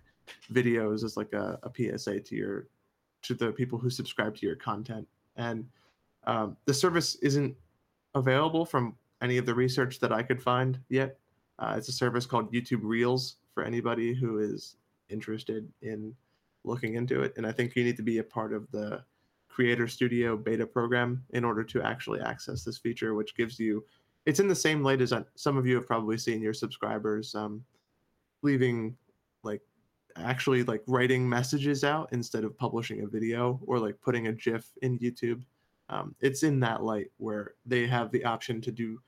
videos 0.51 1.03
as 1.03 1.17
like 1.17 1.33
a, 1.33 1.59
a 1.63 1.97
PSA 1.97 2.19
to 2.21 2.35
your 2.35 2.67
to 3.21 3.33
the 3.33 3.51
people 3.51 3.77
who 3.77 3.89
subscribe 3.89 4.35
to 4.37 4.45
your 4.45 4.55
content. 4.55 5.07
And 5.35 5.67
um, 6.25 6.55
the 6.65 6.73
service 6.73 7.15
isn't 7.15 7.55
available 8.15 8.65
from 8.65 8.95
any 9.21 9.37
of 9.37 9.45
the 9.45 9.53
research 9.53 9.99
that 9.99 10.11
I 10.11 10.23
could 10.23 10.41
find 10.41 10.79
yet. 10.89 11.17
Uh, 11.59 11.75
it's 11.77 11.89
a 11.89 11.93
service 11.93 12.25
called 12.25 12.51
YouTube 12.53 12.81
Reels 12.83 13.35
for 13.53 13.63
anybody 13.63 14.13
who 14.13 14.39
is 14.39 14.77
interested 15.09 15.67
in 15.81 16.15
looking 16.63 16.95
into 16.95 17.21
it. 17.21 17.33
And 17.35 17.45
I 17.45 17.51
think 17.51 17.75
you 17.75 17.83
need 17.83 17.97
to 17.97 18.03
be 18.03 18.19
a 18.19 18.23
part 18.23 18.53
of 18.53 18.69
the 18.71 19.03
Creator 19.49 19.87
Studio 19.87 20.37
beta 20.37 20.65
program 20.65 21.23
in 21.31 21.43
order 21.43 21.63
to 21.65 21.81
actually 21.81 22.21
access 22.21 22.63
this 22.63 22.77
feature, 22.77 23.13
which 23.15 23.35
gives 23.35 23.59
you. 23.59 23.83
It's 24.25 24.39
in 24.39 24.47
the 24.47 24.55
same 24.55 24.83
light 24.83 25.01
as 25.01 25.13
some 25.35 25.57
of 25.57 25.65
you 25.65 25.75
have 25.75 25.87
probably 25.87 26.17
seen 26.17 26.41
your 26.41 26.53
subscribers 26.53 27.33
um, 27.35 27.63
leaving 28.41 28.95
actually 30.17 30.63
like 30.63 30.81
writing 30.87 31.27
messages 31.27 31.83
out 31.83 32.09
instead 32.11 32.43
of 32.43 32.57
publishing 32.57 33.01
a 33.01 33.07
video 33.07 33.59
or 33.65 33.79
like 33.79 33.99
putting 34.01 34.27
a 34.27 34.33
GIF 34.33 34.65
in 34.81 34.99
YouTube. 34.99 35.43
Um, 35.89 36.15
it's 36.21 36.43
in 36.43 36.59
that 36.61 36.83
light 36.83 37.11
where 37.17 37.55
they 37.65 37.87
have 37.87 38.11
the 38.11 38.23
option 38.23 38.61
to 38.61 38.71
do 38.71 38.99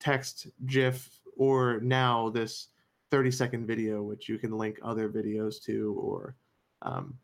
text, 0.00 0.48
GIF, 0.66 1.20
or 1.36 1.80
now 1.80 2.28
this 2.30 2.68
30 3.10 3.30
second 3.30 3.66
video, 3.66 4.02
which 4.02 4.28
you 4.28 4.38
can 4.38 4.56
link 4.56 4.78
other 4.82 5.08
videos 5.08 5.62
to 5.64 5.94
or 6.00 6.34
um, 6.82 7.14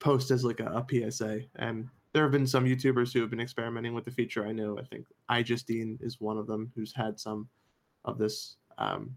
post 0.00 0.30
as 0.30 0.44
like 0.44 0.60
a, 0.60 0.66
a 0.66 1.10
PSA. 1.10 1.40
And 1.56 1.88
there 2.12 2.22
have 2.22 2.32
been 2.32 2.46
some 2.46 2.64
YouTubers 2.64 3.12
who 3.12 3.20
have 3.20 3.30
been 3.30 3.40
experimenting 3.40 3.94
with 3.94 4.04
the 4.04 4.10
feature. 4.10 4.46
I 4.46 4.52
know, 4.52 4.78
I 4.78 4.84
think 4.84 5.06
iJustine 5.30 6.02
is 6.02 6.20
one 6.20 6.38
of 6.38 6.46
them 6.46 6.72
who's 6.74 6.94
had 6.94 7.18
some 7.18 7.48
of 8.04 8.18
this. 8.18 8.56
Um, 8.78 9.10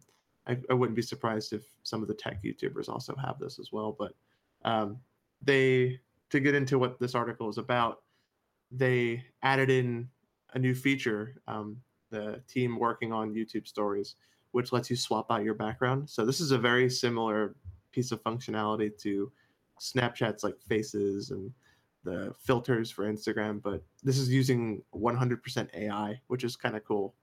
I, 0.47 0.58
I 0.69 0.73
wouldn't 0.73 0.95
be 0.95 1.01
surprised 1.01 1.54
if 1.54 1.63
some 1.84 2.01
of 2.01 2.08
the 2.08 2.13
tech 2.13 2.43
YouTubers 2.43 2.89
also 2.89 3.15
have 3.15 3.39
this 3.39 3.60
as 3.60 3.71
well. 3.71 3.95
But 3.97 4.13
um, 4.63 4.97
they, 5.41 5.99
to 6.30 6.39
get 6.39 6.56
into 6.56 6.80
what 6.80 6.99
this 6.99 7.15
article 7.15 7.49
is 7.49 7.58
about, 7.58 8.01
they 8.71 9.23
added 9.43 9.69
in 9.69 10.10
a 10.54 10.60
new 10.60 10.73
feature. 10.73 11.41
Um, 11.47 11.77
the 12.10 12.41
team 12.47 12.77
working 12.77 13.13
on 13.13 13.34
YouTube 13.34 13.67
Stories, 13.67 14.15
which 14.51 14.71
lets 14.71 14.89
you 14.89 14.95
swap 14.95 15.32
out 15.32 15.43
your 15.43 15.54
background. 15.54 16.10
So 16.10 16.25
this 16.25 16.41
is 16.41 16.51
a 16.51 16.58
very 16.58 16.89
similar 16.89 17.56
piece 17.91 18.12
of 18.12 18.23
functionality 18.23 18.97
to 18.99 19.32
Snapchat's 19.80 20.43
like 20.43 20.60
faces 20.62 21.32
and 21.32 21.51
the 22.04 22.34
filters 22.39 22.89
for 22.89 23.12
Instagram, 23.12 23.62
but 23.62 23.84
this 24.04 24.17
is 24.17 24.30
using 24.30 24.82
100% 24.95 25.69
AI, 25.73 26.19
which 26.27 26.43
is 26.43 26.56
kind 26.56 26.75
of 26.75 26.84
cool. 26.84 27.13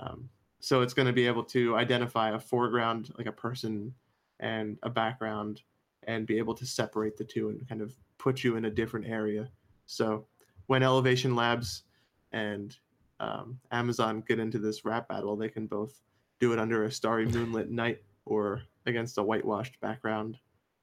Um, 0.00 0.28
so 0.60 0.82
it's 0.82 0.94
going 0.94 1.06
to 1.06 1.12
be 1.12 1.26
able 1.26 1.44
to 1.44 1.76
identify 1.76 2.30
a 2.30 2.38
foreground, 2.38 3.12
like 3.16 3.26
a 3.26 3.32
person, 3.32 3.94
and 4.40 4.78
a 4.82 4.90
background, 4.90 5.62
and 6.04 6.26
be 6.26 6.38
able 6.38 6.54
to 6.54 6.66
separate 6.66 7.16
the 7.16 7.24
two 7.24 7.50
and 7.50 7.68
kind 7.68 7.80
of 7.80 7.94
put 8.18 8.42
you 8.42 8.56
in 8.56 8.64
a 8.64 8.70
different 8.70 9.06
area. 9.06 9.48
So 9.86 10.26
when 10.66 10.82
Elevation 10.82 11.34
Labs 11.34 11.84
and 12.32 12.76
um, 13.20 13.58
Amazon 13.70 14.22
get 14.26 14.38
into 14.38 14.58
this 14.58 14.84
rap 14.84 15.08
battle, 15.08 15.36
they 15.36 15.48
can 15.48 15.66
both 15.66 16.00
do 16.40 16.52
it 16.52 16.58
under 16.58 16.84
a 16.84 16.92
starry 16.92 17.26
moonlit 17.30 17.70
night 17.70 18.02
or 18.24 18.62
against 18.86 19.18
a 19.18 19.22
whitewashed 19.22 19.80
background. 19.80 20.38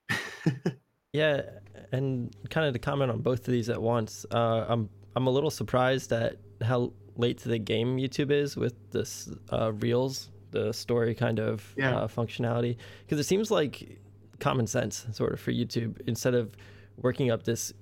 Yeah, 1.15 1.43
and 1.93 2.35
kind 2.49 2.67
of 2.67 2.73
to 2.73 2.79
comment 2.79 3.09
on 3.09 3.21
both 3.21 3.39
of 3.39 3.45
these 3.53 3.69
at 3.69 3.81
once, 3.81 4.25
uh, 4.31 4.65
I'm 4.67 4.89
I'm 5.15 5.27
a 5.27 5.29
little 5.29 5.49
surprised 5.49 6.11
at 6.11 6.35
how 6.61 6.91
late 7.17 7.37
to 7.39 7.49
the 7.49 7.57
game 7.59 7.97
YouTube 7.97 8.31
is 8.31 8.55
with 8.57 8.73
this 8.91 9.29
uh, 9.51 9.71
Reels, 9.73 10.29
the 10.51 10.71
story 10.73 11.15
kind 11.15 11.39
of 11.39 11.73
Yeah. 11.77 11.95
uh, 11.97 12.07
functionality, 12.07 12.77
because 13.05 13.19
it 13.19 13.23
seems 13.25 13.51
like 13.51 13.99
common 14.39 14.67
sense 14.67 15.05
sort 15.13 15.33
of 15.33 15.39
for 15.39 15.51
YouTube 15.51 15.99
instead 16.07 16.33
of 16.35 16.55
working 16.97 17.31
up 17.31 17.43
this 17.43 17.73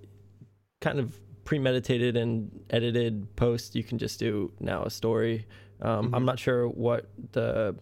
kind 0.82 1.00
of 1.00 1.20
premeditated 1.46 2.16
and 2.16 2.64
edited 2.70 3.36
post, 3.36 3.76
you 3.76 3.84
can 3.84 3.98
just 3.98 4.20
do 4.20 4.52
now 4.60 4.84
a 4.84 4.90
story. 4.90 5.46
Um, 5.82 6.14
I'm 6.14 6.24
Mhm. 6.24 6.26
not 6.26 6.40
sure 6.40 6.68
what 6.68 7.10
the 7.34 7.76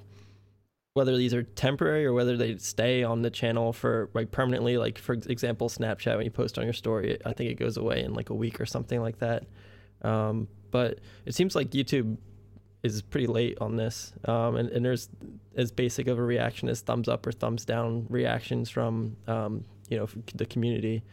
whether 0.94 1.16
these 1.16 1.34
are 1.34 1.44
temporary 1.44 2.06
or 2.06 2.12
whether 2.12 2.36
they 2.36 2.58
stay 2.58 3.02
on 3.02 3.22
the 3.22 3.30
channel 3.30 3.72
for 3.72 4.10
like 4.14 4.30
permanently 4.32 4.78
like 4.78 4.98
for 4.98 5.14
example 5.14 5.70
snapchat 5.70 6.18
when 6.18 6.26
you 6.26 6.32
post 6.32 6.58
on 6.58 6.66
your 6.66 6.74
story 6.74 7.18
i 7.26 7.32
think 7.32 7.50
it 7.50 7.54
goes 7.54 7.78
away 7.78 8.04
in 8.04 8.14
like 8.14 8.30
a 8.30 8.34
week 8.34 8.60
or 8.60 8.66
something 8.66 9.00
like 9.00 9.18
that 9.20 9.46
um, 10.02 10.50
but 10.71 10.99
it 11.25 11.36
seems 11.36 11.55
like 11.55 11.71
youtube 11.71 12.17
is 12.84 13.01
pretty 13.01 13.27
late 13.27 13.57
on 13.62 13.75
this 13.75 14.13
um, 14.25 14.55
and, 14.55 14.69
and 14.69 14.84
there's 14.84 15.10
as 15.55 15.71
basic 15.71 16.07
of 16.07 16.17
a 16.17 16.23
reaction 16.23 16.67
as 16.67 16.81
thumbs 16.81 17.07
up 17.07 17.25
or 17.27 17.31
thumbs 17.31 17.65
down 17.65 18.05
reactions 18.10 18.69
from 18.69 19.15
um, 19.27 19.63
you 19.89 19.97
know 19.97 20.07
the 20.36 20.45
community 20.45 21.03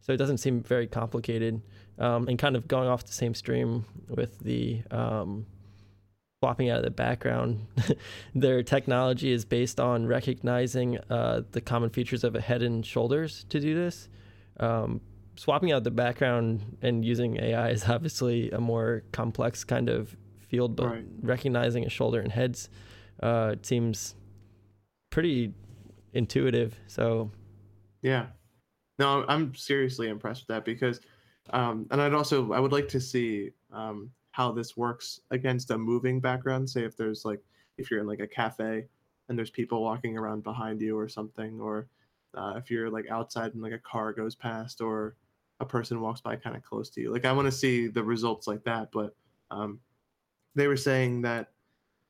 so 0.00 0.12
it 0.12 0.16
doesn't 0.16 0.38
seem 0.38 0.62
very 0.62 0.86
complicated 0.86 1.60
um, 1.98 2.26
and 2.28 2.38
kind 2.38 2.56
of 2.56 2.66
going 2.66 2.88
off 2.88 3.04
the 3.04 3.12
same 3.12 3.34
stream 3.34 3.84
with 4.08 4.38
the 4.38 4.82
um, 4.90 5.44
swapping 6.42 6.70
out 6.70 6.78
of 6.78 6.84
the 6.84 6.90
background 6.90 7.66
their 8.34 8.62
technology 8.62 9.30
is 9.30 9.44
based 9.44 9.78
on 9.78 10.06
recognizing 10.06 10.98
uh, 11.10 11.42
the 11.52 11.60
common 11.60 11.90
features 11.90 12.24
of 12.24 12.34
a 12.34 12.40
head 12.40 12.62
and 12.62 12.86
shoulders 12.86 13.44
to 13.50 13.60
do 13.60 13.74
this. 13.74 14.08
Um, 14.58 15.02
swapping 15.36 15.72
out 15.72 15.84
the 15.84 15.90
background 15.90 16.78
and 16.82 17.04
using 17.04 17.38
AI 17.38 17.70
is 17.70 17.84
obviously 17.88 18.50
a 18.50 18.60
more 18.60 19.02
complex 19.12 19.64
kind 19.64 19.88
of 19.88 20.16
field, 20.40 20.76
but 20.76 20.86
Right. 20.88 21.04
recognizing 21.22 21.84
a 21.84 21.90
shoulder 21.90 22.20
and 22.20 22.32
heads 22.32 22.68
uh, 23.22 23.56
seems 23.62 24.14
pretty 25.10 25.54
intuitive. 26.12 26.78
So 26.86 27.30
Yeah. 28.02 28.26
No, 28.98 29.24
I'm 29.28 29.54
seriously 29.54 30.08
impressed 30.08 30.42
with 30.42 30.48
that 30.48 30.64
because, 30.64 31.00
um, 31.50 31.86
and 31.90 32.02
I'd 32.02 32.12
also 32.12 32.52
I 32.52 32.60
would 32.60 32.72
like 32.72 32.88
to 32.88 33.00
see 33.00 33.50
um, 33.72 34.10
how 34.32 34.52
this 34.52 34.76
works 34.76 35.20
against 35.30 35.70
a 35.70 35.78
moving 35.78 36.20
background. 36.20 36.68
Say 36.68 36.84
if 36.84 36.96
there's 36.96 37.24
like 37.24 37.40
if 37.78 37.90
you're 37.90 38.00
in 38.00 38.06
like 38.06 38.20
a 38.20 38.26
cafe 38.26 38.86
and 39.28 39.38
there's 39.38 39.50
people 39.50 39.82
walking 39.82 40.18
around 40.18 40.42
behind 40.42 40.82
you 40.82 40.98
or 40.98 41.08
something, 41.08 41.60
or 41.60 41.88
uh, 42.34 42.54
if 42.56 42.70
you're 42.70 42.90
like 42.90 43.06
outside 43.10 43.54
and 43.54 43.62
like 43.62 43.72
a 43.72 43.78
car 43.78 44.12
goes 44.12 44.34
past 44.34 44.80
or 44.80 45.16
a 45.60 45.64
person 45.64 46.00
walks 46.00 46.20
by 46.20 46.36
kind 46.36 46.56
of 46.56 46.62
close 46.62 46.88
to 46.90 47.00
you. 47.00 47.12
Like 47.12 47.24
I 47.24 47.32
want 47.32 47.46
to 47.46 47.52
see 47.52 47.88
the 47.88 48.02
results 48.02 48.46
like 48.46 48.64
that. 48.64 48.90
But 48.92 49.14
um, 49.50 49.80
they 50.54 50.66
were 50.68 50.76
saying 50.76 51.22
that 51.22 51.50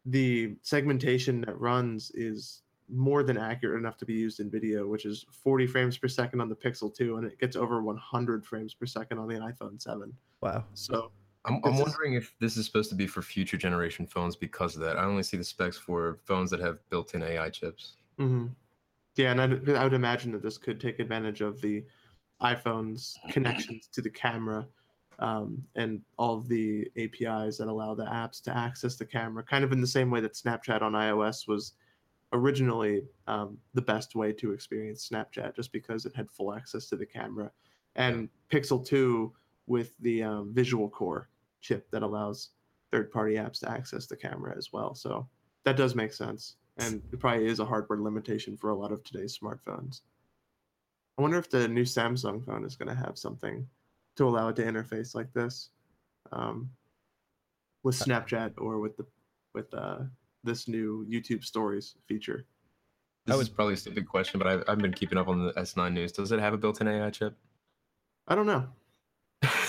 the 0.06 0.54
segmentation 0.62 1.40
that 1.42 1.59
runs 1.61 2.11
is 2.14 2.62
more 2.88 3.22
than 3.22 3.37
accurate 3.38 3.78
enough 3.78 3.96
to 3.98 4.04
be 4.04 4.14
used 4.14 4.40
in 4.40 4.50
video, 4.50 4.87
which 4.87 5.04
is 5.04 5.24
40 5.44 5.66
frames 5.66 5.96
per 5.96 6.09
second 6.09 6.40
on 6.40 6.48
the 6.48 6.56
Pixel 6.56 6.92
2, 6.94 7.16
and 7.18 7.26
it 7.26 7.38
gets 7.38 7.54
over 7.56 7.83
100 7.83 8.44
frames 8.44 8.74
per 8.74 8.87
second 8.87 9.18
on 9.18 9.28
the 9.28 9.35
iPhone 9.37 9.80
7. 9.80 10.12
wow, 10.40 10.64
So 10.74 11.11
I'm, 11.44 11.61
I'm 11.64 11.70
This 11.72 11.74
is- 11.80 11.87
wondering 11.87 12.14
if 12.14 12.35
this 12.40 12.56
is 12.56 12.66
supposed 12.66 12.88
to 12.90 12.96
be 12.96 13.06
for 13.06 13.22
future 13.22 13.56
generation 13.56 14.06
phones 14.06 14.35
because 14.37 14.74
of 14.74 14.83
that. 14.83 14.96
I 14.96 15.04
only 15.04 15.22
see 15.22 15.37
the 15.37 15.44
specs 15.44 15.76
for 15.78 16.18
phones 16.24 16.50
that 16.50 16.61
have 16.61 16.78
built-in 16.90 17.22
AI 17.22 17.48
chips. 17.50 17.96
hmm 18.18 18.46
yeah, 19.20 19.33
and 19.33 19.40
I'd, 19.40 19.68
I 19.70 19.85
would 19.85 19.94
imagine 19.94 20.33
that 20.33 20.42
this 20.42 20.59
could 20.59 20.80
take 20.80 20.98
advantage 20.98 21.40
of 21.40 21.61
the 21.61 21.85
iPhone's 22.42 23.18
connections 23.30 23.88
to 23.92 24.00
the 24.00 24.11
camera 24.11 24.66
um, 25.18 25.62
and 25.76 26.00
all 26.18 26.38
of 26.38 26.48
the 26.48 26.90
APIs 26.96 27.59
that 27.59 27.68
allow 27.68 27.94
the 27.94 28.06
apps 28.06 28.42
to 28.42 28.56
access 28.56 28.96
the 28.96 29.04
camera, 29.04 29.42
kind 29.42 29.64
of 29.64 29.72
in 29.72 29.80
the 29.80 29.87
same 29.87 30.11
way 30.11 30.20
that 30.20 30.35
Snapchat 30.35 30.80
on 30.80 30.92
iOS 30.92 31.46
was 31.46 31.74
originally 32.33 33.02
um, 33.26 33.59
the 33.74 33.83
best 33.83 34.14
way 34.14 34.33
to 34.33 34.52
experience 34.52 35.09
Snapchat, 35.09 35.54
just 35.54 35.72
because 35.72 36.06
it 36.06 36.16
had 36.16 36.30
full 36.30 36.54
access 36.54 36.87
to 36.87 36.96
the 36.96 37.06
camera, 37.06 37.50
and 37.96 38.28
Pixel 38.50 38.85
2 38.85 39.33
with 39.66 39.92
the 40.00 40.22
um, 40.22 40.54
Visual 40.54 40.88
Core 40.88 41.28
chip 41.61 41.90
that 41.90 42.02
allows 42.02 42.50
third-party 42.90 43.35
apps 43.35 43.61
to 43.61 43.70
access 43.70 44.06
the 44.06 44.16
camera 44.16 44.54
as 44.56 44.72
well. 44.72 44.94
So 44.94 45.28
that 45.64 45.76
does 45.76 45.94
make 45.94 46.14
sense, 46.14 46.56
and 46.81 47.03
it 47.12 47.21
probably 47.21 47.47
is 47.47 47.61
a 47.61 47.64
hardware 47.64 48.01
limitation 48.01 48.57
for 48.57 48.71
a 48.71 48.75
lot 48.75 48.93
of 48.93 49.05
today's 49.05 49.38
smartphones. 49.38 50.01
I 51.19 51.23
wonder 51.23 51.38
if 51.38 51.51
the 51.51 51.69
new 51.69 51.85
Samsung 51.85 52.45
phone 52.45 52.64
is 52.64 52.77
going 52.77 52.88
to 52.88 52.95
have 52.95 53.19
something 53.19 53.66
to 54.16 54.27
allow 54.27 54.49
it 54.49 54.57
to 54.57 54.64
interface 54.64 55.14
like 55.14 55.33
this 55.33 55.71
um, 56.33 56.71
with 57.83 57.99
Snapchat 57.99 58.53
or 58.59 58.79
with 58.79 58.97
the 58.97 59.07
with 59.55 59.73
uh, 59.75 59.99
this 60.45 60.69
new 60.69 61.07
YouTube 61.11 61.45
Stories 61.45 61.95
feature. 62.07 62.47
This 63.27 63.37
I 63.37 63.38
is 63.40 63.49
probably 63.49 63.75
a 63.75 63.77
stupid 63.77 64.09
question, 64.09 64.38
but 64.38 64.47
I've, 64.47 64.64
I've 64.66 64.79
been 64.79 64.95
keeping 64.95 65.19
up 65.19 65.29
on 65.29 65.45
the 65.45 65.53
S9 65.53 65.93
news. 65.93 66.12
Does 66.12 66.33
it 66.33 66.40
have 66.40 66.55
a 66.55 66.57
built-in 66.57 66.88
AI 66.88 67.11
chip? 67.11 67.37
I 68.27 68.35
don't 68.35 68.47
know. 68.47 68.66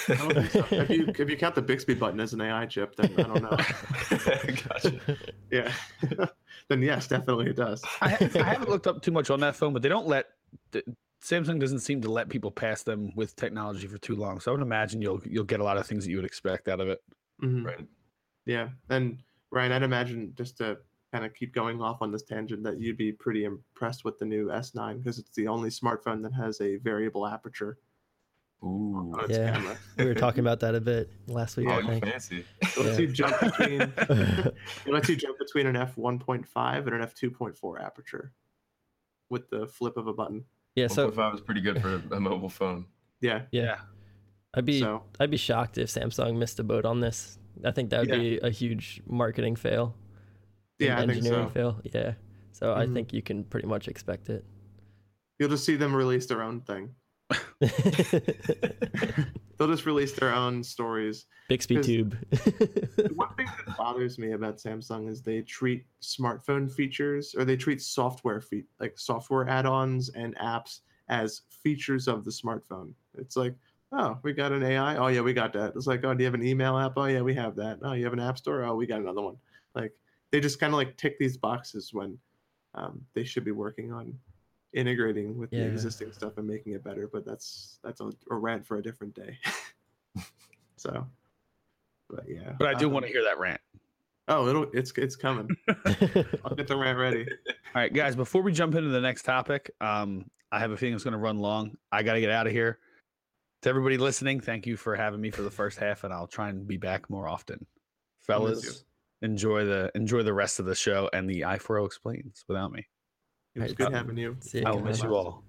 I 0.09 0.15
don't 0.15 0.33
think 0.33 0.51
so. 0.51 0.65
if 0.71 0.89
you 0.89 1.13
if 1.17 1.29
you 1.29 1.37
count 1.37 1.55
the 1.55 1.61
Bixby 1.61 1.93
button 1.93 2.19
as 2.19 2.33
an 2.33 2.41
AI 2.41 2.65
chip, 2.65 2.95
then 2.95 3.13
I 3.17 3.23
don't 3.23 3.41
know. 3.41 3.57
gotcha. 4.67 4.99
yeah, 5.51 5.71
then 6.69 6.81
yes, 6.81 7.07
definitely 7.07 7.47
it 7.47 7.55
does. 7.55 7.83
I, 8.01 8.09
ha- 8.09 8.29
I 8.35 8.43
haven't 8.43 8.69
looked 8.69 8.87
up 8.87 9.01
too 9.01 9.11
much 9.11 9.29
on 9.29 9.39
that 9.41 9.55
phone, 9.55 9.73
but 9.73 9.81
they 9.81 9.89
don't 9.89 10.07
let 10.07 10.27
the, 10.71 10.83
Samsung 11.23 11.59
doesn't 11.59 11.79
seem 11.79 12.01
to 12.01 12.11
let 12.11 12.29
people 12.29 12.51
pass 12.51 12.83
them 12.83 13.11
with 13.15 13.35
technology 13.35 13.87
for 13.87 13.97
too 13.97 14.15
long. 14.15 14.39
So 14.39 14.51
I 14.51 14.55
would 14.55 14.61
imagine 14.63 15.01
you'll 15.01 15.21
you'll 15.25 15.43
get 15.43 15.59
a 15.59 15.63
lot 15.63 15.77
of 15.77 15.85
things 15.85 16.05
that 16.05 16.11
you 16.11 16.17
would 16.17 16.25
expect 16.25 16.67
out 16.67 16.79
of 16.79 16.87
it. 16.87 17.01
Mhm. 17.43 17.65
Right. 17.65 17.85
Yeah, 18.45 18.69
and 18.89 19.19
Ryan, 19.51 19.71
I'd 19.71 19.83
imagine 19.83 20.33
just 20.35 20.57
to 20.57 20.77
kind 21.11 21.25
of 21.25 21.33
keep 21.33 21.53
going 21.53 21.81
off 21.81 22.01
on 22.01 22.11
this 22.11 22.23
tangent 22.23 22.63
that 22.63 22.79
you'd 22.79 22.97
be 22.97 23.11
pretty 23.11 23.43
impressed 23.43 24.05
with 24.05 24.17
the 24.17 24.25
new 24.25 24.47
S9 24.47 24.97
because 24.97 25.19
it's 25.19 25.31
the 25.35 25.47
only 25.47 25.69
smartphone 25.69 26.23
that 26.23 26.33
has 26.33 26.61
a 26.61 26.77
variable 26.77 27.27
aperture 27.27 27.77
Ooh. 28.63 29.13
on 29.19 29.30
Yeah. 29.30 29.52
camera. 29.54 29.78
we 29.97 30.06
were 30.06 30.13
talking 30.13 30.41
about 30.41 30.60
that 30.62 30.76
a 30.76 30.82
bit 30.82 31.10
last 31.28 31.58
week. 31.58 31.67
Oh, 31.69 31.74
I 31.74 31.80
you 31.80 31.88
think. 31.88 32.06
fancy. 32.06 32.45
It 32.62 32.78
lets 32.78 33.00
Yeah. 33.00 33.00
you 33.00 33.08
jump 33.08 33.39
between 33.39 33.82
it 33.97 34.56
lets 34.88 35.10
you 35.10 35.15
jump 35.15 35.38
between 35.39 35.67
an 35.67 35.76
f 35.76 35.95
1.5 35.95 36.78
and 36.86 36.95
an 36.95 37.02
f 37.02 37.15
2.4 37.15 37.82
aperture 37.84 38.34
with 39.30 39.50
the 39.50 39.65
flip 39.67 39.97
of 39.97 40.08
a 40.08 40.13
button. 40.13 40.45
Yeah, 40.76 40.88
so 40.88 41.10
1.5 41.10 41.36
is 41.36 41.41
pretty 41.41 41.62
good 41.62 41.82
for 41.82 42.02
a 42.12 42.19
mobile 42.19 42.50
phone. 42.50 42.86
Yeah. 43.19 43.43
yeah, 43.52 43.80
I'd 44.54 44.65
be 44.65 44.80
So 44.80 45.04
I'd 45.19 45.32
be 45.32 45.38
shocked 45.38 45.78
if 45.78 45.89
Samsung 45.89 46.38
missed 46.38 46.60
a 46.60 46.63
boat 46.63 46.86
on 46.86 47.00
this. 47.00 47.38
I 47.63 47.71
think 47.71 47.89
that 47.91 48.00
would 48.02 48.10
Yeah. 48.10 48.15
be 48.17 48.38
a 48.39 48.50
huge 48.50 49.02
marketing 49.08 49.56
fail. 49.56 49.95
an 50.80 50.88
yeah, 50.88 50.95
I 50.97 51.00
think 51.02 51.12
engineering 51.17 51.47
so. 51.50 51.54
fail. 51.54 51.82
Yeah. 51.84 52.13
So 52.54 52.74
I 52.74 52.86
Mhm. 52.88 52.93
think 52.95 53.13
you 53.13 53.21
can 53.21 53.43
pretty 53.43 53.67
much 53.67 53.88
expect 53.88 54.30
it. 54.30 54.43
You'll 55.38 55.50
just 55.50 55.63
see 55.63 55.76
them 55.76 55.95
release 55.95 56.26
their 56.26 56.41
own 56.41 56.62
thing. 56.62 56.95
They'll 59.57 59.67
just 59.67 59.85
release 59.85 60.13
their 60.13 60.33
own 60.33 60.63
stories. 60.63 61.27
Bixby 61.47 61.81
Tube. 61.81 62.17
One 63.13 63.33
thing 63.35 63.47
that 63.65 63.77
bothers 63.77 64.17
me 64.17 64.31
about 64.31 64.57
Samsung 64.57 65.09
is 65.09 65.21
they 65.21 65.41
treat 65.41 65.85
smartphone 66.01 66.71
features 66.71 67.36
or 67.38 67.45
they 67.45 67.55
treat 67.55 67.82
software 67.82 68.41
fe- 68.41 68.63
like 68.79 68.97
software 68.97 69.47
add-ons 69.47 70.09
and 70.09 70.36
apps 70.38 70.79
as 71.09 71.41
features 71.49 72.07
of 72.07 72.25
the 72.25 72.32
smartphone. 72.32 72.91
It's 73.17 73.36
like, 73.36 73.53
oh, 73.91 74.17
we 74.23 74.34
got 74.34 74.51
an 74.51 74.63
AI. 74.63 74.95
Oh 74.97 75.07
yeah, 75.07 75.21
we 75.21 75.34
got 75.34 75.53
that. 75.53 75.73
It's 75.75 75.88
like, 75.88 76.03
oh, 76.03 76.13
do 76.13 76.23
you 76.23 76.25
have 76.25 76.34
an 76.34 76.45
email 76.45 76.77
app? 76.77 76.93
Oh 76.95 77.05
yeah, 77.05 77.21
we 77.21 77.36
have 77.36 77.55
that. 77.57 77.79
Oh, 77.84 77.93
you 77.93 78.03
have 78.05 78.13
an 78.13 78.19
app 78.19 78.38
store? 78.38 78.63
Oh, 78.63 78.75
we 78.75 78.88
got 78.88 79.01
another 79.01 79.21
one. 79.21 79.38
Like 79.75 79.93
they 80.32 80.39
just 80.39 80.59
kind 80.59 80.73
of 80.73 80.77
like 80.77 80.97
tick 80.97 81.19
these 81.19 81.38
boxes 81.38 81.93
when 81.93 82.17
um, 82.73 83.01
they 83.13 83.23
should 83.23 83.43
be 83.43 83.51
working 83.51 83.91
on 83.91 84.17
integrating 84.74 85.38
with 85.38 85.51
Yeah. 85.51 85.65
the 85.65 85.72
existing 85.72 86.11
stuff 86.13 86.38
and 86.38 86.47
making 86.47 86.74
it 86.74 86.84
better. 86.84 87.09
But 87.11 87.26
that's 87.26 87.80
that's 87.84 88.01
a, 88.01 88.11
a 88.30 88.36
rant 88.36 88.65
for 88.65 88.78
a 88.78 88.84
different 88.84 89.15
day. 89.15 89.38
so, 90.76 91.07
but 92.09 92.26
yeah. 92.28 92.53
But 92.57 92.67
I 92.67 92.74
do 92.74 92.88
um, 92.88 92.93
want 92.93 93.05
to 93.05 93.11
hear 93.11 93.24
that 93.24 93.39
rant. 93.39 93.61
Oh, 94.28 94.47
it'll 94.47 94.67
it's 94.74 94.91
it's 94.97 95.15
coming. 95.15 95.49
I'll 96.45 96.55
get 96.55 96.67
the 96.67 96.78
rant 96.78 96.97
ready. 96.97 97.26
All 97.47 97.82
right, 97.82 97.93
guys, 97.93 98.15
before 98.15 98.41
we 98.41 98.51
jump 98.51 98.76
into 98.76 98.89
the 98.89 99.01
next 99.01 99.24
topic, 99.24 99.72
um, 99.82 100.30
I 100.51 100.59
have 100.59 100.72
a 100.72 100.78
feeling 100.78 100.95
it's 100.95 101.03
going 101.03 101.13
to 101.13 101.17
run 101.17 101.39
long. 101.39 101.76
I 101.91 102.03
got 102.03 102.13
to 102.13 102.22
get 102.22 102.30
out 102.30 102.47
of 102.47 102.53
here. 102.53 102.80
To 103.63 103.69
everybody 103.69 103.97
listening, 103.97 104.39
thank 104.39 104.65
you 104.65 104.76
for 104.76 104.95
having 104.95 105.22
me 105.22 105.30
for 105.30 105.43
the 105.43 105.51
first 105.51 105.78
half, 105.78 106.03
and 106.03 106.11
I'll 106.11 106.28
try 106.28 106.49
and 106.49 106.65
be 106.65 106.78
back 106.78 107.09
more 107.09 107.28
often. 107.28 107.65
Fellas, 108.22 108.84
enjoy 109.22 109.65
the 109.65 109.91
enjoy 109.95 110.24
the 110.24 110.34
rest 110.34 110.59
of 110.59 110.65
the 110.65 110.76
show 110.76 111.09
and 111.13 111.30
the 111.30 111.41
i4o 111.41 111.86
explains 111.86 112.43
without 112.47 112.72
me. 112.72 112.88
It 113.56 113.60
was 113.62 113.70
Right, 113.72 113.78
good 113.78 113.88
uh, 113.88 113.91
having 113.91 114.18
you. 114.18 114.38
See 114.39 114.60
you 114.60 114.66
I 114.66 114.72
will 114.72 114.80
guys. 114.80 114.88
miss 114.88 115.04
you 115.04 115.16
all. 115.16 115.43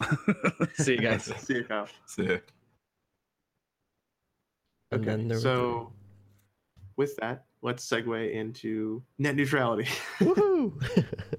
See 0.74 0.92
you 0.92 1.00
guys. 1.00 1.24
See 1.38 1.54
you, 1.54 1.64
Kyle. 1.64 1.88
Sick. 2.06 2.52
And 4.92 5.00
Okay, 5.02 5.10
then 5.16 5.28
there 5.28 5.38
so 5.38 5.92
with 6.96 7.16
that, 7.16 7.44
let's 7.62 7.86
segue 7.88 8.32
into 8.32 9.02
net 9.18 9.36
neutrality. 9.36 9.84
Woohoo! 10.20 10.72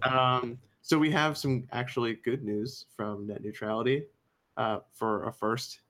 um, 0.10 0.58
so 0.82 0.98
we 0.98 1.12
have 1.12 1.38
some 1.38 1.68
actually 1.72 2.16
good 2.16 2.44
news 2.44 2.86
from 2.96 3.28
net 3.28 3.44
neutrality 3.44 4.04
uh, 4.58 4.80
for 4.94 5.26
a 5.28 5.34
first. 5.34 5.82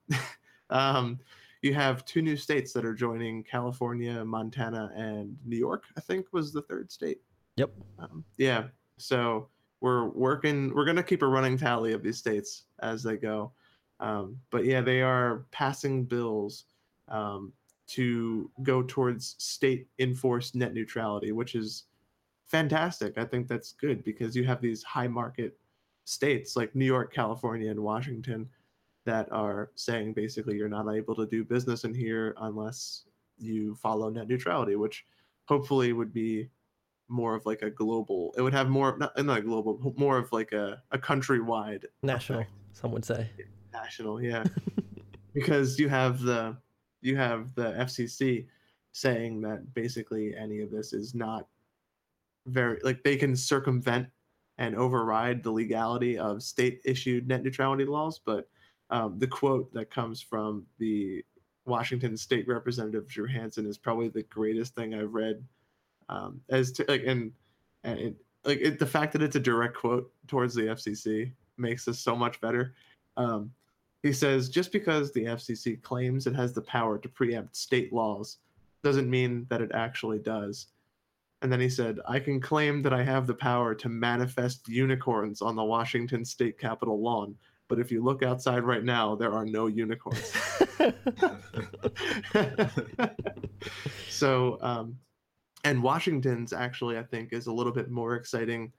um, 0.70 1.20
you 1.62 1.74
have 1.74 2.04
two 2.06 2.22
new 2.22 2.36
states 2.36 2.74
that 2.74 2.84
are 2.86 2.94
joining 2.96 3.44
California, 3.44 4.24
Montana, 4.26 4.92
and 4.96 5.38
New 5.46 5.58
York. 5.58 5.84
I 5.98 6.02
think 6.02 6.26
was 6.34 6.52
the 6.52 6.64
third 6.64 6.92
state. 6.92 7.22
yep. 7.58 7.72
Um, 8.00 8.24
yeah. 8.38 8.66
So 8.98 9.48
we're 9.82 10.10
working. 10.10 10.74
We're 10.74 10.86
gonna 10.86 11.04
keep 11.04 11.22
a 11.24 11.28
running 11.28 11.58
tally 11.58 11.94
of 11.94 12.04
these 12.04 12.18
states 12.18 12.64
as 12.80 13.04
they 13.04 13.18
go. 13.18 13.52
Um, 14.00 14.40
but 14.50 14.66
yeah, 14.66 14.82
they 14.82 15.02
are 15.02 15.46
passing 15.52 16.06
bills 16.06 16.66
um, 17.08 17.52
to 17.88 18.50
go 18.64 18.84
towards 18.84 19.36
state 19.38 19.88
enforced 20.00 20.56
net 20.56 20.74
neutrality, 20.74 21.32
which 21.32 21.56
is 21.56 21.86
fantastic. 22.48 23.18
I 23.18 23.26
think 23.26 23.48
that's 23.48 23.74
good 23.74 24.04
because 24.04 24.36
you 24.36 24.44
have 24.46 24.62
these 24.62 24.84
high 24.84 25.08
market 25.08 25.58
states 26.06 26.56
like 26.56 26.76
New 26.76 26.86
York, 26.86 27.14
California, 27.14 27.70
and 27.70 27.80
Washington 27.80 28.50
that 29.06 29.32
are 29.32 29.72
saying 29.76 30.14
basically 30.14 30.56
you're 30.56 30.70
not 30.70 30.92
able 30.94 31.16
to 31.16 31.26
do 31.26 31.44
business 31.44 31.84
in 31.86 31.94
here 31.94 32.36
unless 32.42 33.04
you 33.40 33.76
follow 33.76 34.10
net 34.10 34.28
neutrality, 34.28 34.76
which 34.76 35.06
hopefully 35.46 35.94
would 35.94 36.14
be 36.14 36.50
more 37.12 37.36
of 37.36 37.46
like 37.46 37.62
a 37.62 37.70
global 37.70 38.34
it 38.38 38.42
would 38.42 38.54
have 38.54 38.70
more 38.70 38.98
not, 38.98 39.12
not 39.26 39.40
a 39.40 39.42
global 39.42 39.94
more 39.98 40.18
of 40.18 40.32
like 40.32 40.52
a, 40.54 40.82
a 40.92 40.98
countrywide 40.98 41.84
National, 42.02 42.40
effect. 42.40 42.52
some 42.74 42.92
would 42.92 43.06
say. 43.06 43.30
national 43.74 44.22
yeah 44.22 44.44
because 45.34 45.78
you 45.78 45.90
have 45.90 46.22
the 46.22 46.56
you 47.02 47.16
have 47.18 47.54
the 47.56 47.72
fcc 47.86 48.46
saying 48.94 49.42
that 49.42 49.74
basically 49.74 50.36
any 50.36 50.62
of 50.62 50.72
this 50.72 50.94
is 50.94 51.14
not 51.14 51.48
very 52.48 52.80
like 52.84 53.04
they 53.04 53.16
can 53.16 53.36
circumvent 53.36 54.08
and 54.58 54.76
override 54.76 55.44
the 55.44 55.52
legality 55.52 56.18
of 56.18 56.42
state 56.42 56.82
issued 56.86 57.28
net 57.28 57.44
neutrality 57.44 57.86
laws 57.86 58.20
but 58.26 58.48
um, 58.90 59.18
the 59.20 59.28
quote 59.28 59.74
that 59.74 59.90
comes 59.90 60.22
from 60.22 60.66
the 60.80 61.24
washington 61.66 62.18
state 62.18 62.48
representative 62.48 63.08
drew 63.08 63.28
hansen 63.28 63.66
is 63.66 63.78
probably 63.78 64.08
the 64.10 64.24
greatest 64.24 64.76
thing 64.76 64.94
i've 64.94 65.14
read 65.14 65.44
um, 66.12 66.42
as 66.50 66.72
to 66.74 66.86
like 66.88 67.04
and 67.08 67.32
and 67.84 68.00
it, 68.00 68.16
like 68.44 68.60
it, 68.60 68.80
the 68.80 68.86
fact 68.86 69.14
that 69.14 69.24
it's 69.24 69.36
a 69.36 69.40
direct 69.40 69.76
quote 69.76 70.12
towards 70.28 70.54
the 70.54 70.64
FCC 70.64 71.32
makes 71.58 71.86
this 71.86 72.00
so 72.00 72.16
much 72.16 72.40
better. 72.42 72.76
Um, 73.18 73.52
he 74.04 74.14
says 74.14 74.50
just 74.50 74.72
because 74.72 75.12
the 75.12 75.26
FCC 75.26 75.82
claims 75.82 76.28
it 76.28 76.36
has 76.36 76.54
the 76.54 76.62
power 76.62 76.98
to 76.98 77.10
preempt 77.10 77.56
state 77.56 77.94
laws 77.94 78.38
doesn't 78.84 79.10
mean 79.10 79.46
that 79.50 79.62
it 79.62 79.72
actually 79.74 80.20
does. 80.20 80.68
And 81.44 81.52
then 81.52 81.60
he 81.60 81.70
said, 81.70 82.00
I 82.08 82.20
can 82.20 82.40
claim 82.40 82.84
that 82.84 82.94
I 82.94 83.04
have 83.04 83.26
the 83.26 83.34
power 83.34 83.74
to 83.74 83.90
manifest 83.90 84.68
unicorns 84.68 85.42
on 85.42 85.56
the 85.56 85.64
Washington 85.64 86.24
state 86.24 86.60
capitol 86.60 87.02
lawn, 87.02 87.36
but 87.68 87.80
if 87.80 87.92
you 87.92 88.04
look 88.04 88.22
outside 88.22 88.64
right 88.64 88.84
now, 88.84 89.16
there 89.16 89.34
are 89.34 89.46
no 89.46 89.68
unicorns. 89.68 90.34
so 94.10 94.60
um, 94.62 94.98
and 95.64 95.82
washington's 95.82 96.54
actually 96.54 96.98
i 96.98 97.04
think 97.04 97.34
is 97.34 97.48
a 97.48 97.54
little 97.54 97.74
bit 97.74 97.90
more 97.90 98.16
exciting 98.16 98.72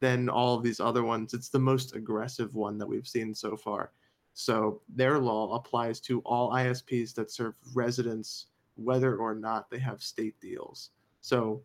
than 0.00 0.28
all 0.28 0.54
of 0.54 0.62
these 0.62 0.80
other 0.80 1.04
ones. 1.04 1.34
It's 1.34 1.48
the 1.48 1.58
most 1.58 1.94
aggressive 1.94 2.54
one 2.54 2.78
that 2.78 2.86
we've 2.86 3.06
seen 3.06 3.34
so 3.34 3.56
far. 3.56 3.92
So 4.34 4.80
their 4.88 5.18
law 5.18 5.54
applies 5.54 6.00
to 6.02 6.20
all 6.20 6.52
isps 6.52 7.14
that 7.14 7.30
serve 7.30 7.54
residents 7.74 8.46
whether 8.76 9.16
or 9.16 9.34
not 9.34 9.68
they 9.70 9.78
have 9.78 10.02
state 10.02 10.38
deals. 10.40 10.90
So 11.20 11.62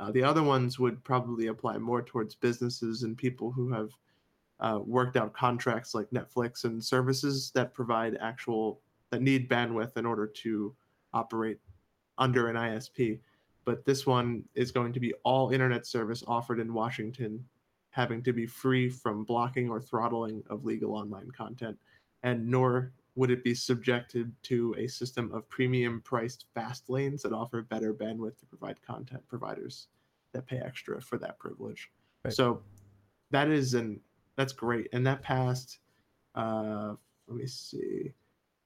uh, 0.00 0.10
the 0.10 0.24
other 0.24 0.42
ones 0.42 0.78
would 0.80 1.02
probably 1.04 1.46
apply 1.46 1.78
more 1.78 2.02
towards 2.02 2.34
businesses 2.34 3.04
and 3.04 3.16
people 3.16 3.52
who 3.52 3.72
have 3.72 3.90
uh, 4.58 4.80
worked 4.84 5.16
out 5.16 5.34
contracts 5.34 5.94
like 5.94 6.08
netflix 6.10 6.64
and 6.64 6.82
services 6.82 7.52
that 7.54 7.74
provide 7.74 8.16
actual 8.22 8.80
that 9.10 9.20
need 9.20 9.50
bandwidth 9.50 9.98
in 9.98 10.06
order 10.06 10.26
to 10.26 10.74
operate 11.12 11.58
under 12.16 12.48
an 12.48 12.56
isp 12.56 13.20
but 13.66 13.84
this 13.84 14.06
one 14.06 14.44
is 14.54 14.70
going 14.70 14.94
to 14.94 15.00
be 15.00 15.12
all 15.24 15.50
internet 15.50 15.84
service 15.84 16.24
offered 16.26 16.60
in 16.60 16.72
Washington 16.72 17.44
having 17.90 18.22
to 18.22 18.32
be 18.32 18.46
free 18.46 18.88
from 18.88 19.24
blocking 19.24 19.68
or 19.68 19.80
throttling 19.80 20.42
of 20.48 20.64
legal 20.64 20.94
online 20.94 21.30
content, 21.30 21.76
and 22.22 22.46
nor 22.46 22.92
would 23.16 23.30
it 23.30 23.42
be 23.42 23.54
subjected 23.54 24.30
to 24.42 24.74
a 24.78 24.86
system 24.86 25.32
of 25.32 25.48
premium 25.48 26.00
priced 26.02 26.44
fast 26.54 26.88
lanes 26.90 27.22
that 27.22 27.32
offer 27.32 27.62
better 27.62 27.92
bandwidth 27.92 28.38
to 28.38 28.46
provide 28.46 28.80
content 28.82 29.26
providers 29.26 29.88
that 30.32 30.46
pay 30.46 30.58
extra 30.58 31.00
for 31.00 31.16
that 31.16 31.38
privilege. 31.38 31.90
Right. 32.24 32.34
So 32.34 32.62
that 33.30 33.48
is 33.48 33.74
an 33.74 34.00
that's 34.36 34.52
great, 34.52 34.88
and 34.92 35.06
that 35.06 35.22
passed. 35.22 35.78
Uh, 36.34 36.94
let 37.26 37.36
me 37.38 37.46
see. 37.46 38.12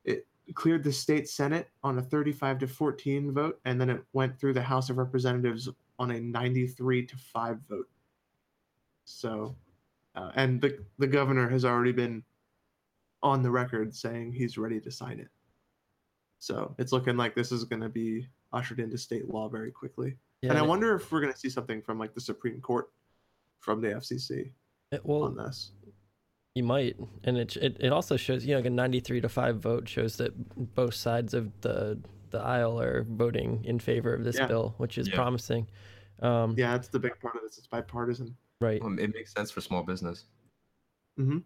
It 0.05 0.27
cleared 0.55 0.85
the 0.85 0.93
state 0.93 1.29
senate 1.29 1.69
on 1.83 1.99
a 1.99 2.03
35 2.03 2.59
to 2.59 2.67
14 2.67 3.33
vote 3.33 3.61
and 3.65 3.81
then 3.81 3.91
it 3.91 4.03
went 4.13 4.39
through 4.39 4.53
the 4.53 4.63
house 4.63 4.91
of 4.91 4.99
representatives 4.99 5.69
on 5.99 6.11
a 6.11 6.21
93 6.21 7.07
to 7.07 7.17
5 7.17 7.59
vote. 7.69 7.89
So 9.05 9.57
uh, 10.15 10.33
and 10.35 10.61
the, 10.61 10.79
the 10.99 11.07
governor 11.07 11.49
has 11.49 11.65
already 11.65 11.93
been 11.93 12.23
on 13.23 13.43
the 13.43 13.51
record 13.51 13.95
saying 13.95 14.33
he's 14.33 14.59
ready 14.59 14.81
to 14.81 14.91
sign 14.91 15.21
it. 15.21 15.29
So 16.39 16.75
it's 16.79 16.93
looking 16.93 17.17
like 17.17 17.35
this 17.35 17.53
is 17.53 17.65
going 17.65 17.83
to 17.83 17.89
be 17.89 18.27
ushered 18.53 18.81
into 18.81 18.97
state 18.99 19.29
law 19.29 19.49
very 19.49 19.71
quickly. 19.71 20.17
Yeah, 20.43 20.51
and 20.51 20.59
i 20.59 20.63
wonder 20.63 20.95
if 20.95 21.13
we're 21.13 21.21
going 21.21 21.33
to 21.33 21.39
see 21.39 21.51
something 21.51 21.83
from 21.83 21.99
like 21.99 22.15
the 22.15 22.21
supreme 22.21 22.61
court 22.63 22.91
from 23.59 23.83
the 23.83 23.89
fcc 23.89 24.51
it- 24.93 25.05
well, 25.05 25.25
on 25.25 25.37
this 25.37 25.73
You 26.61 26.65
might, 26.65 26.95
and 27.25 27.39
it 27.39 27.57
it, 27.57 27.79
it 27.81 27.91
also 27.91 28.19
shows 28.19 28.45
you 28.45 28.51
know 28.51 28.59
like 28.59 28.67
a 28.67 28.71
ninety 28.71 29.01
three 29.01 29.19
to 29.23 29.31
five 29.31 29.61
vote 29.61 29.89
shows 29.89 30.19
that 30.19 30.75
both 30.75 30.93
sides 30.93 31.33
of 31.33 31.59
the 31.63 31.99
the 32.33 32.39
aisle 32.39 32.79
are 32.79 33.05
voting 33.05 33.65
in 33.65 33.79
favor 33.79 34.13
of 34.13 34.25
this 34.25 34.37
Yeah. 34.37 34.47
bill, 34.47 34.75
which 34.77 34.99
is 34.99 35.09
Yeah. 35.09 35.15
promising. 35.15 35.71
Um, 36.21 36.55
yeah 36.59 36.73
that's 36.73 36.89
the 36.89 36.99
big 36.99 37.19
part 37.19 37.35
of 37.37 37.41
this 37.43 37.57
it's 37.57 37.67
bipartisan 37.67 38.37
Right. 38.61 38.83
Um, 38.83 38.99
it 38.99 39.15
makes 39.15 39.33
sense 39.33 39.51
for 39.51 39.63
small 39.63 39.83
business. 39.83 40.27
Mm-hmm. 41.19 41.39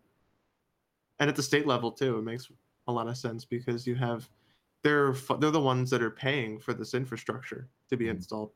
And 1.20 1.30
at 1.30 1.36
the 1.36 1.44
state 1.44 1.64
level 1.66 1.92
too 1.92 2.18
it 2.18 2.22
makes 2.22 2.50
a 2.88 2.92
lot 2.92 3.06
of 3.06 3.16
sense 3.16 3.44
because 3.44 3.86
you 3.86 3.94
have 3.94 4.28
they're 4.82 5.12
they're 5.38 5.52
the 5.52 5.60
ones 5.60 5.90
that 5.90 6.02
are 6.02 6.10
paying 6.10 6.58
for 6.58 6.74
this 6.74 6.92
infrastructure 6.92 7.68
to 7.88 7.96
be 7.96 8.06
Mhm. 8.06 8.16
installed 8.16 8.50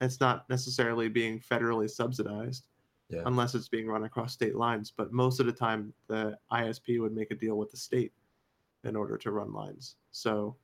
it's 0.00 0.18
not 0.20 0.48
necessarily 0.50 1.08
being 1.08 1.38
federally 1.40 1.88
subsidized 1.88 2.66
Yeah. 3.08 3.22
unless 3.26 3.54
it's 3.54 3.68
being 3.68 3.86
run 3.86 4.02
across 4.04 4.32
state 4.32 4.56
lines 4.56 4.92
but 4.96 5.12
most 5.12 5.38
of 5.38 5.46
the 5.46 5.52
time 5.52 5.92
the 6.08 6.36
isp 6.52 7.00
would 7.00 7.14
make 7.14 7.30
a 7.30 7.36
deal 7.36 7.56
with 7.56 7.70
the 7.70 7.76
state 7.76 8.12
in 8.82 8.96
order 8.96 9.16
to 9.16 9.30
run 9.30 9.52
lines 9.52 9.94
so 10.10 10.56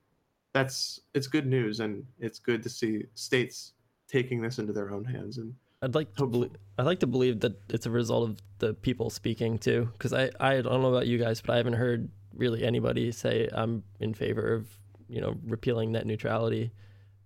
that's 0.53 0.99
it's 1.13 1.27
good 1.27 1.47
news 1.47 1.79
and 1.79 2.05
it's 2.19 2.39
good 2.39 2.61
to 2.63 2.69
see 2.69 3.05
states 3.15 3.73
taking 4.09 4.41
this 4.41 4.59
into 4.59 4.73
their 4.73 4.91
own 4.91 5.05
hands 5.05 5.37
and 5.37 5.53
I'd 5.81 5.95
like 5.95 6.15
to 6.15 6.25
believe. 6.25 6.51
I'd 6.77 6.85
like 6.85 7.01
to 7.01 7.07
believe 7.07 7.41
that 7.41 7.59
it's 7.69 7.85
a 7.85 7.89
result 7.91 8.29
of 8.29 8.37
the 8.59 8.73
people 8.73 9.09
speaking 9.09 9.57
too, 9.57 9.89
because 9.91 10.13
I 10.13 10.29
I 10.39 10.61
don't 10.61 10.81
know 10.81 10.87
about 10.95 11.07
you 11.07 11.17
guys, 11.17 11.41
but 11.41 11.51
I 11.53 11.57
haven't 11.57 11.73
heard 11.73 12.09
really 12.33 12.63
anybody 12.63 13.11
say 13.11 13.49
I'm 13.51 13.83
in 13.99 14.13
favor 14.13 14.53
of 14.53 14.69
you 15.09 15.19
know 15.19 15.35
repealing 15.45 15.91
net 15.91 16.05
neutrality. 16.05 16.71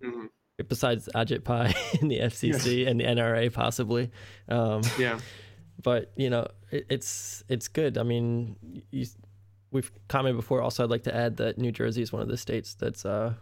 Mhm. 0.04 0.30
Besides 0.68 1.08
Ajit 1.14 1.44
Pai 1.44 1.74
and 2.02 2.10
the 2.10 2.20
FCC 2.20 2.88
and 2.88 3.00
the 3.00 3.06
NRA 3.06 3.54
possibly, 3.54 4.12
um, 4.50 4.82
yeah 4.98 5.20
but 5.82 6.12
you 6.16 6.30
know 6.30 6.48
it, 6.72 6.86
it's 6.90 7.44
it's 7.48 7.68
good. 7.68 7.98
I 7.98 8.04
mean, 8.04 8.56
you, 8.92 9.06
we've 9.72 9.92
commented 10.08 10.38
before. 10.38 10.62
Also, 10.62 10.84
I'd 10.84 10.90
like 10.90 11.04
to 11.04 11.16
add 11.16 11.38
that 11.38 11.58
New 11.58 11.72
Jersey 11.72 12.02
is 12.02 12.12
one 12.12 12.22
of 12.22 12.28
the 12.28 12.38
states 12.38 12.74
that's 12.74 13.06
uh, 13.06 13.34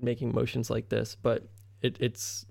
making 0.00 0.34
motions 0.34 0.70
like 0.70 0.88
this, 0.88 1.16
but 1.22 1.46
it, 1.82 1.96
it's 2.00 2.46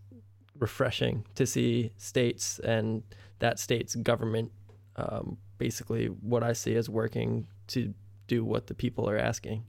refreshing 0.58 1.26
to 1.36 1.46
see 1.46 1.92
states 1.98 2.60
and 2.60 3.04
that 3.40 3.60
state's 3.60 3.96
government 3.96 4.52
um, 4.96 5.38
basically 5.58 6.06
what 6.06 6.44
I 6.44 6.54
see 6.54 6.76
as 6.76 6.90
working 6.90 7.48
to 7.68 7.94
do 8.28 8.46
what 8.46 8.68
the 8.68 8.74
people 8.74 9.10
are 9.10 9.18
asking. 9.18 9.64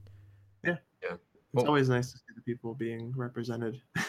Yeah. 0.64 0.76
Yeah. 1.02 1.14
It's 1.14 1.20
Well- 1.52 1.66
always 1.66 1.88
nice 1.88 2.12
to 2.12 2.18
see 2.18 2.34
the 2.36 2.42
people 2.42 2.74
being 2.74 3.12
represented 3.16 3.80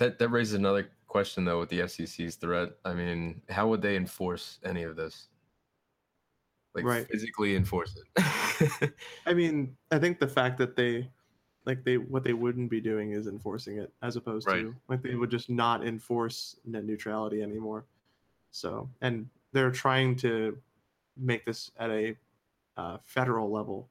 That 0.00 0.18
that 0.18 0.30
raises 0.30 0.54
another 0.54 0.90
question 1.06 1.44
though 1.44 1.60
with 1.60 1.68
the 1.68 1.80
FCC's 1.80 2.36
threat. 2.36 2.70
I 2.86 2.94
mean, 2.94 3.42
how 3.50 3.68
would 3.68 3.82
they 3.82 3.96
enforce 3.96 4.58
any 4.64 4.82
of 4.82 4.96
this? 4.96 5.28
Like 6.74 6.86
Right. 6.86 7.06
physically 7.06 7.54
enforce 7.54 7.94
it. 7.98 8.94
I 9.26 9.34
mean, 9.34 9.76
I 9.90 9.98
think 9.98 10.18
the 10.18 10.26
fact 10.26 10.56
that 10.56 10.74
they 10.74 11.10
like 11.66 11.84
they 11.84 11.98
what 11.98 12.24
they 12.24 12.32
wouldn't 12.32 12.70
be 12.70 12.80
doing 12.80 13.12
is 13.12 13.26
enforcing 13.26 13.76
it 13.76 13.92
as 14.00 14.16
opposed 14.16 14.48
Right. 14.48 14.62
to 14.62 14.74
like 14.88 15.02
they 15.02 15.16
would 15.16 15.30
just 15.30 15.50
not 15.50 15.86
enforce 15.86 16.56
net 16.64 16.86
neutrality 16.86 17.42
anymore. 17.42 17.84
So, 18.52 18.88
and 19.02 19.28
they're 19.52 19.70
trying 19.70 20.16
to 20.16 20.58
make 21.14 21.44
this 21.44 21.72
at 21.78 21.90
a 21.90 22.16
uh, 22.78 22.96
federal 23.02 23.50
level, 23.50 23.90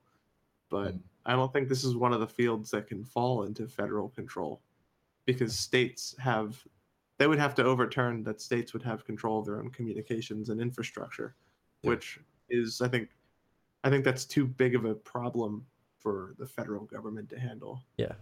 but 0.69 0.95
Mm. 0.95 1.01
I 1.27 1.33
don't 1.33 1.53
think 1.53 1.69
this 1.69 1.83
is 1.83 1.95
one 1.95 2.13
of 2.13 2.19
the 2.19 2.27
fields 2.27 2.71
that 2.71 2.87
can 2.87 3.03
fall 3.03 3.43
into 3.43 3.67
federal 3.67 4.09
control 4.09 4.59
because 5.33 5.57
states 5.57 6.15
have 6.17 6.61
they 7.19 7.27
would 7.27 7.37
have 7.37 7.53
to 7.53 7.63
overturn 7.63 8.23
that 8.23 8.41
states 8.41 8.73
would 8.73 8.81
have 8.81 9.05
control 9.05 9.39
of 9.39 9.45
their 9.45 9.59
own 9.59 9.69
communications 9.69 10.49
and 10.49 10.59
infrastructure, 10.61 11.35
Yeah. 11.83 11.91
which 11.91 12.19
is 12.49 12.81
I 12.81 12.87
think 12.87 13.09
I 13.83 13.89
think 13.91 14.03
that's 14.03 14.25
too 14.25 14.45
big 14.47 14.73
of 14.75 14.85
a 14.85 14.95
problem 14.95 15.65
for 15.99 16.33
the 16.39 16.45
federal 16.47 16.85
government 16.85 17.29
to 17.29 17.39
handle. 17.39 17.83
Yeah. 17.97 18.13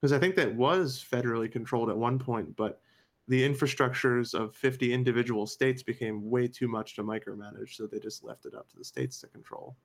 Because 0.00 0.12
I 0.12 0.18
think 0.18 0.34
that 0.36 0.54
was 0.54 1.04
federally 1.12 1.50
controlled 1.52 1.90
at 1.90 1.96
one 1.98 2.18
point, 2.18 2.56
but 2.56 2.80
the 3.26 3.42
infrastructures 3.46 4.32
of 4.32 4.54
50 4.56 4.92
individual 4.92 5.46
states 5.46 5.82
became 5.82 6.30
way 6.30 6.48
too 6.48 6.68
much 6.68 6.94
to 6.96 7.02
micromanage, 7.04 7.74
so 7.74 7.86
they 7.86 7.98
just 7.98 8.24
left 8.24 8.46
it 8.46 8.54
up 8.54 8.68
to 8.70 8.76
the 8.78 8.84
states 8.84 9.20
to 9.20 9.26
control. 9.26 9.76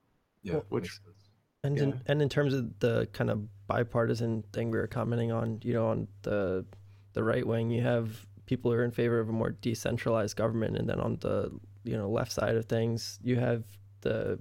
Yeah, 0.44 0.60
which- 0.70 0.84
makes 0.84 1.02
sense. 1.04 1.30
And 1.64 1.78
Yeah. 1.78 1.84
in, 1.84 2.02
and 2.08 2.22
in 2.22 2.30
terms 2.30 2.54
of 2.54 2.78
the 2.80 3.08
kind 3.14 3.30
of 3.30 3.48
bipartisan 3.68 4.44
thing 4.54 4.70
we 4.70 4.78
were 4.78 4.88
commenting 4.88 5.32
on, 5.32 5.60
you 5.64 5.74
know, 5.74 5.88
on 5.88 6.08
the 6.24 6.66
the 7.14 7.24
right 7.24 7.46
wing, 7.46 7.70
you 7.70 7.82
have 7.82 8.28
people 8.48 8.72
who 8.72 8.78
are 8.78 8.84
in 8.84 8.92
favor 8.92 9.20
of 9.20 9.30
a 9.30 9.32
more 9.32 9.52
decentralized 9.52 10.36
government, 10.36 10.76
and 10.78 10.90
then 10.90 11.00
on 11.00 11.18
the 11.22 11.52
you 11.84 11.96
know 11.96 12.10
left 12.10 12.32
side 12.32 12.56
of 12.56 12.66
things, 12.66 13.20
you 13.24 13.36
have 13.38 13.64
the 14.02 14.40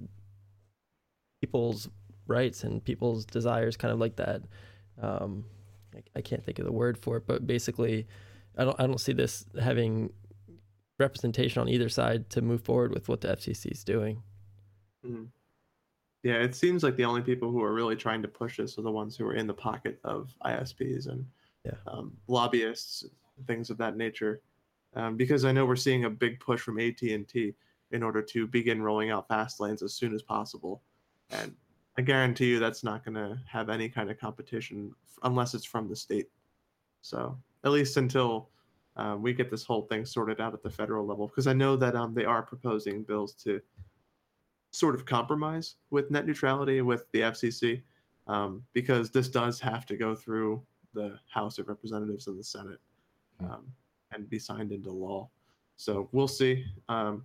people's 1.41 1.89
rights 2.27 2.65
and 2.65 2.83
people's 2.85 3.25
desires, 3.25 3.77
kind 3.77 3.93
of 3.93 4.01
like 4.01 4.17
that. 4.17 4.43
Um, 5.01 5.45
I, 5.95 6.03
I 6.17 6.21
can't 6.23 6.43
think 6.45 6.59
of 6.59 6.65
the 6.65 6.73
word 6.73 6.97
for 6.99 7.19
it, 7.19 7.25
but 7.27 7.47
basically, 7.47 8.07
I 8.57 8.65
don't 8.65 8.81
I 8.81 8.87
don't 8.87 9.01
see 9.01 9.13
this 9.13 9.45
having 9.61 10.13
representation 10.99 11.61
on 11.61 11.69
either 11.69 11.89
side 11.89 12.31
to 12.31 12.43
move 12.43 12.63
forward 12.63 12.93
with 12.93 13.09
what 13.09 13.21
the 13.21 13.29
FCC 13.29 13.71
is 13.71 13.85
doing. 13.85 14.23
Mhm. 15.07 15.29
Yeah, 16.23 16.35
it 16.35 16.55
seems 16.55 16.83
like 16.83 16.97
the 16.97 17.05
only 17.05 17.23
people 17.23 17.51
who 17.51 17.63
are 17.63 17.73
really 17.73 17.97
trying 17.97 18.23
to 18.23 18.29
push 18.29 18.57
this 18.59 18.79
are 18.79 18.83
the 18.83 18.91
ones 18.91 19.17
who 19.17 19.27
are 19.27 19.35
in 19.35 19.47
the 19.47 19.55
pocket 19.55 19.99
of 20.05 20.33
ISPs 20.45 21.09
and 21.09 21.27
Yeah. 21.65 21.75
um, 21.87 22.17
lobbyists, 22.29 23.05
things 23.47 23.71
of 23.71 23.79
that 23.79 23.97
nature. 23.97 24.41
Um, 24.95 25.17
because 25.17 25.45
I 25.45 25.53
know 25.53 25.65
we're 25.65 25.77
seeing 25.77 26.05
a 26.05 26.11
big 26.11 26.39
push 26.39 26.61
from 26.61 26.79
AT 26.79 27.01
and 27.03 27.27
T 27.27 27.55
in 27.93 28.03
order 28.03 28.23
to 28.23 28.47
begin 28.47 28.83
rolling 28.83 29.11
out 29.11 29.27
fast 29.29 29.59
lanes 29.59 29.83
as 29.83 29.95
soon 29.95 30.15
as 30.15 30.23
possible, 30.23 30.83
and 31.31 31.55
I 31.99 32.03
guarantee 32.03 32.47
you 32.51 32.59
that's 32.59 32.85
not 32.85 33.05
going 33.05 33.15
to 33.15 33.39
have 33.47 33.69
any 33.69 33.89
kind 33.89 34.11
of 34.11 34.19
competition 34.19 34.95
f- 35.05 35.19
unless 35.25 35.55
it's 35.55 35.65
from 35.65 35.89
the 35.89 35.97
state. 35.97 36.31
So 37.03 37.39
at 37.65 37.71
least 37.71 37.97
until 37.97 38.51
um, 38.97 39.23
we 39.23 39.33
get 39.33 39.51
this 39.51 39.65
whole 39.65 39.83
thing 39.83 40.05
sorted 40.05 40.41
out 40.41 40.53
at 40.55 40.63
the 40.63 40.71
federal 40.71 41.07
level, 41.07 41.27
because 41.29 41.47
I 41.47 41.53
know 41.55 41.77
that 41.77 41.95
um, 41.97 42.13
they 42.15 42.25
are 42.25 42.43
proposing 42.43 43.03
bills 43.03 43.33
to 43.45 43.61
sort 44.73 44.95
of 44.95 45.05
compromise 45.05 45.77
with 45.91 46.11
net 46.11 46.27
neutrality 46.27 46.81
with 46.81 47.11
the 47.13 47.21
FCC, 47.21 47.83
um, 48.27 48.63
because 48.73 49.11
this 49.11 49.29
does 49.29 49.61
have 49.61 49.87
to 49.87 49.97
go 49.97 50.15
through 50.15 50.63
the 50.95 51.19
House 51.31 51.59
of 51.59 51.69
Representatives 51.69 52.27
and 52.27 52.39
the 52.39 52.45
Senate 52.45 52.81
Hmm. 53.41 53.47
um, 53.51 53.73
and 54.13 54.29
be 54.29 54.39
signed 54.39 54.73
into 54.73 54.91
law. 54.91 55.29
So 55.77 56.09
we'll 56.13 56.29
see. 56.29 56.65
Um, 56.89 57.25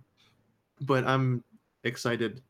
but 0.82 1.06
I'm 1.06 1.44
excited 1.84 2.40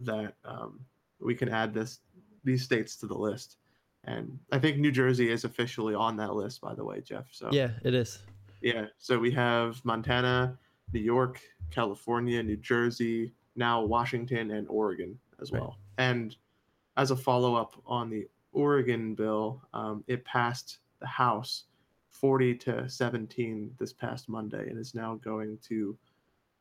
that 0.00 0.34
um, 0.44 0.80
we 1.20 1.34
can 1.34 1.48
add 1.48 1.72
this 1.74 2.00
these 2.44 2.62
states 2.64 2.96
to 2.96 3.06
the 3.06 3.14
list. 3.16 3.58
And 4.04 4.36
I 4.50 4.58
think 4.58 4.78
New 4.78 4.90
Jersey 4.90 5.30
is 5.30 5.44
officially 5.44 5.94
on 5.94 6.16
that 6.16 6.34
list, 6.34 6.60
by 6.60 6.74
the 6.74 6.84
way, 6.84 7.00
Jeff. 7.02 7.26
So 7.30 7.50
Yeah, 7.52 7.70
it 7.84 7.94
is. 7.94 8.18
yeah. 8.60 8.86
So 8.98 9.16
we 9.16 9.30
have 9.30 9.82
Montana, 9.84 10.58
New 10.92 11.00
York, 11.00 11.40
California, 11.70 12.42
New 12.42 12.56
Jersey, 12.56 13.32
now 13.56 13.84
Washington 13.84 14.50
and 14.52 14.66
Oregon 14.68 15.18
as 15.40 15.52
Right. 15.52 15.60
well. 15.60 15.78
And 15.98 16.36
as 16.96 17.10
a 17.10 17.16
follow 17.16 17.54
up 17.54 17.80
on 17.86 18.10
the 18.10 18.28
Oregon 18.52 19.14
bill, 19.14 19.62
um, 19.72 20.04
it 20.06 20.24
passed 20.24 20.78
the 21.00 21.06
House 21.06 21.64
40 22.10 22.54
to 22.56 22.88
17 22.88 23.74
this 23.78 23.92
past 23.92 24.28
Monday 24.28 24.68
and 24.68 24.78
is 24.78 24.94
now 24.94 25.14
going 25.16 25.58
to, 25.68 25.96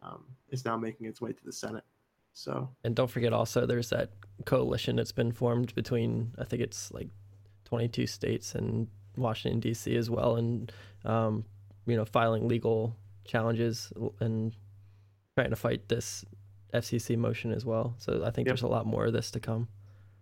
um, 0.02 0.24
is 0.50 0.64
now 0.66 0.78
making 0.78 1.08
its 1.08 1.22
way 1.22 1.34
to 1.34 1.44
the 1.46 1.52
Senate. 1.52 1.84
So 2.34 2.70
And 2.86 2.96
don't 2.96 3.10
forget 3.10 3.34
also 3.34 3.66
there's 3.66 3.90
that 3.90 4.12
coalition 4.46 4.96
that's 4.96 5.12
been 5.12 5.32
formed 5.34 5.76
between 5.76 6.34
I 6.38 6.46
think 6.46 6.62
it's 6.62 6.92
like 6.92 7.10
22 7.66 8.08
states 8.08 8.56
and 8.56 8.88
Washington 9.18 9.60
D.C. 9.60 9.94
as 9.98 10.10
well, 10.10 10.38
and 10.38 10.72
um, 11.04 11.44
you 11.86 11.98
know 11.98 12.06
filing 12.06 12.48
legal 12.48 12.96
challenges 13.26 13.92
and 14.22 14.56
trying 15.36 15.50
to 15.50 15.56
fight 15.58 15.90
this 15.90 16.24
FCC 16.74 17.18
motion 17.18 17.52
as 17.52 17.66
well. 17.66 17.96
So 17.98 18.24
I 18.24 18.32
think 18.32 18.48
Yep. 18.48 18.54
there's 18.54 18.62
a 18.64 18.68
lot 18.68 18.86
more 18.86 19.06
of 19.06 19.14
this 19.14 19.32
to 19.32 19.40
come. 19.40 19.68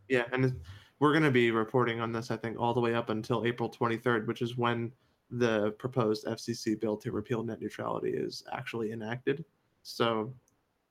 Yeah, 0.08 0.26
and 0.34 0.60
we're 1.00 1.12
going 1.14 1.24
to 1.24 1.32
be 1.32 1.52
reporting 1.52 2.00
on 2.00 2.12
this, 2.12 2.32
I 2.32 2.38
think, 2.38 2.60
all 2.60 2.74
the 2.74 2.80
way 2.80 2.94
up 2.96 3.10
until 3.10 3.46
April 3.46 3.70
23rd, 3.70 4.26
which 4.28 4.42
is 4.42 4.58
when 4.58 4.92
the 5.32 5.72
proposed 5.74 6.26
FCC 6.26 6.80
bill 6.80 6.98
to 6.98 7.12
repeal 7.12 7.44
net 7.44 7.62
neutrality 7.62 8.10
is 8.12 8.44
actually 8.52 8.92
enacted. 8.92 9.46
So 9.84 10.34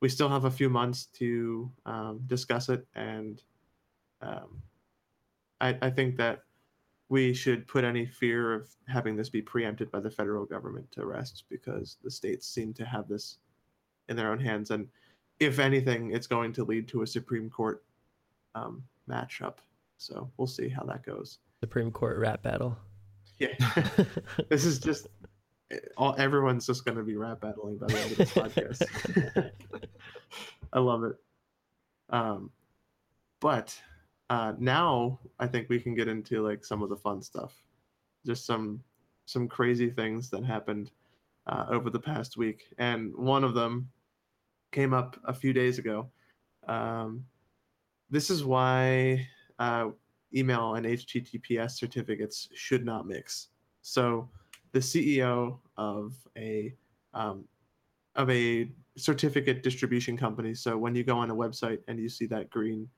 we 0.00 0.08
still 0.08 0.28
have 0.28 0.44
a 0.44 0.50
few 0.50 0.70
months 0.70 1.06
to 1.06 1.70
um, 1.84 2.20
discuss 2.26 2.68
it, 2.68 2.86
and 2.94 3.42
um, 4.22 4.62
I, 5.60 5.76
I 5.82 5.90
think 5.90 6.16
that 6.18 6.44
we 7.08 7.34
should 7.34 7.66
put 7.66 7.84
any 7.84 8.06
fear 8.06 8.52
of 8.54 8.68
having 8.86 9.16
this 9.16 9.28
be 9.28 9.42
preempted 9.42 9.90
by 9.90 9.98
the 9.98 10.10
federal 10.10 10.44
government 10.44 10.90
to 10.92 11.06
rest 11.06 11.44
because 11.48 11.96
the 12.04 12.10
states 12.10 12.46
seem 12.46 12.72
to 12.74 12.84
have 12.84 13.08
this 13.08 13.38
in 14.08 14.16
their 14.16 14.30
own 14.30 14.38
hands, 14.38 14.70
and 14.70 14.86
if 15.40 15.58
anything, 15.58 16.12
it's 16.12 16.26
going 16.26 16.52
to 16.54 16.64
lead 16.64 16.88
to 16.88 17.02
a 17.02 17.06
Supreme 17.06 17.48
Court 17.50 17.84
um, 18.54 18.82
matchup. 19.08 19.56
So 19.96 20.30
we'll 20.36 20.46
see 20.46 20.68
how 20.68 20.84
that 20.84 21.04
goes. 21.04 21.38
Supreme 21.60 21.90
Court 21.90 22.18
rap 22.18 22.42
battle. 22.42 22.76
Yeah, 23.38 23.54
this 24.48 24.64
is 24.64 24.78
just 24.78 25.06
all. 25.96 26.14
Everyone's 26.18 26.66
just 26.66 26.84
going 26.84 26.96
to 26.96 27.04
be 27.04 27.16
rap 27.16 27.40
battling 27.40 27.76
by 27.76 27.86
the 27.86 27.98
end 27.98 28.10
of 28.12 28.18
this 28.18 28.32
podcast. 28.32 29.50
I 30.72 30.78
love 30.78 31.04
it. 31.04 31.16
Um, 32.10 32.50
but 33.40 33.78
uh, 34.30 34.54
now 34.58 35.20
I 35.38 35.46
think 35.46 35.68
we 35.68 35.80
can 35.80 35.94
get 35.94 36.08
into 36.08 36.46
like 36.46 36.64
some 36.64 36.82
of 36.82 36.88
the 36.88 36.96
fun 36.96 37.22
stuff. 37.22 37.54
Just 38.26 38.44
some 38.46 38.82
some 39.26 39.46
crazy 39.46 39.90
things 39.90 40.30
that 40.30 40.44
happened 40.44 40.90
uh, 41.46 41.66
over 41.68 41.90
the 41.90 42.00
past 42.00 42.36
week, 42.36 42.64
and 42.78 43.14
one 43.14 43.44
of 43.44 43.54
them 43.54 43.88
came 44.72 44.92
up 44.92 45.16
a 45.24 45.34
few 45.34 45.52
days 45.52 45.78
ago. 45.78 46.08
Um, 46.66 47.24
this 48.10 48.30
is 48.30 48.44
why 48.44 49.26
uh, 49.58 49.88
email 50.34 50.74
and 50.74 50.86
HTTPS 50.86 51.72
certificates 51.72 52.48
should 52.54 52.84
not 52.84 53.06
mix. 53.06 53.48
So, 53.82 54.28
the 54.72 54.80
CEO 54.80 55.58
of 55.76 56.14
a 56.36 56.74
um, 57.14 57.44
of 58.14 58.28
a 58.30 58.70
certificate 58.96 59.62
distribution 59.62 60.16
company. 60.16 60.54
So 60.54 60.76
when 60.76 60.94
you 60.94 61.04
go 61.04 61.16
on 61.16 61.30
a 61.30 61.34
website 61.34 61.78
and 61.88 61.98
you 61.98 62.08
see 62.08 62.26
that 62.26 62.50
green 62.50 62.88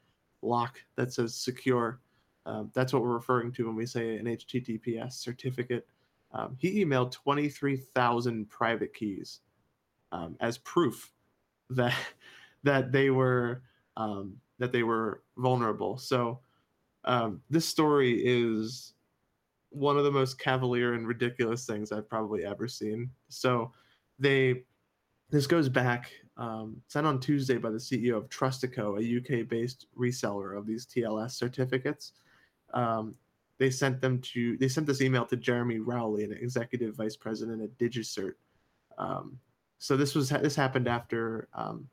lock 0.43 0.81
that 0.97 1.13
says 1.13 1.35
secure, 1.35 2.01
um, 2.47 2.71
that's 2.75 2.93
what 2.93 3.03
we're 3.03 3.15
referring 3.15 3.53
to 3.53 3.67
when 3.67 3.77
we 3.77 3.87
say 3.87 4.17
an 4.17 4.25
HTTPS 4.25 5.13
certificate. 5.13 5.87
Um, 6.33 6.57
he 6.59 6.85
emailed 6.85 7.13
23,000 7.13 8.49
private 8.49 8.95
keys 8.95 9.41
um, 10.11 10.37
as 10.41 10.59
proof 10.59 11.13
that 11.71 11.95
that 12.63 12.93
they 12.93 13.11
were 13.11 13.63
um, 13.97 14.37
that 14.59 14.73
they 14.73 14.83
were 14.83 15.23
vulnerable. 15.37 15.97
So 15.99 16.41
um, 17.05 17.41
this 17.51 17.67
story 17.67 18.21
is 18.25 18.95
one 19.71 19.97
of 19.97 20.05
the 20.05 20.11
most 20.11 20.39
cavalier 20.39 20.95
and 20.95 21.07
ridiculous 21.07 21.65
things 21.65 21.93
I've 21.93 22.09
probably 22.09 22.45
ever 22.45 22.69
seen. 22.69 23.11
So 23.29 23.73
they 24.19 24.65
this 25.31 25.47
goes 25.47 25.69
back 25.69 26.11
um, 26.37 26.81
sent 26.89 27.07
on 27.07 27.21
Tuesday 27.21 27.59
by 27.59 27.71
the 27.71 27.79
CEO 27.79 28.17
of 28.17 28.29
Trustico, 28.29 28.99
a 28.99 29.43
UK-based 29.43 29.87
reseller 29.97 30.57
of 30.57 30.67
these 30.67 30.87
TLS 30.87 31.33
certificates. 31.33 32.13
Um, 32.73 33.15
they 33.59 33.71
sent 33.71 34.01
them 34.01 34.21
to 34.33 34.57
they 34.57 34.69
sent 34.69 34.87
this 34.87 35.03
email 35.03 35.27
to 35.27 35.37
Jeremy 35.37 35.79
Rowley, 35.79 36.25
an 36.25 36.33
executive 36.33 36.97
vice 36.97 37.17
president 37.17 37.63
at 37.63 37.77
DigiCert. 37.79 38.35
Um, 38.97 39.39
so 39.81 39.97
this 39.97 40.15
was 40.15 40.29
this 40.29 40.55
happened 40.55 40.87
after 40.87 41.49
um, 41.55 41.89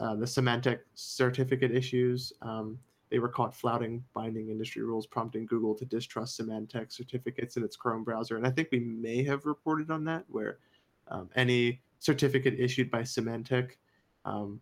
uh, 0.00 0.16
the 0.16 0.26
Symantec 0.26 0.80
certificate 0.94 1.70
issues. 1.70 2.32
Um, 2.42 2.76
they 3.08 3.20
were 3.20 3.28
caught 3.28 3.54
flouting 3.54 4.02
binding 4.14 4.48
industry 4.48 4.82
rules, 4.82 5.06
prompting 5.06 5.46
Google 5.46 5.76
to 5.76 5.84
distrust 5.84 6.40
Symantec 6.40 6.92
certificates 6.92 7.56
in 7.56 7.62
its 7.62 7.76
Chrome 7.76 8.02
browser. 8.02 8.36
And 8.36 8.44
I 8.44 8.50
think 8.50 8.68
we 8.72 8.80
may 8.80 9.22
have 9.22 9.46
reported 9.46 9.92
on 9.92 10.04
that, 10.06 10.24
where 10.26 10.58
um, 11.06 11.30
any 11.36 11.80
certificate 12.00 12.58
issued 12.58 12.90
by 12.90 13.02
Symantec 13.02 13.76
um, 14.24 14.60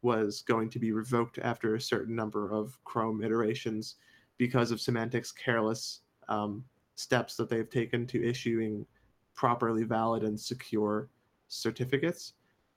was 0.00 0.40
going 0.40 0.70
to 0.70 0.78
be 0.78 0.92
revoked 0.92 1.38
after 1.40 1.74
a 1.74 1.80
certain 1.80 2.16
number 2.16 2.50
of 2.50 2.82
Chrome 2.84 3.22
iterations 3.22 3.96
because 4.38 4.70
of 4.70 4.78
Symantec's 4.78 5.30
careless 5.30 6.00
um, 6.30 6.64
steps 6.94 7.36
that 7.36 7.50
they've 7.50 7.68
taken 7.68 8.06
to 8.06 8.26
issuing 8.26 8.86
properly 9.34 9.84
valid 9.84 10.22
and 10.22 10.40
secure 10.40 11.10
certificates. 11.52 12.34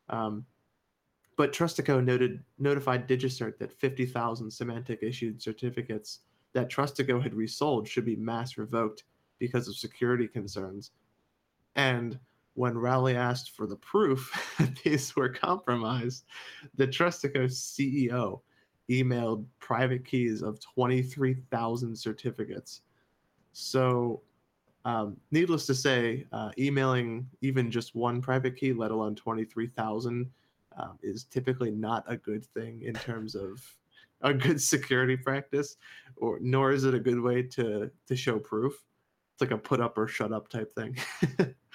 Um, 0.09 0.45
but 1.37 1.51
Trustico 1.51 2.03
noted 2.03 2.43
notified 2.59 3.07
DigiCert 3.07 3.57
that 3.57 3.73
50,000 3.73 4.47
Symantec 4.47 4.99
issued 5.01 5.41
certificates 5.41 6.19
that 6.53 6.69
Trustico 6.69 7.21
had 7.21 7.33
resold 7.33 7.87
should 7.87 8.05
be 8.05 8.15
mass 8.15 8.57
revoked 8.57 9.03
because 9.39 9.67
of 9.67 9.75
security 9.75 10.27
concerns. 10.27 10.91
And 11.75 12.17
when 12.53 12.77
Rowley 12.77 13.17
asked 13.17 13.51
for 13.51 13.67
the 13.67 13.75
proof 13.75 14.31
that 14.59 14.75
these 14.83 15.15
were 15.15 15.29
compromised, 15.29 16.25
the 16.75 16.87
Trustico 16.87 17.45
CEO 17.45 18.39
emailed 18.89 19.45
private 19.59 20.05
keys 20.05 20.41
of 20.41 20.59
23,000 20.59 21.95
certificates. 21.95 22.81
So, 23.51 24.21
um, 24.85 25.17
needless 25.31 25.65
to 25.65 25.75
say, 25.75 26.25
uh, 26.31 26.51
emailing 26.59 27.27
even 27.41 27.71
just 27.71 27.95
one 27.95 28.21
private 28.21 28.55
key, 28.55 28.71
let 28.71 28.91
alone 28.91 29.15
23,000, 29.15 30.29
um, 30.77 30.99
is 31.01 31.23
typically 31.23 31.71
not 31.71 32.05
a 32.07 32.15
good 32.15 32.45
thing 32.45 32.83
in 32.83 32.93
terms 32.93 33.33
of 33.35 33.61
a 34.21 34.33
good 34.33 34.61
security 34.61 35.17
practice, 35.17 35.77
or 36.17 36.37
nor 36.39 36.71
is 36.71 36.83
it 36.83 36.93
a 36.93 36.99
good 36.99 37.19
way 37.19 37.41
to 37.41 37.89
to 38.07 38.15
show 38.15 38.39
proof. 38.39 38.73
It's 39.33 39.41
like 39.41 39.51
a 39.51 39.57
put 39.57 39.81
up 39.81 39.97
or 39.97 40.07
shut 40.07 40.31
up 40.31 40.47
type 40.47 40.73
thing. 40.75 40.97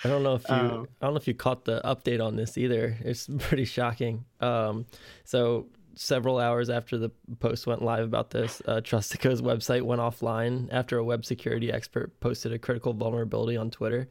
I 0.04 0.08
don't 0.08 0.22
know 0.22 0.34
if 0.34 0.48
you 0.48 0.54
Um, 0.54 0.88
I 1.00 1.06
don't 1.06 1.14
know 1.14 1.20
if 1.20 1.28
you 1.28 1.34
caught 1.34 1.64
the 1.64 1.80
update 1.84 2.24
on 2.24 2.36
this 2.36 2.56
either. 2.56 2.96
It's 3.00 3.28
pretty 3.38 3.64
shocking. 3.64 4.24
Um, 4.40 4.86
so 5.24 5.66
several 5.94 6.38
hours 6.38 6.70
after 6.70 6.96
the 6.98 7.10
post 7.40 7.66
went 7.66 7.82
live 7.82 8.04
about 8.04 8.30
this, 8.30 8.60
uh, 8.66 8.80
Trustico's 8.80 9.42
website 9.42 9.82
went 9.82 10.00
offline 10.00 10.68
after 10.70 10.98
a 10.98 11.04
web 11.04 11.24
security 11.24 11.72
expert 11.72 12.18
posted 12.20 12.52
a 12.52 12.58
critical 12.58 12.92
vulnerability 12.92 13.56
on 13.56 13.70
Twitter. 13.70 14.08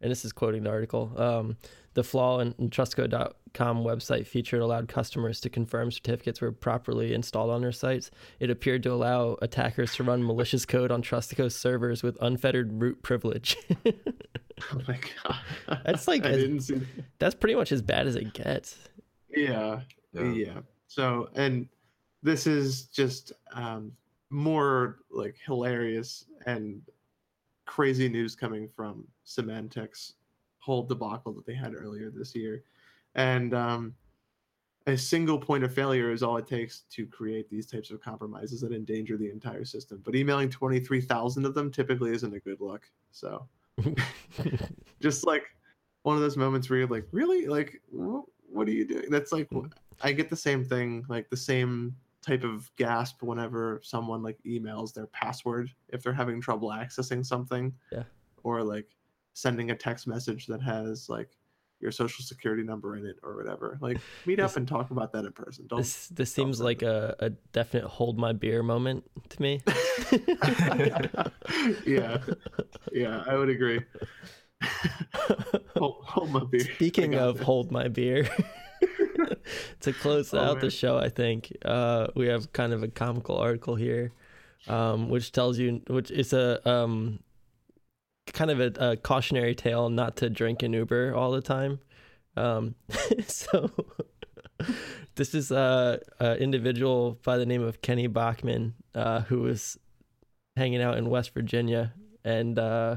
And 0.00 0.10
this 0.10 0.24
is 0.24 0.32
quoting 0.32 0.64
the 0.64 0.70
article. 0.70 1.12
Um, 1.16 1.56
the 1.94 2.02
flaw 2.02 2.40
in, 2.40 2.54
in 2.58 2.70
Trustico.com 2.70 3.84
website 3.84 4.26
feature 4.26 4.58
allowed 4.58 4.88
customers 4.88 5.40
to 5.42 5.48
confirm 5.50 5.92
certificates 5.92 6.40
were 6.40 6.50
properly 6.50 7.14
installed 7.14 7.50
on 7.50 7.60
their 7.60 7.70
sites. 7.70 8.10
It 8.40 8.50
appeared 8.50 8.82
to 8.84 8.92
allow 8.92 9.36
attackers 9.42 9.94
to 9.96 10.02
run 10.02 10.24
malicious 10.24 10.66
code 10.66 10.90
on 10.90 11.02
Trustico's 11.02 11.54
servers 11.54 12.02
with 12.02 12.16
unfettered 12.20 12.80
root 12.80 13.02
privilege. 13.02 13.56
oh 13.86 14.80
my 14.88 14.98
god, 15.24 15.38
That's 15.84 16.08
like 16.08 16.24
I 16.24 16.30
as- 16.30 16.42
didn't 16.42 16.60
see. 16.62 16.80
That's 17.20 17.34
pretty 17.36 17.54
much 17.54 17.70
as 17.70 17.80
bad 17.82 18.06
as 18.08 18.16
it 18.16 18.32
gets. 18.32 18.76
Yeah, 19.34 19.80
Yeah. 20.12 20.32
yeah. 20.32 20.58
So, 20.94 21.30
and 21.34 21.66
this 22.22 22.46
is 22.46 22.82
just 22.84 23.32
um, 23.54 23.92
more 24.28 24.98
like 25.10 25.36
hilarious 25.42 26.26
and 26.44 26.82
crazy 27.64 28.10
news 28.10 28.34
coming 28.34 28.68
from 28.68 29.06
Symantec's 29.26 30.16
whole 30.58 30.82
debacle 30.82 31.32
that 31.32 31.46
they 31.46 31.54
had 31.54 31.74
earlier 31.74 32.10
this 32.10 32.34
year. 32.34 32.64
And 33.14 33.54
um, 33.54 33.94
a 34.86 34.94
single 34.94 35.38
point 35.38 35.64
of 35.64 35.72
failure 35.74 36.12
is 36.12 36.22
all 36.22 36.36
it 36.36 36.46
takes 36.46 36.80
to 36.90 37.06
create 37.06 37.48
these 37.48 37.64
types 37.64 37.90
of 37.90 38.02
compromises 38.02 38.60
that 38.60 38.72
endanger 38.72 39.16
the 39.16 39.30
entire 39.30 39.64
system. 39.64 40.02
But 40.04 40.14
emailing 40.14 40.50
23,000 40.50 41.46
of 41.46 41.54
them 41.54 41.70
typically 41.70 42.12
isn't 42.12 42.34
a 42.34 42.40
good 42.40 42.60
look. 42.60 42.82
So, 43.12 43.48
just 45.00 45.26
like 45.26 45.44
one 46.02 46.16
of 46.16 46.22
those 46.22 46.36
moments 46.36 46.68
where 46.68 46.80
you're 46.80 46.88
like, 46.88 47.06
really? 47.12 47.46
Like, 47.46 47.80
what 48.52 48.68
are 48.68 48.72
you 48.72 48.86
doing? 48.86 49.10
That's 49.10 49.32
like, 49.32 49.48
Mm. 49.50 49.72
I 50.02 50.12
get 50.12 50.30
the 50.30 50.36
same 50.36 50.64
thing, 50.64 51.04
like 51.08 51.30
the 51.30 51.36
same 51.36 51.96
type 52.22 52.44
of 52.44 52.70
gasp 52.76 53.22
whenever 53.22 53.80
someone 53.82 54.22
like 54.22 54.38
emails 54.46 54.94
their 54.94 55.06
password 55.08 55.70
if 55.88 56.02
they're 56.02 56.12
having 56.12 56.40
trouble 56.40 56.70
accessing 56.70 57.24
something. 57.24 57.74
Yeah. 57.90 58.04
Or 58.42 58.62
like 58.62 58.88
sending 59.34 59.70
a 59.70 59.76
text 59.76 60.06
message 60.06 60.46
that 60.46 60.62
has 60.62 61.08
like 61.08 61.30
your 61.82 61.90
social 61.90 62.24
security 62.24 62.62
number 62.62 62.96
in 62.96 63.04
it 63.04 63.16
or 63.22 63.36
whatever. 63.36 63.76
Like, 63.80 63.98
meet 64.26 64.40
up 64.40 64.56
and 64.56 64.66
talk 64.66 64.90
about 64.90 65.12
that 65.12 65.24
in 65.24 65.32
person. 65.32 65.66
Don't. 65.66 65.78
this 65.78 66.06
this 66.08 66.32
seems 66.32 66.58
send 66.58 66.64
like 66.64 66.82
a, 66.82 67.16
a 67.18 67.30
definite 67.52 67.86
hold 67.86 68.18
my 68.18 68.32
beer 68.32 68.62
moment 68.62 69.04
to 69.30 69.42
me. 69.42 69.60
yeah, 71.84 72.18
yeah, 72.92 73.24
I 73.26 73.34
would 73.34 73.48
agree. 73.50 73.80
hold, 75.76 76.04
hold 76.04 76.30
my 76.30 76.44
beer. 76.44 76.60
Speaking 76.74 77.14
of 77.14 77.38
this. 77.38 77.46
hold 77.46 77.70
my 77.70 77.88
beer, 77.88 78.28
to 79.80 79.92
close 79.92 80.32
Oh, 80.34 80.38
out 80.38 80.60
the 80.60 80.70
show, 80.70 80.96
I 80.98 81.08
think 81.08 81.56
uh, 81.64 82.08
we 82.14 82.26
have 82.28 82.52
kind 82.52 82.72
of 82.72 82.82
a 82.82 82.88
comical 82.88 83.36
article 83.36 83.74
here, 83.74 84.12
um, 84.68 85.08
which 85.08 85.32
tells 85.32 85.58
you, 85.58 85.82
which 85.88 86.10
is 86.10 86.32
a 86.32 86.66
um, 86.68 87.20
kind 88.32 88.50
of 88.50 88.60
a, 88.60 88.90
a 88.90 88.96
cautionary 88.96 89.54
tale 89.54 89.88
not 89.88 90.16
to 90.16 90.30
drink 90.30 90.62
an 90.62 90.72
Uber 90.72 91.14
all 91.14 91.32
the 91.32 91.42
time. 91.42 91.80
Um, 92.36 92.74
so 93.26 93.70
this 95.16 95.34
is 95.34 95.50
a, 95.50 96.00
a 96.20 96.36
individual 96.38 97.18
by 97.24 97.36
the 97.36 97.46
name 97.46 97.62
of 97.62 97.82
Kenny 97.82 98.06
Bachman 98.06 98.74
uh, 98.94 99.20
who 99.22 99.40
was 99.40 99.78
hanging 100.56 100.80
out 100.82 100.96
in 100.98 101.08
West 101.10 101.34
Virginia 101.34 101.92
and 102.24 102.58
uh, 102.58 102.96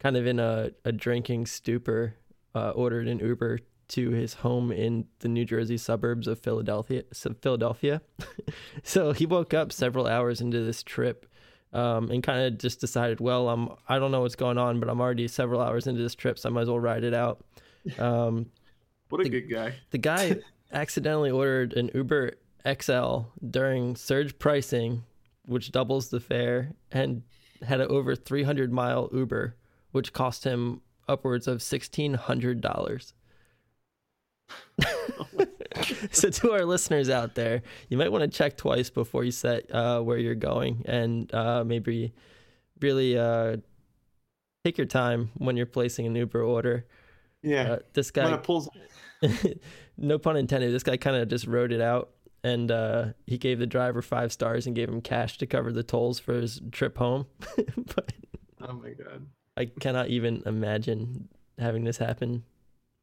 kind 0.00 0.16
of 0.16 0.26
in 0.26 0.40
a, 0.40 0.70
a 0.84 0.90
drinking 0.92 1.46
stupor, 1.46 2.16
uh, 2.54 2.70
ordered 2.70 3.06
an 3.06 3.20
Uber 3.20 3.60
to 3.88 4.10
his 4.10 4.34
home 4.34 4.72
in 4.72 5.06
the 5.20 5.28
New 5.28 5.44
Jersey 5.44 5.76
suburbs 5.76 6.26
of 6.26 6.38
Philadelphia. 6.40 7.04
so- 7.12 7.34
Philadelphia. 7.40 8.02
so 8.82 9.12
he 9.12 9.26
woke 9.26 9.52
up 9.54 9.72
several 9.72 10.06
hours 10.06 10.40
into 10.40 10.64
this 10.64 10.82
trip. 10.82 11.26
Um, 11.72 12.10
and 12.10 12.20
kind 12.20 12.40
of 12.52 12.58
just 12.58 12.80
decided, 12.80 13.20
well, 13.20 13.48
I'm 13.48 13.68
I 13.88 14.00
don't 14.00 14.10
know 14.10 14.22
what's 14.22 14.34
going 14.34 14.58
on, 14.58 14.80
but 14.80 14.88
I'm 14.90 15.00
already 15.00 15.28
several 15.28 15.60
hours 15.60 15.86
into 15.86 16.02
this 16.02 16.16
trip, 16.16 16.36
so 16.36 16.48
I 16.48 16.52
might 16.52 16.62
as 16.62 16.68
well 16.68 16.80
ride 16.80 17.04
it 17.04 17.14
out. 17.14 17.44
Um, 17.98 18.46
What 19.08 19.20
a 19.20 19.24
the- 19.24 19.30
good 19.30 19.48
guy. 19.48 19.74
the 19.90 19.98
guy 19.98 20.36
accidentally 20.72 21.30
ordered 21.30 21.72
an 21.74 21.90
Uber 21.94 22.32
XL 22.68 23.20
during 23.48 23.94
surge 23.94 24.36
pricing, 24.40 25.04
which 25.46 25.70
doubles 25.70 26.08
the 26.10 26.18
fare, 26.18 26.72
and 26.90 27.22
had 27.62 27.80
an 27.80 27.88
over 27.88 28.16
300 28.16 28.72
mile 28.72 29.08
Uber, 29.12 29.54
which 29.92 30.12
cost 30.12 30.44
him 30.44 30.80
upwards 31.08 31.46
of 31.46 31.58
$1,600. 31.58 33.12
so, 36.10 36.30
to 36.30 36.52
our 36.52 36.64
listeners 36.64 37.08
out 37.08 37.34
there, 37.34 37.62
you 37.88 37.96
might 37.96 38.10
want 38.10 38.22
to 38.22 38.28
check 38.28 38.56
twice 38.56 38.90
before 38.90 39.24
you 39.24 39.30
set 39.30 39.72
uh, 39.72 40.00
where 40.00 40.18
you're 40.18 40.34
going 40.34 40.82
and 40.86 41.32
uh, 41.32 41.62
maybe 41.64 42.12
really 42.80 43.16
uh, 43.16 43.56
take 44.64 44.76
your 44.76 44.86
time 44.86 45.30
when 45.36 45.56
you're 45.56 45.66
placing 45.66 46.06
an 46.06 46.14
Uber 46.16 46.42
order. 46.42 46.86
Yeah. 47.42 47.72
Uh, 47.72 47.78
this 47.92 48.10
guy 48.10 48.36
pulls 48.38 48.68
no 49.96 50.18
pun 50.18 50.36
intended. 50.36 50.72
This 50.74 50.82
guy 50.82 50.96
kind 50.96 51.16
of 51.16 51.28
just 51.28 51.46
wrote 51.46 51.72
it 51.72 51.80
out, 51.80 52.10
and 52.42 52.70
uh, 52.70 53.06
he 53.26 53.38
gave 53.38 53.58
the 53.58 53.66
driver 53.66 54.02
five 54.02 54.32
stars 54.32 54.66
and 54.66 54.74
gave 54.74 54.88
him 54.88 55.00
cash 55.00 55.38
to 55.38 55.46
cover 55.46 55.72
the 55.72 55.82
tolls 55.82 56.18
for 56.18 56.34
his 56.34 56.60
trip 56.72 56.98
home. 56.98 57.26
but 57.76 58.12
Oh 58.62 58.74
my 58.74 58.90
god. 58.90 59.26
I 59.60 59.66
cannot 59.78 60.08
even 60.08 60.42
imagine 60.46 61.28
having 61.58 61.84
this 61.84 61.98
happen. 61.98 62.42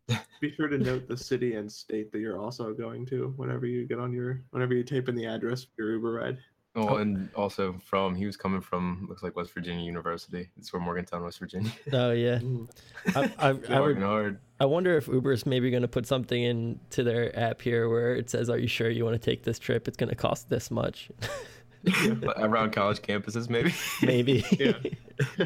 Be 0.42 0.52
sure 0.56 0.68
to 0.68 0.80
note 0.80 1.08
the 1.08 1.16
city 1.16 1.54
and 1.54 1.72
state 1.72 2.12
that 2.12 2.20
you're 2.20 2.40
also 2.42 2.74
going 2.74 3.06
to 3.08 3.32
whenever 3.36 3.68
you 3.68 3.86
get 3.86 4.00
on 4.00 4.12
your 4.12 4.42
whenever 4.50 4.74
you 4.74 4.84
type 4.84 5.08
in 5.08 5.16
the 5.16 5.28
address 5.28 5.64
for 5.64 5.84
your 5.84 5.92
Uber 5.94 6.14
ride. 6.14 6.38
Oh, 6.76 6.90
Oh. 6.90 6.96
and 6.96 7.30
also 7.36 7.74
from 7.84 8.16
he 8.16 8.26
was 8.26 8.38
coming 8.38 8.60
from 8.62 9.06
looks 9.08 9.22
like 9.22 9.36
West 9.36 9.54
Virginia 9.54 9.86
University. 9.86 10.50
It's 10.58 10.68
from 10.68 10.82
Morgantown, 10.82 11.24
West 11.24 11.38
Virginia. 11.38 11.72
Oh 11.94 12.12
yeah, 12.12 12.40
mm. 12.40 12.68
I, 13.16 13.32
I, 13.38 13.50
I, 13.76 13.80
would, 13.80 14.00
hard. 14.00 14.40
I 14.60 14.66
wonder 14.66 14.98
if 14.98 15.08
Uber's 15.08 15.46
maybe 15.46 15.70
going 15.70 15.84
to 15.84 15.88
put 15.88 16.08
something 16.08 16.42
into 16.42 17.04
their 17.04 17.38
app 17.38 17.62
here 17.62 17.88
where 17.88 18.16
it 18.16 18.32
says, 18.32 18.50
"Are 18.50 18.58
you 18.58 18.68
sure 18.68 18.90
you 18.90 19.06
want 19.06 19.22
to 19.22 19.24
take 19.32 19.44
this 19.44 19.60
trip? 19.60 19.88
It's 19.88 19.98
going 19.98 20.10
to 20.10 20.16
cost 20.16 20.50
this 20.50 20.72
much." 20.72 21.12
Like, 21.84 22.38
Around 22.38 22.72
college 22.72 23.02
campuses, 23.02 23.50
maybe. 23.50 23.74
maybe. 24.02 24.44
Yeah. 24.60 25.46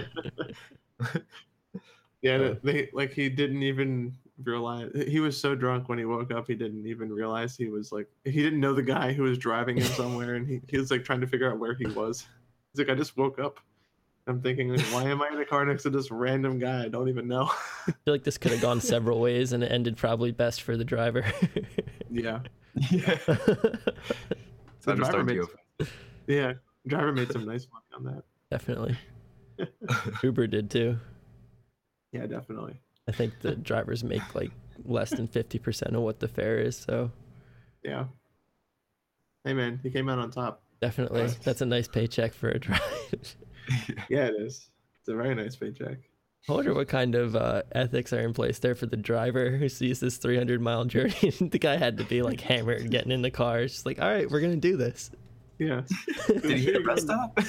Yeah, 2.22 2.36
Uh. 2.36 2.56
they 2.64 2.88
like 2.94 3.12
he 3.14 3.30
didn't 3.30 3.64
even 3.64 4.14
realize 4.44 4.92
he 5.08 5.20
was 5.20 5.40
so 5.40 5.56
drunk 5.56 5.90
when 5.90 5.98
he 5.98 6.06
woke 6.06 6.32
up 6.32 6.46
he 6.48 6.56
didn't 6.56 6.86
even 6.88 7.12
realize 7.12 7.56
he 7.56 7.70
was 7.70 7.92
like 7.92 8.08
he 8.26 8.44
didn't 8.44 8.60
know 8.60 8.74
the 8.74 8.82
guy 8.84 9.12
who 9.14 9.24
was 9.24 9.38
driving 9.40 9.78
him 9.78 9.84
somewhere 9.86 10.36
and 10.36 10.48
he, 10.48 10.62
he 10.68 10.78
was 10.78 10.92
like 10.92 11.04
trying 11.04 11.22
to 11.22 11.28
figure 11.28 11.52
out 11.52 11.58
where 11.60 11.74
he 11.74 11.86
was. 11.88 12.28
He's 12.74 12.86
like, 12.86 12.96
I 12.96 12.98
just 12.98 13.18
woke 13.18 13.40
up. 13.40 13.60
I'm 14.28 14.40
thinking, 14.40 14.70
like, 14.70 14.86
why 14.94 15.04
am 15.06 15.20
I 15.22 15.30
in 15.30 15.40
a 15.40 15.46
car 15.46 15.66
next 15.66 15.82
to 15.84 15.90
this 15.90 16.12
random 16.12 16.60
guy 16.60 16.86
I 16.86 16.90
don't 16.90 17.10
even 17.10 17.28
know? 17.28 17.50
I 17.88 17.92
feel 18.06 18.14
like 18.14 18.24
this 18.24 18.38
could 18.38 18.52
have 18.52 18.62
gone 18.62 18.80
several 18.80 19.20
ways, 19.20 19.52
and 19.52 19.64
it 19.64 19.72
ended 19.72 19.98
probably 19.98 20.32
best 20.32 20.62
for 20.62 20.78
the 20.78 20.86
driver. 20.86 21.26
yeah. 22.12 22.40
yeah. 22.92 23.18
The 24.84 24.96
driver 24.96 25.24
made, 25.24 25.42
Geo. 25.80 25.88
yeah. 26.28 26.54
Driver 26.88 27.12
made 27.12 27.32
some 27.32 27.46
nice 27.46 27.68
money 27.74 27.86
on 27.96 28.16
that. 28.16 28.24
Definitely. 28.52 28.96
Uber 30.24 30.48
did 30.48 30.70
too. 30.70 30.98
Yeah, 32.12 32.26
definitely. 32.26 32.80
I 33.08 33.12
think 33.12 33.40
the 33.42 33.56
drivers 33.70 34.04
make 34.04 34.36
like 34.36 34.52
less 34.86 35.10
than 35.12 35.28
50% 35.28 35.94
of 35.96 36.02
what 36.02 36.20
the 36.20 36.28
fare 36.28 36.58
is. 36.60 36.76
So 36.78 37.12
Yeah. 37.84 38.06
Hey 39.44 39.54
man, 39.54 39.80
he 39.82 39.90
came 39.90 40.08
out 40.10 40.20
on 40.20 40.30
top. 40.32 40.62
definitely, 40.82 41.22
Nice. 41.24 41.36
that's 41.36 41.62
a 41.62 41.66
nice 41.66 41.88
paycheck 41.88 42.34
for 42.34 42.50
a 42.50 42.60
drive. 42.60 42.82
Yeah, 44.10 44.26
it 44.26 44.36
is. 44.40 44.70
It's 45.00 45.08
a 45.08 45.16
very 45.16 45.34
nice 45.36 45.56
paycheck. 45.56 45.98
I 46.50 46.52
wonder 46.54 46.74
what 46.74 46.88
kind 46.90 47.14
of 47.16 47.36
uh, 47.36 47.62
ethics 47.74 48.12
are 48.12 48.20
in 48.20 48.34
place 48.34 48.58
there 48.60 48.74
for 48.76 48.88
the 48.88 48.98
driver 48.98 49.56
who 49.56 49.70
sees 49.70 50.00
this 50.00 50.18
300 50.18 50.60
mile 50.60 50.84
journey. 50.86 51.30
the 51.40 51.60
guy 51.60 51.78
had 51.78 51.98
to 52.00 52.04
be 52.04 52.22
like 52.24 52.42
hammered 52.42 52.90
getting 52.90 53.12
in 53.12 53.22
the 53.22 53.30
car. 53.32 53.60
It's 53.60 53.76
just 53.76 53.86
like, 53.86 54.02
all 54.02 54.10
right, 54.10 54.30
we're 54.30 54.42
going 54.42 54.60
to 54.60 54.60
do 54.60 54.76
this. 54.78 55.12
Yeah. 55.60 55.84
Did 56.28 56.44
he 56.58 56.66
hit 56.66 56.78
a 56.78 56.82
rest 56.84 57.04
stop? 57.04 57.40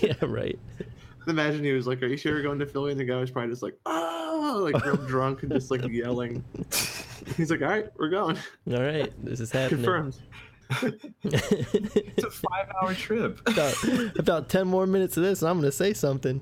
yeah, 0.00 0.14
right. 0.22 0.58
Imagine 1.26 1.64
he 1.64 1.72
was 1.72 1.86
like, 1.86 2.02
"Are 2.02 2.06
you 2.06 2.16
sure 2.16 2.32
you're 2.32 2.42
going 2.42 2.58
to 2.58 2.66
Philly?" 2.66 2.92
And 2.92 3.00
the 3.00 3.04
guy 3.04 3.16
was 3.20 3.30
probably 3.30 3.50
just 3.50 3.62
like, 3.62 3.76
"Oh!" 3.86 4.60
like 4.72 4.84
real 4.84 4.96
drunk 5.06 5.42
and 5.42 5.52
just 5.52 5.70
like 5.70 5.86
yelling. 5.88 6.42
He's 7.36 7.50
like, 7.50 7.62
"All 7.62 7.68
right, 7.68 7.86
we're 7.98 8.08
going." 8.08 8.36
All 8.72 8.80
right, 8.82 9.12
this 9.24 9.40
is 9.40 9.50
happening. 9.52 9.84
Confirmed. 9.84 10.16
It's 11.24 12.24
a 12.24 12.30
five-hour 12.30 12.94
trip. 12.94 13.40
about, 13.46 13.74
about 14.18 14.48
10 14.48 14.68
more 14.68 14.86
minutes 14.86 15.16
of 15.16 15.24
this, 15.24 15.42
and 15.42 15.48
I'm 15.50 15.56
going 15.58 15.68
to 15.70 15.76
say 15.76 15.92
something. 15.92 16.40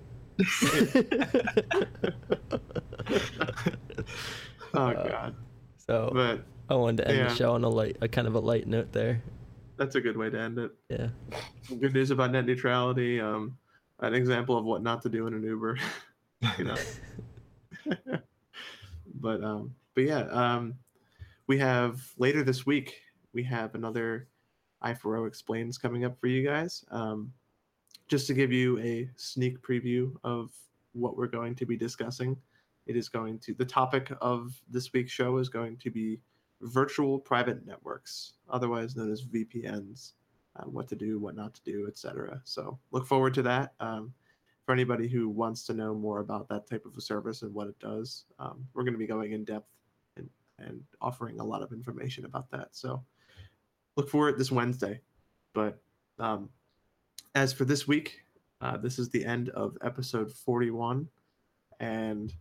Oh 4.74 4.81
Uh, 4.81 5.09
god. 5.09 5.35
so 5.79 6.11
But 6.12 6.45
I 6.68 6.74
wanted 6.74 6.99
to 6.99 7.09
end 7.09 7.18
yeah. 7.18 7.29
the 7.29 7.35
show 7.35 7.53
on 7.53 7.64
a 7.64 7.68
light, 7.68 7.97
a 8.03 8.09
kind 8.09 8.26
of 8.29 8.35
a 8.35 8.41
light 8.41 8.66
note 8.66 8.93
there. 8.93 9.22
that's 9.79 9.95
a 9.95 10.01
good 10.01 10.16
way 10.16 10.29
to 10.29 10.39
end 10.39 10.59
it. 10.59 10.72
Yeah. 10.91 11.09
Good 11.81 11.95
news 11.95 12.11
about 12.11 12.31
net 12.33 12.45
neutrality. 12.45 13.20
Um, 13.20 13.57
an 14.01 14.14
example 14.14 14.57
of 14.57 14.64
what 14.64 14.82
not 14.82 15.03
to 15.03 15.09
do 15.09 15.26
in 15.26 15.34
an 15.34 15.42
Uber. 15.42 15.78
you 16.59 16.64
know. 16.64 16.76
but 19.14 19.42
um, 19.42 19.74
but 19.94 20.05
yeah, 20.05 20.22
um, 20.30 20.74
we 21.46 21.59
have 21.59 22.01
later 22.18 22.42
this 22.42 22.64
week 22.64 23.01
we 23.32 23.42
have 23.42 23.74
another 23.74 24.28
i4o 24.82 25.26
explains 25.26 25.76
coming 25.76 26.05
up 26.05 26.18
for 26.20 26.28
you 26.28 26.46
guys. 26.46 26.84
Um, 26.90 27.32
just 28.07 28.26
to 28.28 28.34
give 28.34 28.53
you 28.53 28.78
a 28.78 29.11
sneak 29.16 29.61
preview 29.61 30.12
of 30.24 30.51
what 30.92 31.16
we're 31.16 31.26
going 31.26 31.55
to 31.57 31.66
be 31.66 31.76
discussing, 31.76 32.36
it 32.86 32.96
is 32.96 33.09
going 33.09 33.38
to 33.40 33.55
the 33.55 33.64
topic 33.64 34.12
of 34.20 34.61
this 34.70 34.92
week's 34.92 35.12
show 35.12 35.38
is 35.38 35.49
going 35.49 35.76
to 35.78 35.90
be 35.90 36.20
virtual 36.62 37.18
private 37.18 37.66
networks, 37.66 38.34
otherwise 38.49 38.96
known 38.96 39.12
as 39.12 39.22
VPNs. 39.22 40.12
Uh, 40.59 40.64
what 40.64 40.88
to 40.88 40.96
do, 40.96 41.18
what 41.18 41.36
not 41.36 41.54
to 41.54 41.62
do, 41.62 41.86
etc. 41.86 42.40
So 42.44 42.78
look 42.90 43.06
forward 43.06 43.34
to 43.34 43.42
that. 43.42 43.74
Um, 43.80 44.12
for 44.64 44.72
anybody 44.72 45.09
who 45.09 45.28
wants 45.28 45.64
to 45.64 45.74
know 45.74 45.94
more 45.94 46.20
about 46.20 46.48
that 46.48 46.68
type 46.68 46.84
of 46.84 46.96
a 46.96 47.00
service 47.00 47.42
and 47.42 47.54
what 47.54 47.68
it 47.68 47.78
does, 47.78 48.24
um, 48.38 48.66
we're 48.74 48.82
going 48.82 48.92
to 48.92 48.98
be 48.98 49.06
going 49.06 49.32
in 49.32 49.44
depth 49.44 49.70
and, 50.16 50.28
and 50.59 50.82
offering 51.00 51.38
a 51.38 51.44
lot 51.44 51.62
of 51.62 51.72
information 51.72 52.24
about 52.24 52.50
that. 52.50 52.68
So 52.72 53.02
look 53.96 54.11
for 54.11 54.28
it 54.28 54.36
this 54.36 54.50
Wednesday. 54.50 55.00
But 55.54 55.80
um, 56.18 56.48
as 57.34 57.52
for 57.52 57.64
this 57.64 57.86
week, 57.86 58.20
uh, 58.61 58.76
this 58.76 58.98
is 58.98 59.09
the 59.11 59.24
end 59.24 59.50
of 59.50 59.76
episode 59.82 60.32
41. 60.32 61.09
And 61.80 62.34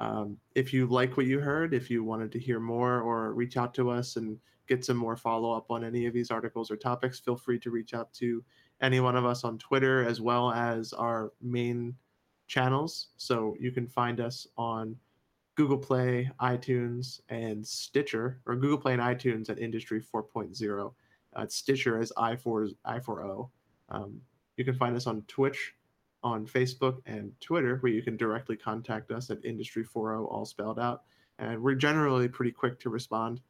um, 0.00 0.38
if 0.54 0.72
you 0.72 0.86
like 0.86 1.16
what 1.16 1.26
you 1.26 1.40
heard, 1.40 1.74
if 1.74 1.90
you 1.90 2.02
wanted 2.02 2.32
to 2.32 2.38
hear 2.38 2.58
more 2.58 3.00
or 3.00 3.34
reach 3.34 3.58
out 3.58 3.74
to 3.74 3.90
us 3.90 4.16
and 4.16 4.38
get 4.66 4.84
some 4.84 4.96
more 4.96 5.16
follow 5.16 5.52
up 5.52 5.70
on 5.70 5.84
any 5.84 6.06
of 6.06 6.14
these 6.14 6.30
articles 6.30 6.70
or 6.70 6.76
topics, 6.76 7.20
feel 7.20 7.36
free 7.36 7.58
to 7.58 7.70
reach 7.70 7.92
out 7.92 8.12
to 8.14 8.42
any 8.80 8.98
one 8.98 9.14
of 9.14 9.26
us 9.26 9.44
on 9.44 9.58
Twitter 9.58 10.06
as 10.08 10.20
well 10.20 10.52
as 10.52 10.94
our 10.94 11.32
main 11.42 11.94
channels. 12.46 13.08
So 13.18 13.54
you 13.60 13.72
can 13.72 13.86
find 13.86 14.20
us 14.20 14.46
on 14.56 14.96
Google 15.54 15.76
Play, 15.76 16.30
iTunes, 16.40 17.20
and 17.28 17.66
Stitcher, 17.66 18.40
or 18.46 18.56
Google 18.56 18.78
Play 18.78 18.94
and 18.94 19.02
iTunes 19.02 19.50
at 19.50 19.58
Industry 19.58 20.00
4.0. 20.00 20.94
Uh, 21.36 21.46
Stitcher 21.46 22.00
as 22.00 22.10
i4 22.16 22.70
i4o. 22.86 23.50
Um, 23.90 24.20
you 24.56 24.64
can 24.64 24.74
find 24.74 24.96
us 24.96 25.06
on 25.06 25.22
Twitch, 25.28 25.74
on 26.22 26.46
Facebook, 26.46 26.98
and 27.06 27.32
Twitter, 27.40 27.76
where 27.78 27.92
you 27.92 28.02
can 28.02 28.16
directly 28.16 28.56
contact 28.56 29.10
us 29.10 29.30
at 29.30 29.44
Industry 29.44 29.84
40 29.84 30.24
all 30.24 30.44
spelled 30.44 30.78
out. 30.78 31.02
And 31.38 31.62
we're 31.62 31.74
generally 31.74 32.28
pretty 32.28 32.52
quick 32.52 32.78
to 32.80 32.90
respond 32.90 33.40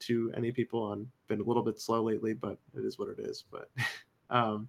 to 0.00 0.32
any 0.36 0.52
people 0.52 0.82
on 0.82 1.06
been 1.26 1.40
a 1.40 1.44
little 1.44 1.62
bit 1.62 1.80
slow 1.80 2.02
lately 2.02 2.32
but 2.32 2.58
it 2.76 2.84
is 2.84 2.98
what 2.98 3.08
it 3.08 3.18
is 3.18 3.44
but 3.50 3.70
um, 4.30 4.68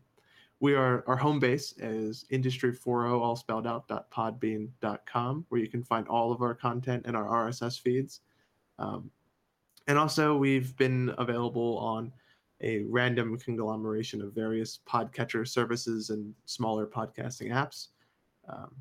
we 0.60 0.74
are 0.74 1.04
our 1.08 1.16
home 1.16 1.40
base 1.40 1.74
is 1.78 2.26
industry40 2.32 3.20
all 3.20 3.36
spelled 3.36 3.68
out 3.68 3.88
podbean.com 4.12 5.46
where 5.50 5.62
you 5.62 5.68
can 5.68 5.84
find 5.84 6.08
all 6.08 6.32
of 6.32 6.42
our 6.42 6.54
content 6.54 7.04
and 7.06 7.16
our 7.16 7.50
rss 7.50 7.80
feeds 7.80 8.22
um, 8.78 9.10
and 9.88 9.98
also 9.98 10.36
we've 10.36 10.76
been 10.78 11.14
available 11.18 11.78
on 11.78 12.12
a 12.62 12.84
random 12.84 13.38
conglomeration 13.38 14.22
of 14.22 14.34
various 14.34 14.80
podcatcher 14.88 15.48
services 15.48 16.10
and 16.10 16.34
smaller 16.46 16.86
podcasting 16.86 17.52
apps 17.52 17.88
um, 18.48 18.76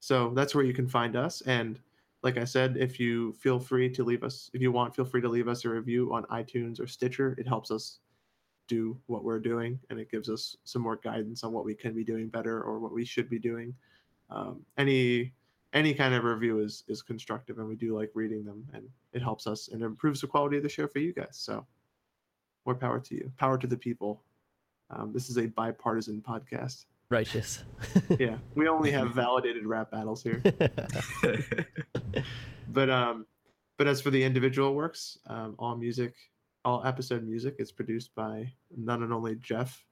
so 0.00 0.32
that's 0.34 0.54
where 0.54 0.64
you 0.64 0.74
can 0.74 0.88
find 0.88 1.16
us 1.16 1.40
and 1.42 1.80
like 2.22 2.36
I 2.36 2.44
said, 2.44 2.76
if 2.76 3.00
you 3.00 3.32
feel 3.32 3.58
free 3.58 3.88
to 3.90 4.04
leave 4.04 4.24
us, 4.24 4.50
if 4.52 4.60
you 4.60 4.72
want, 4.72 4.94
feel 4.94 5.04
free 5.04 5.22
to 5.22 5.28
leave 5.28 5.48
us 5.48 5.64
a 5.64 5.70
review 5.70 6.12
on 6.12 6.24
iTunes 6.24 6.78
or 6.78 6.86
Stitcher. 6.86 7.34
It 7.38 7.48
helps 7.48 7.70
us 7.70 8.00
do 8.68 8.96
what 9.06 9.24
we're 9.24 9.40
doing 9.40 9.80
and 9.90 9.98
it 9.98 10.10
gives 10.10 10.28
us 10.28 10.56
some 10.64 10.82
more 10.82 10.96
guidance 10.96 11.42
on 11.42 11.52
what 11.52 11.64
we 11.64 11.74
can 11.74 11.94
be 11.94 12.04
doing 12.04 12.28
better 12.28 12.62
or 12.62 12.78
what 12.78 12.92
we 12.92 13.04
should 13.04 13.28
be 13.28 13.38
doing. 13.38 13.74
Um, 14.30 14.64
any 14.78 15.32
any 15.72 15.94
kind 15.94 16.14
of 16.14 16.24
review 16.24 16.60
is 16.60 16.84
is 16.88 17.02
constructive 17.02 17.58
and 17.58 17.66
we 17.66 17.74
do 17.74 17.96
like 17.96 18.10
reading 18.14 18.44
them 18.44 18.64
and 18.74 18.84
it 19.12 19.22
helps 19.22 19.46
us 19.46 19.68
and 19.68 19.82
improves 19.82 20.20
the 20.20 20.26
quality 20.26 20.56
of 20.56 20.62
the 20.62 20.68
show 20.68 20.86
for 20.86 20.98
you 20.98 21.12
guys. 21.12 21.32
So 21.32 21.66
more 22.66 22.74
power 22.74 23.00
to 23.00 23.14
you, 23.14 23.32
power 23.38 23.58
to 23.58 23.66
the 23.66 23.76
people. 23.76 24.22
Um, 24.90 25.12
this 25.12 25.30
is 25.30 25.38
a 25.38 25.46
bipartisan 25.46 26.22
podcast. 26.26 26.86
Righteous. 27.08 27.64
Yeah, 28.18 28.36
we 28.54 28.68
only 28.68 28.90
have 28.90 29.10
validated 29.14 29.66
rap 29.66 29.90
battles 29.90 30.22
here. 30.22 30.42
but 32.72 32.90
um 32.90 33.26
but 33.76 33.86
as 33.86 34.00
for 34.00 34.10
the 34.10 34.22
individual 34.22 34.74
works 34.74 35.18
um, 35.26 35.54
all 35.58 35.76
music 35.76 36.14
all 36.64 36.82
episode 36.84 37.24
music 37.24 37.56
is 37.58 37.72
produced 37.72 38.14
by 38.14 38.50
none 38.76 39.02
and 39.02 39.12
only 39.12 39.36
jeff 39.36 39.84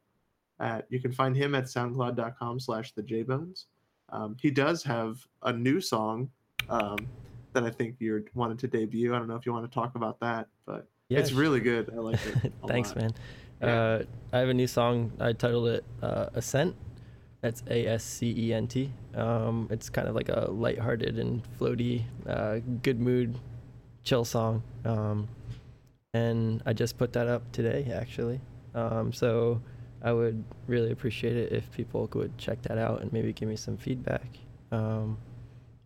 at 0.61 0.87
you 0.91 1.01
can 1.01 1.12
find 1.12 1.37
him 1.37 1.55
at 1.55 1.64
soundcloud.com 1.64 2.61
slash 2.61 2.93
the 2.93 3.03
jbones 3.03 3.64
um, 4.11 4.37
he 4.41 4.51
does 4.51 4.83
have 4.83 5.19
a 5.43 5.53
new 5.53 5.81
song 5.81 6.29
um, 6.69 6.99
that 7.53 7.64
i 7.64 7.71
think 7.71 7.97
you 7.99 8.25
wanted 8.35 8.59
to 8.59 8.69
debut 8.69 9.14
i 9.14 9.19
don't 9.19 9.29
know 9.29 9.37
if 9.37 9.47
you 9.47 9.53
want 9.53 9.69
to 9.69 9.75
talk 9.75 9.95
about 9.95 10.21
that 10.21 10.49
but 10.66 10.87
Yeah, 11.09 11.21
it's 11.21 11.33
really 11.33 11.61
good 11.61 11.91
i 11.95 11.97
like 11.97 12.19
it 12.27 12.53
Thanks, 12.69 12.91
lot. 12.91 12.99
man. 12.99 13.15
Yeah. 13.63 13.81
Uh, 13.81 14.03
I 14.33 14.39
have 14.39 14.49
a 14.51 14.55
new 14.55 14.67
song. 14.67 15.13
I 15.19 15.33
titled 15.33 15.69
it 15.69 15.85
uh, 16.03 16.27
Ascent. 16.35 16.77
That's 17.41 17.63
A 17.71 17.87
S 17.87 18.05
C 18.05 18.35
E 18.37 18.53
N 18.53 18.67
T. 18.67 18.93
Um, 19.15 19.69
it's 19.71 19.89
kind 19.89 20.07
of 20.07 20.15
like 20.15 20.29
a 20.29 20.49
lighthearted 20.51 21.19
and 21.19 21.43
floaty, 21.59 22.03
uh, 22.29 22.59
good 22.83 23.01
mood, 23.01 23.39
chill 24.05 24.25
song. 24.25 24.63
Um, 24.85 25.29
and 26.15 26.63
I 26.67 26.73
just 26.73 26.99
put 26.99 27.13
that 27.15 27.27
up 27.27 27.51
today, 27.53 27.91
actually. 27.95 28.41
Um, 28.75 29.13
so 29.13 29.61
I 30.03 30.13
would 30.13 30.45
really 30.67 30.93
appreciate 30.93 31.37
it 31.37 31.53
if 31.53 31.71
people 31.73 32.07
could 32.07 32.37
check 32.39 32.61
that 32.63 32.79
out 32.79 33.01
and 33.01 33.13
maybe 33.13 33.33
give 33.33 33.49
me 33.49 33.57
some 33.57 33.77
feedback. 33.77 34.27
Um, 34.73 35.17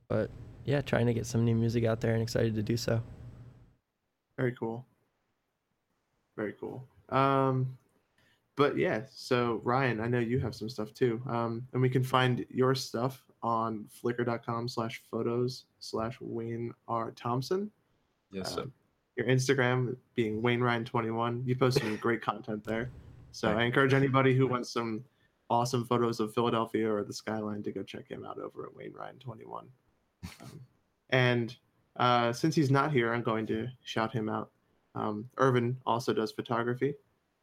but 0.08 0.30
yeah, 0.64 0.80
trying 0.80 1.06
to 1.06 1.14
get 1.14 1.26
some 1.26 1.44
new 1.44 1.54
music 1.54 1.84
out 1.84 2.00
there 2.00 2.12
and 2.12 2.22
excited 2.22 2.54
to 2.56 2.62
do 2.62 2.76
so. 2.76 3.00
Very 4.36 4.52
cool. 4.52 4.84
Very 6.36 6.54
cool. 6.58 6.86
Um, 7.08 7.76
but 8.56 8.76
yeah, 8.76 9.02
so 9.10 9.60
Ryan, 9.64 10.00
I 10.00 10.08
know 10.08 10.18
you 10.18 10.38
have 10.40 10.54
some 10.54 10.68
stuff 10.68 10.92
too. 10.94 11.22
Um, 11.28 11.66
and 11.72 11.80
we 11.80 11.88
can 11.88 12.02
find 12.02 12.44
your 12.50 12.74
stuff 12.74 13.22
on 13.42 13.86
flickr.com 14.02 14.68
slash 14.68 15.02
photos 15.10 15.64
slash 15.80 16.16
Wayne 16.20 16.72
R. 16.88 17.10
Thompson. 17.12 17.70
yes, 18.30 18.54
sir. 18.54 18.62
Um, 18.62 18.72
your 19.16 19.26
Instagram 19.26 19.96
being 20.14 20.40
Wayne 20.40 20.60
Ryan 20.60 20.84
21. 20.84 21.42
You 21.44 21.54
post 21.54 21.80
some 21.80 21.96
great 21.96 22.22
content 22.30 22.64
there. 22.64 22.90
So 23.32 23.50
I 23.50 23.64
encourage 23.64 23.94
anybody 23.94 24.34
who 24.34 24.46
wants 24.46 24.70
some 24.70 25.04
awesome 25.50 25.84
photos 25.86 26.20
of 26.20 26.34
Philadelphia 26.34 26.90
or 26.90 27.02
the 27.04 27.12
skyline 27.12 27.62
to 27.62 27.72
go 27.72 27.82
check 27.82 28.08
him 28.08 28.24
out 28.24 28.38
over 28.38 28.66
at 28.66 28.76
Wayne 28.76 28.92
Ryan 28.92 29.18
21. 29.18 29.66
Um, 30.40 30.60
and 31.10 31.56
uh, 31.96 32.32
since 32.32 32.54
he's 32.54 32.70
not 32.70 32.92
here, 32.92 33.12
I'm 33.12 33.24
going 33.24 33.44
to 33.48 33.66
shout 33.82 34.12
him 34.12 34.28
out. 34.28 34.51
Um, 34.94 35.28
Irvin 35.38 35.76
also 35.86 36.12
does 36.12 36.32
photography. 36.32 36.94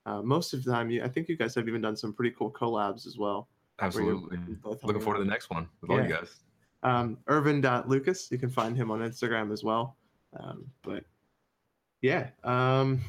Uh, 0.06 0.22
most 0.22 0.54
of 0.54 0.64
the 0.64 0.72
time, 0.72 0.90
you, 0.90 1.04
I 1.04 1.08
think 1.08 1.28
you 1.28 1.38
guys 1.38 1.56
have 1.56 1.68
even 1.68 1.82
done 1.82 1.96
some 1.96 2.14
pretty 2.14 2.36
cool 2.38 2.52
collabs 2.52 3.06
as 3.06 3.18
well. 3.18 3.48
Absolutely. 3.82 4.38
Looking 4.38 4.60
hanging 4.82 5.02
forward 5.02 5.20
to 5.20 5.24
the 5.24 5.30
next 5.30 5.50
one 5.50 5.68
with 5.82 5.92
all 5.92 6.02
you 6.02 6.10
guys. 6.10 6.36
Um, 6.84 7.18
Irvin.Lucas, 7.28 8.30
you 8.32 8.38
can 8.38 8.50
find 8.50 8.76
him 8.76 8.92
on 8.92 9.00
Instagram 9.00 9.52
as 9.52 9.64
well. 9.64 9.98
Um, 10.40 10.66
but 10.84 11.04
yeah, 12.02 12.30
um, 12.44 13.02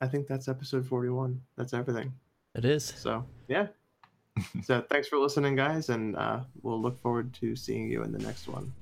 I 0.00 0.06
think 0.06 0.26
that's 0.26 0.48
episode 0.48 0.86
41. 0.86 1.40
That's 1.56 1.74
everything. 1.74 2.12
It 2.54 2.64
is. 2.64 2.84
So 2.84 3.24
yeah. 3.48 3.68
so 4.62 4.84
thanks 4.90 5.08
for 5.08 5.18
listening, 5.18 5.56
guys, 5.56 5.88
and 5.88 6.16
uh, 6.16 6.40
we'll 6.62 6.80
look 6.80 6.98
forward 7.00 7.32
to 7.34 7.56
seeing 7.56 7.88
you 7.88 8.02
in 8.02 8.12
the 8.12 8.18
next 8.18 8.48
one. 8.48 8.72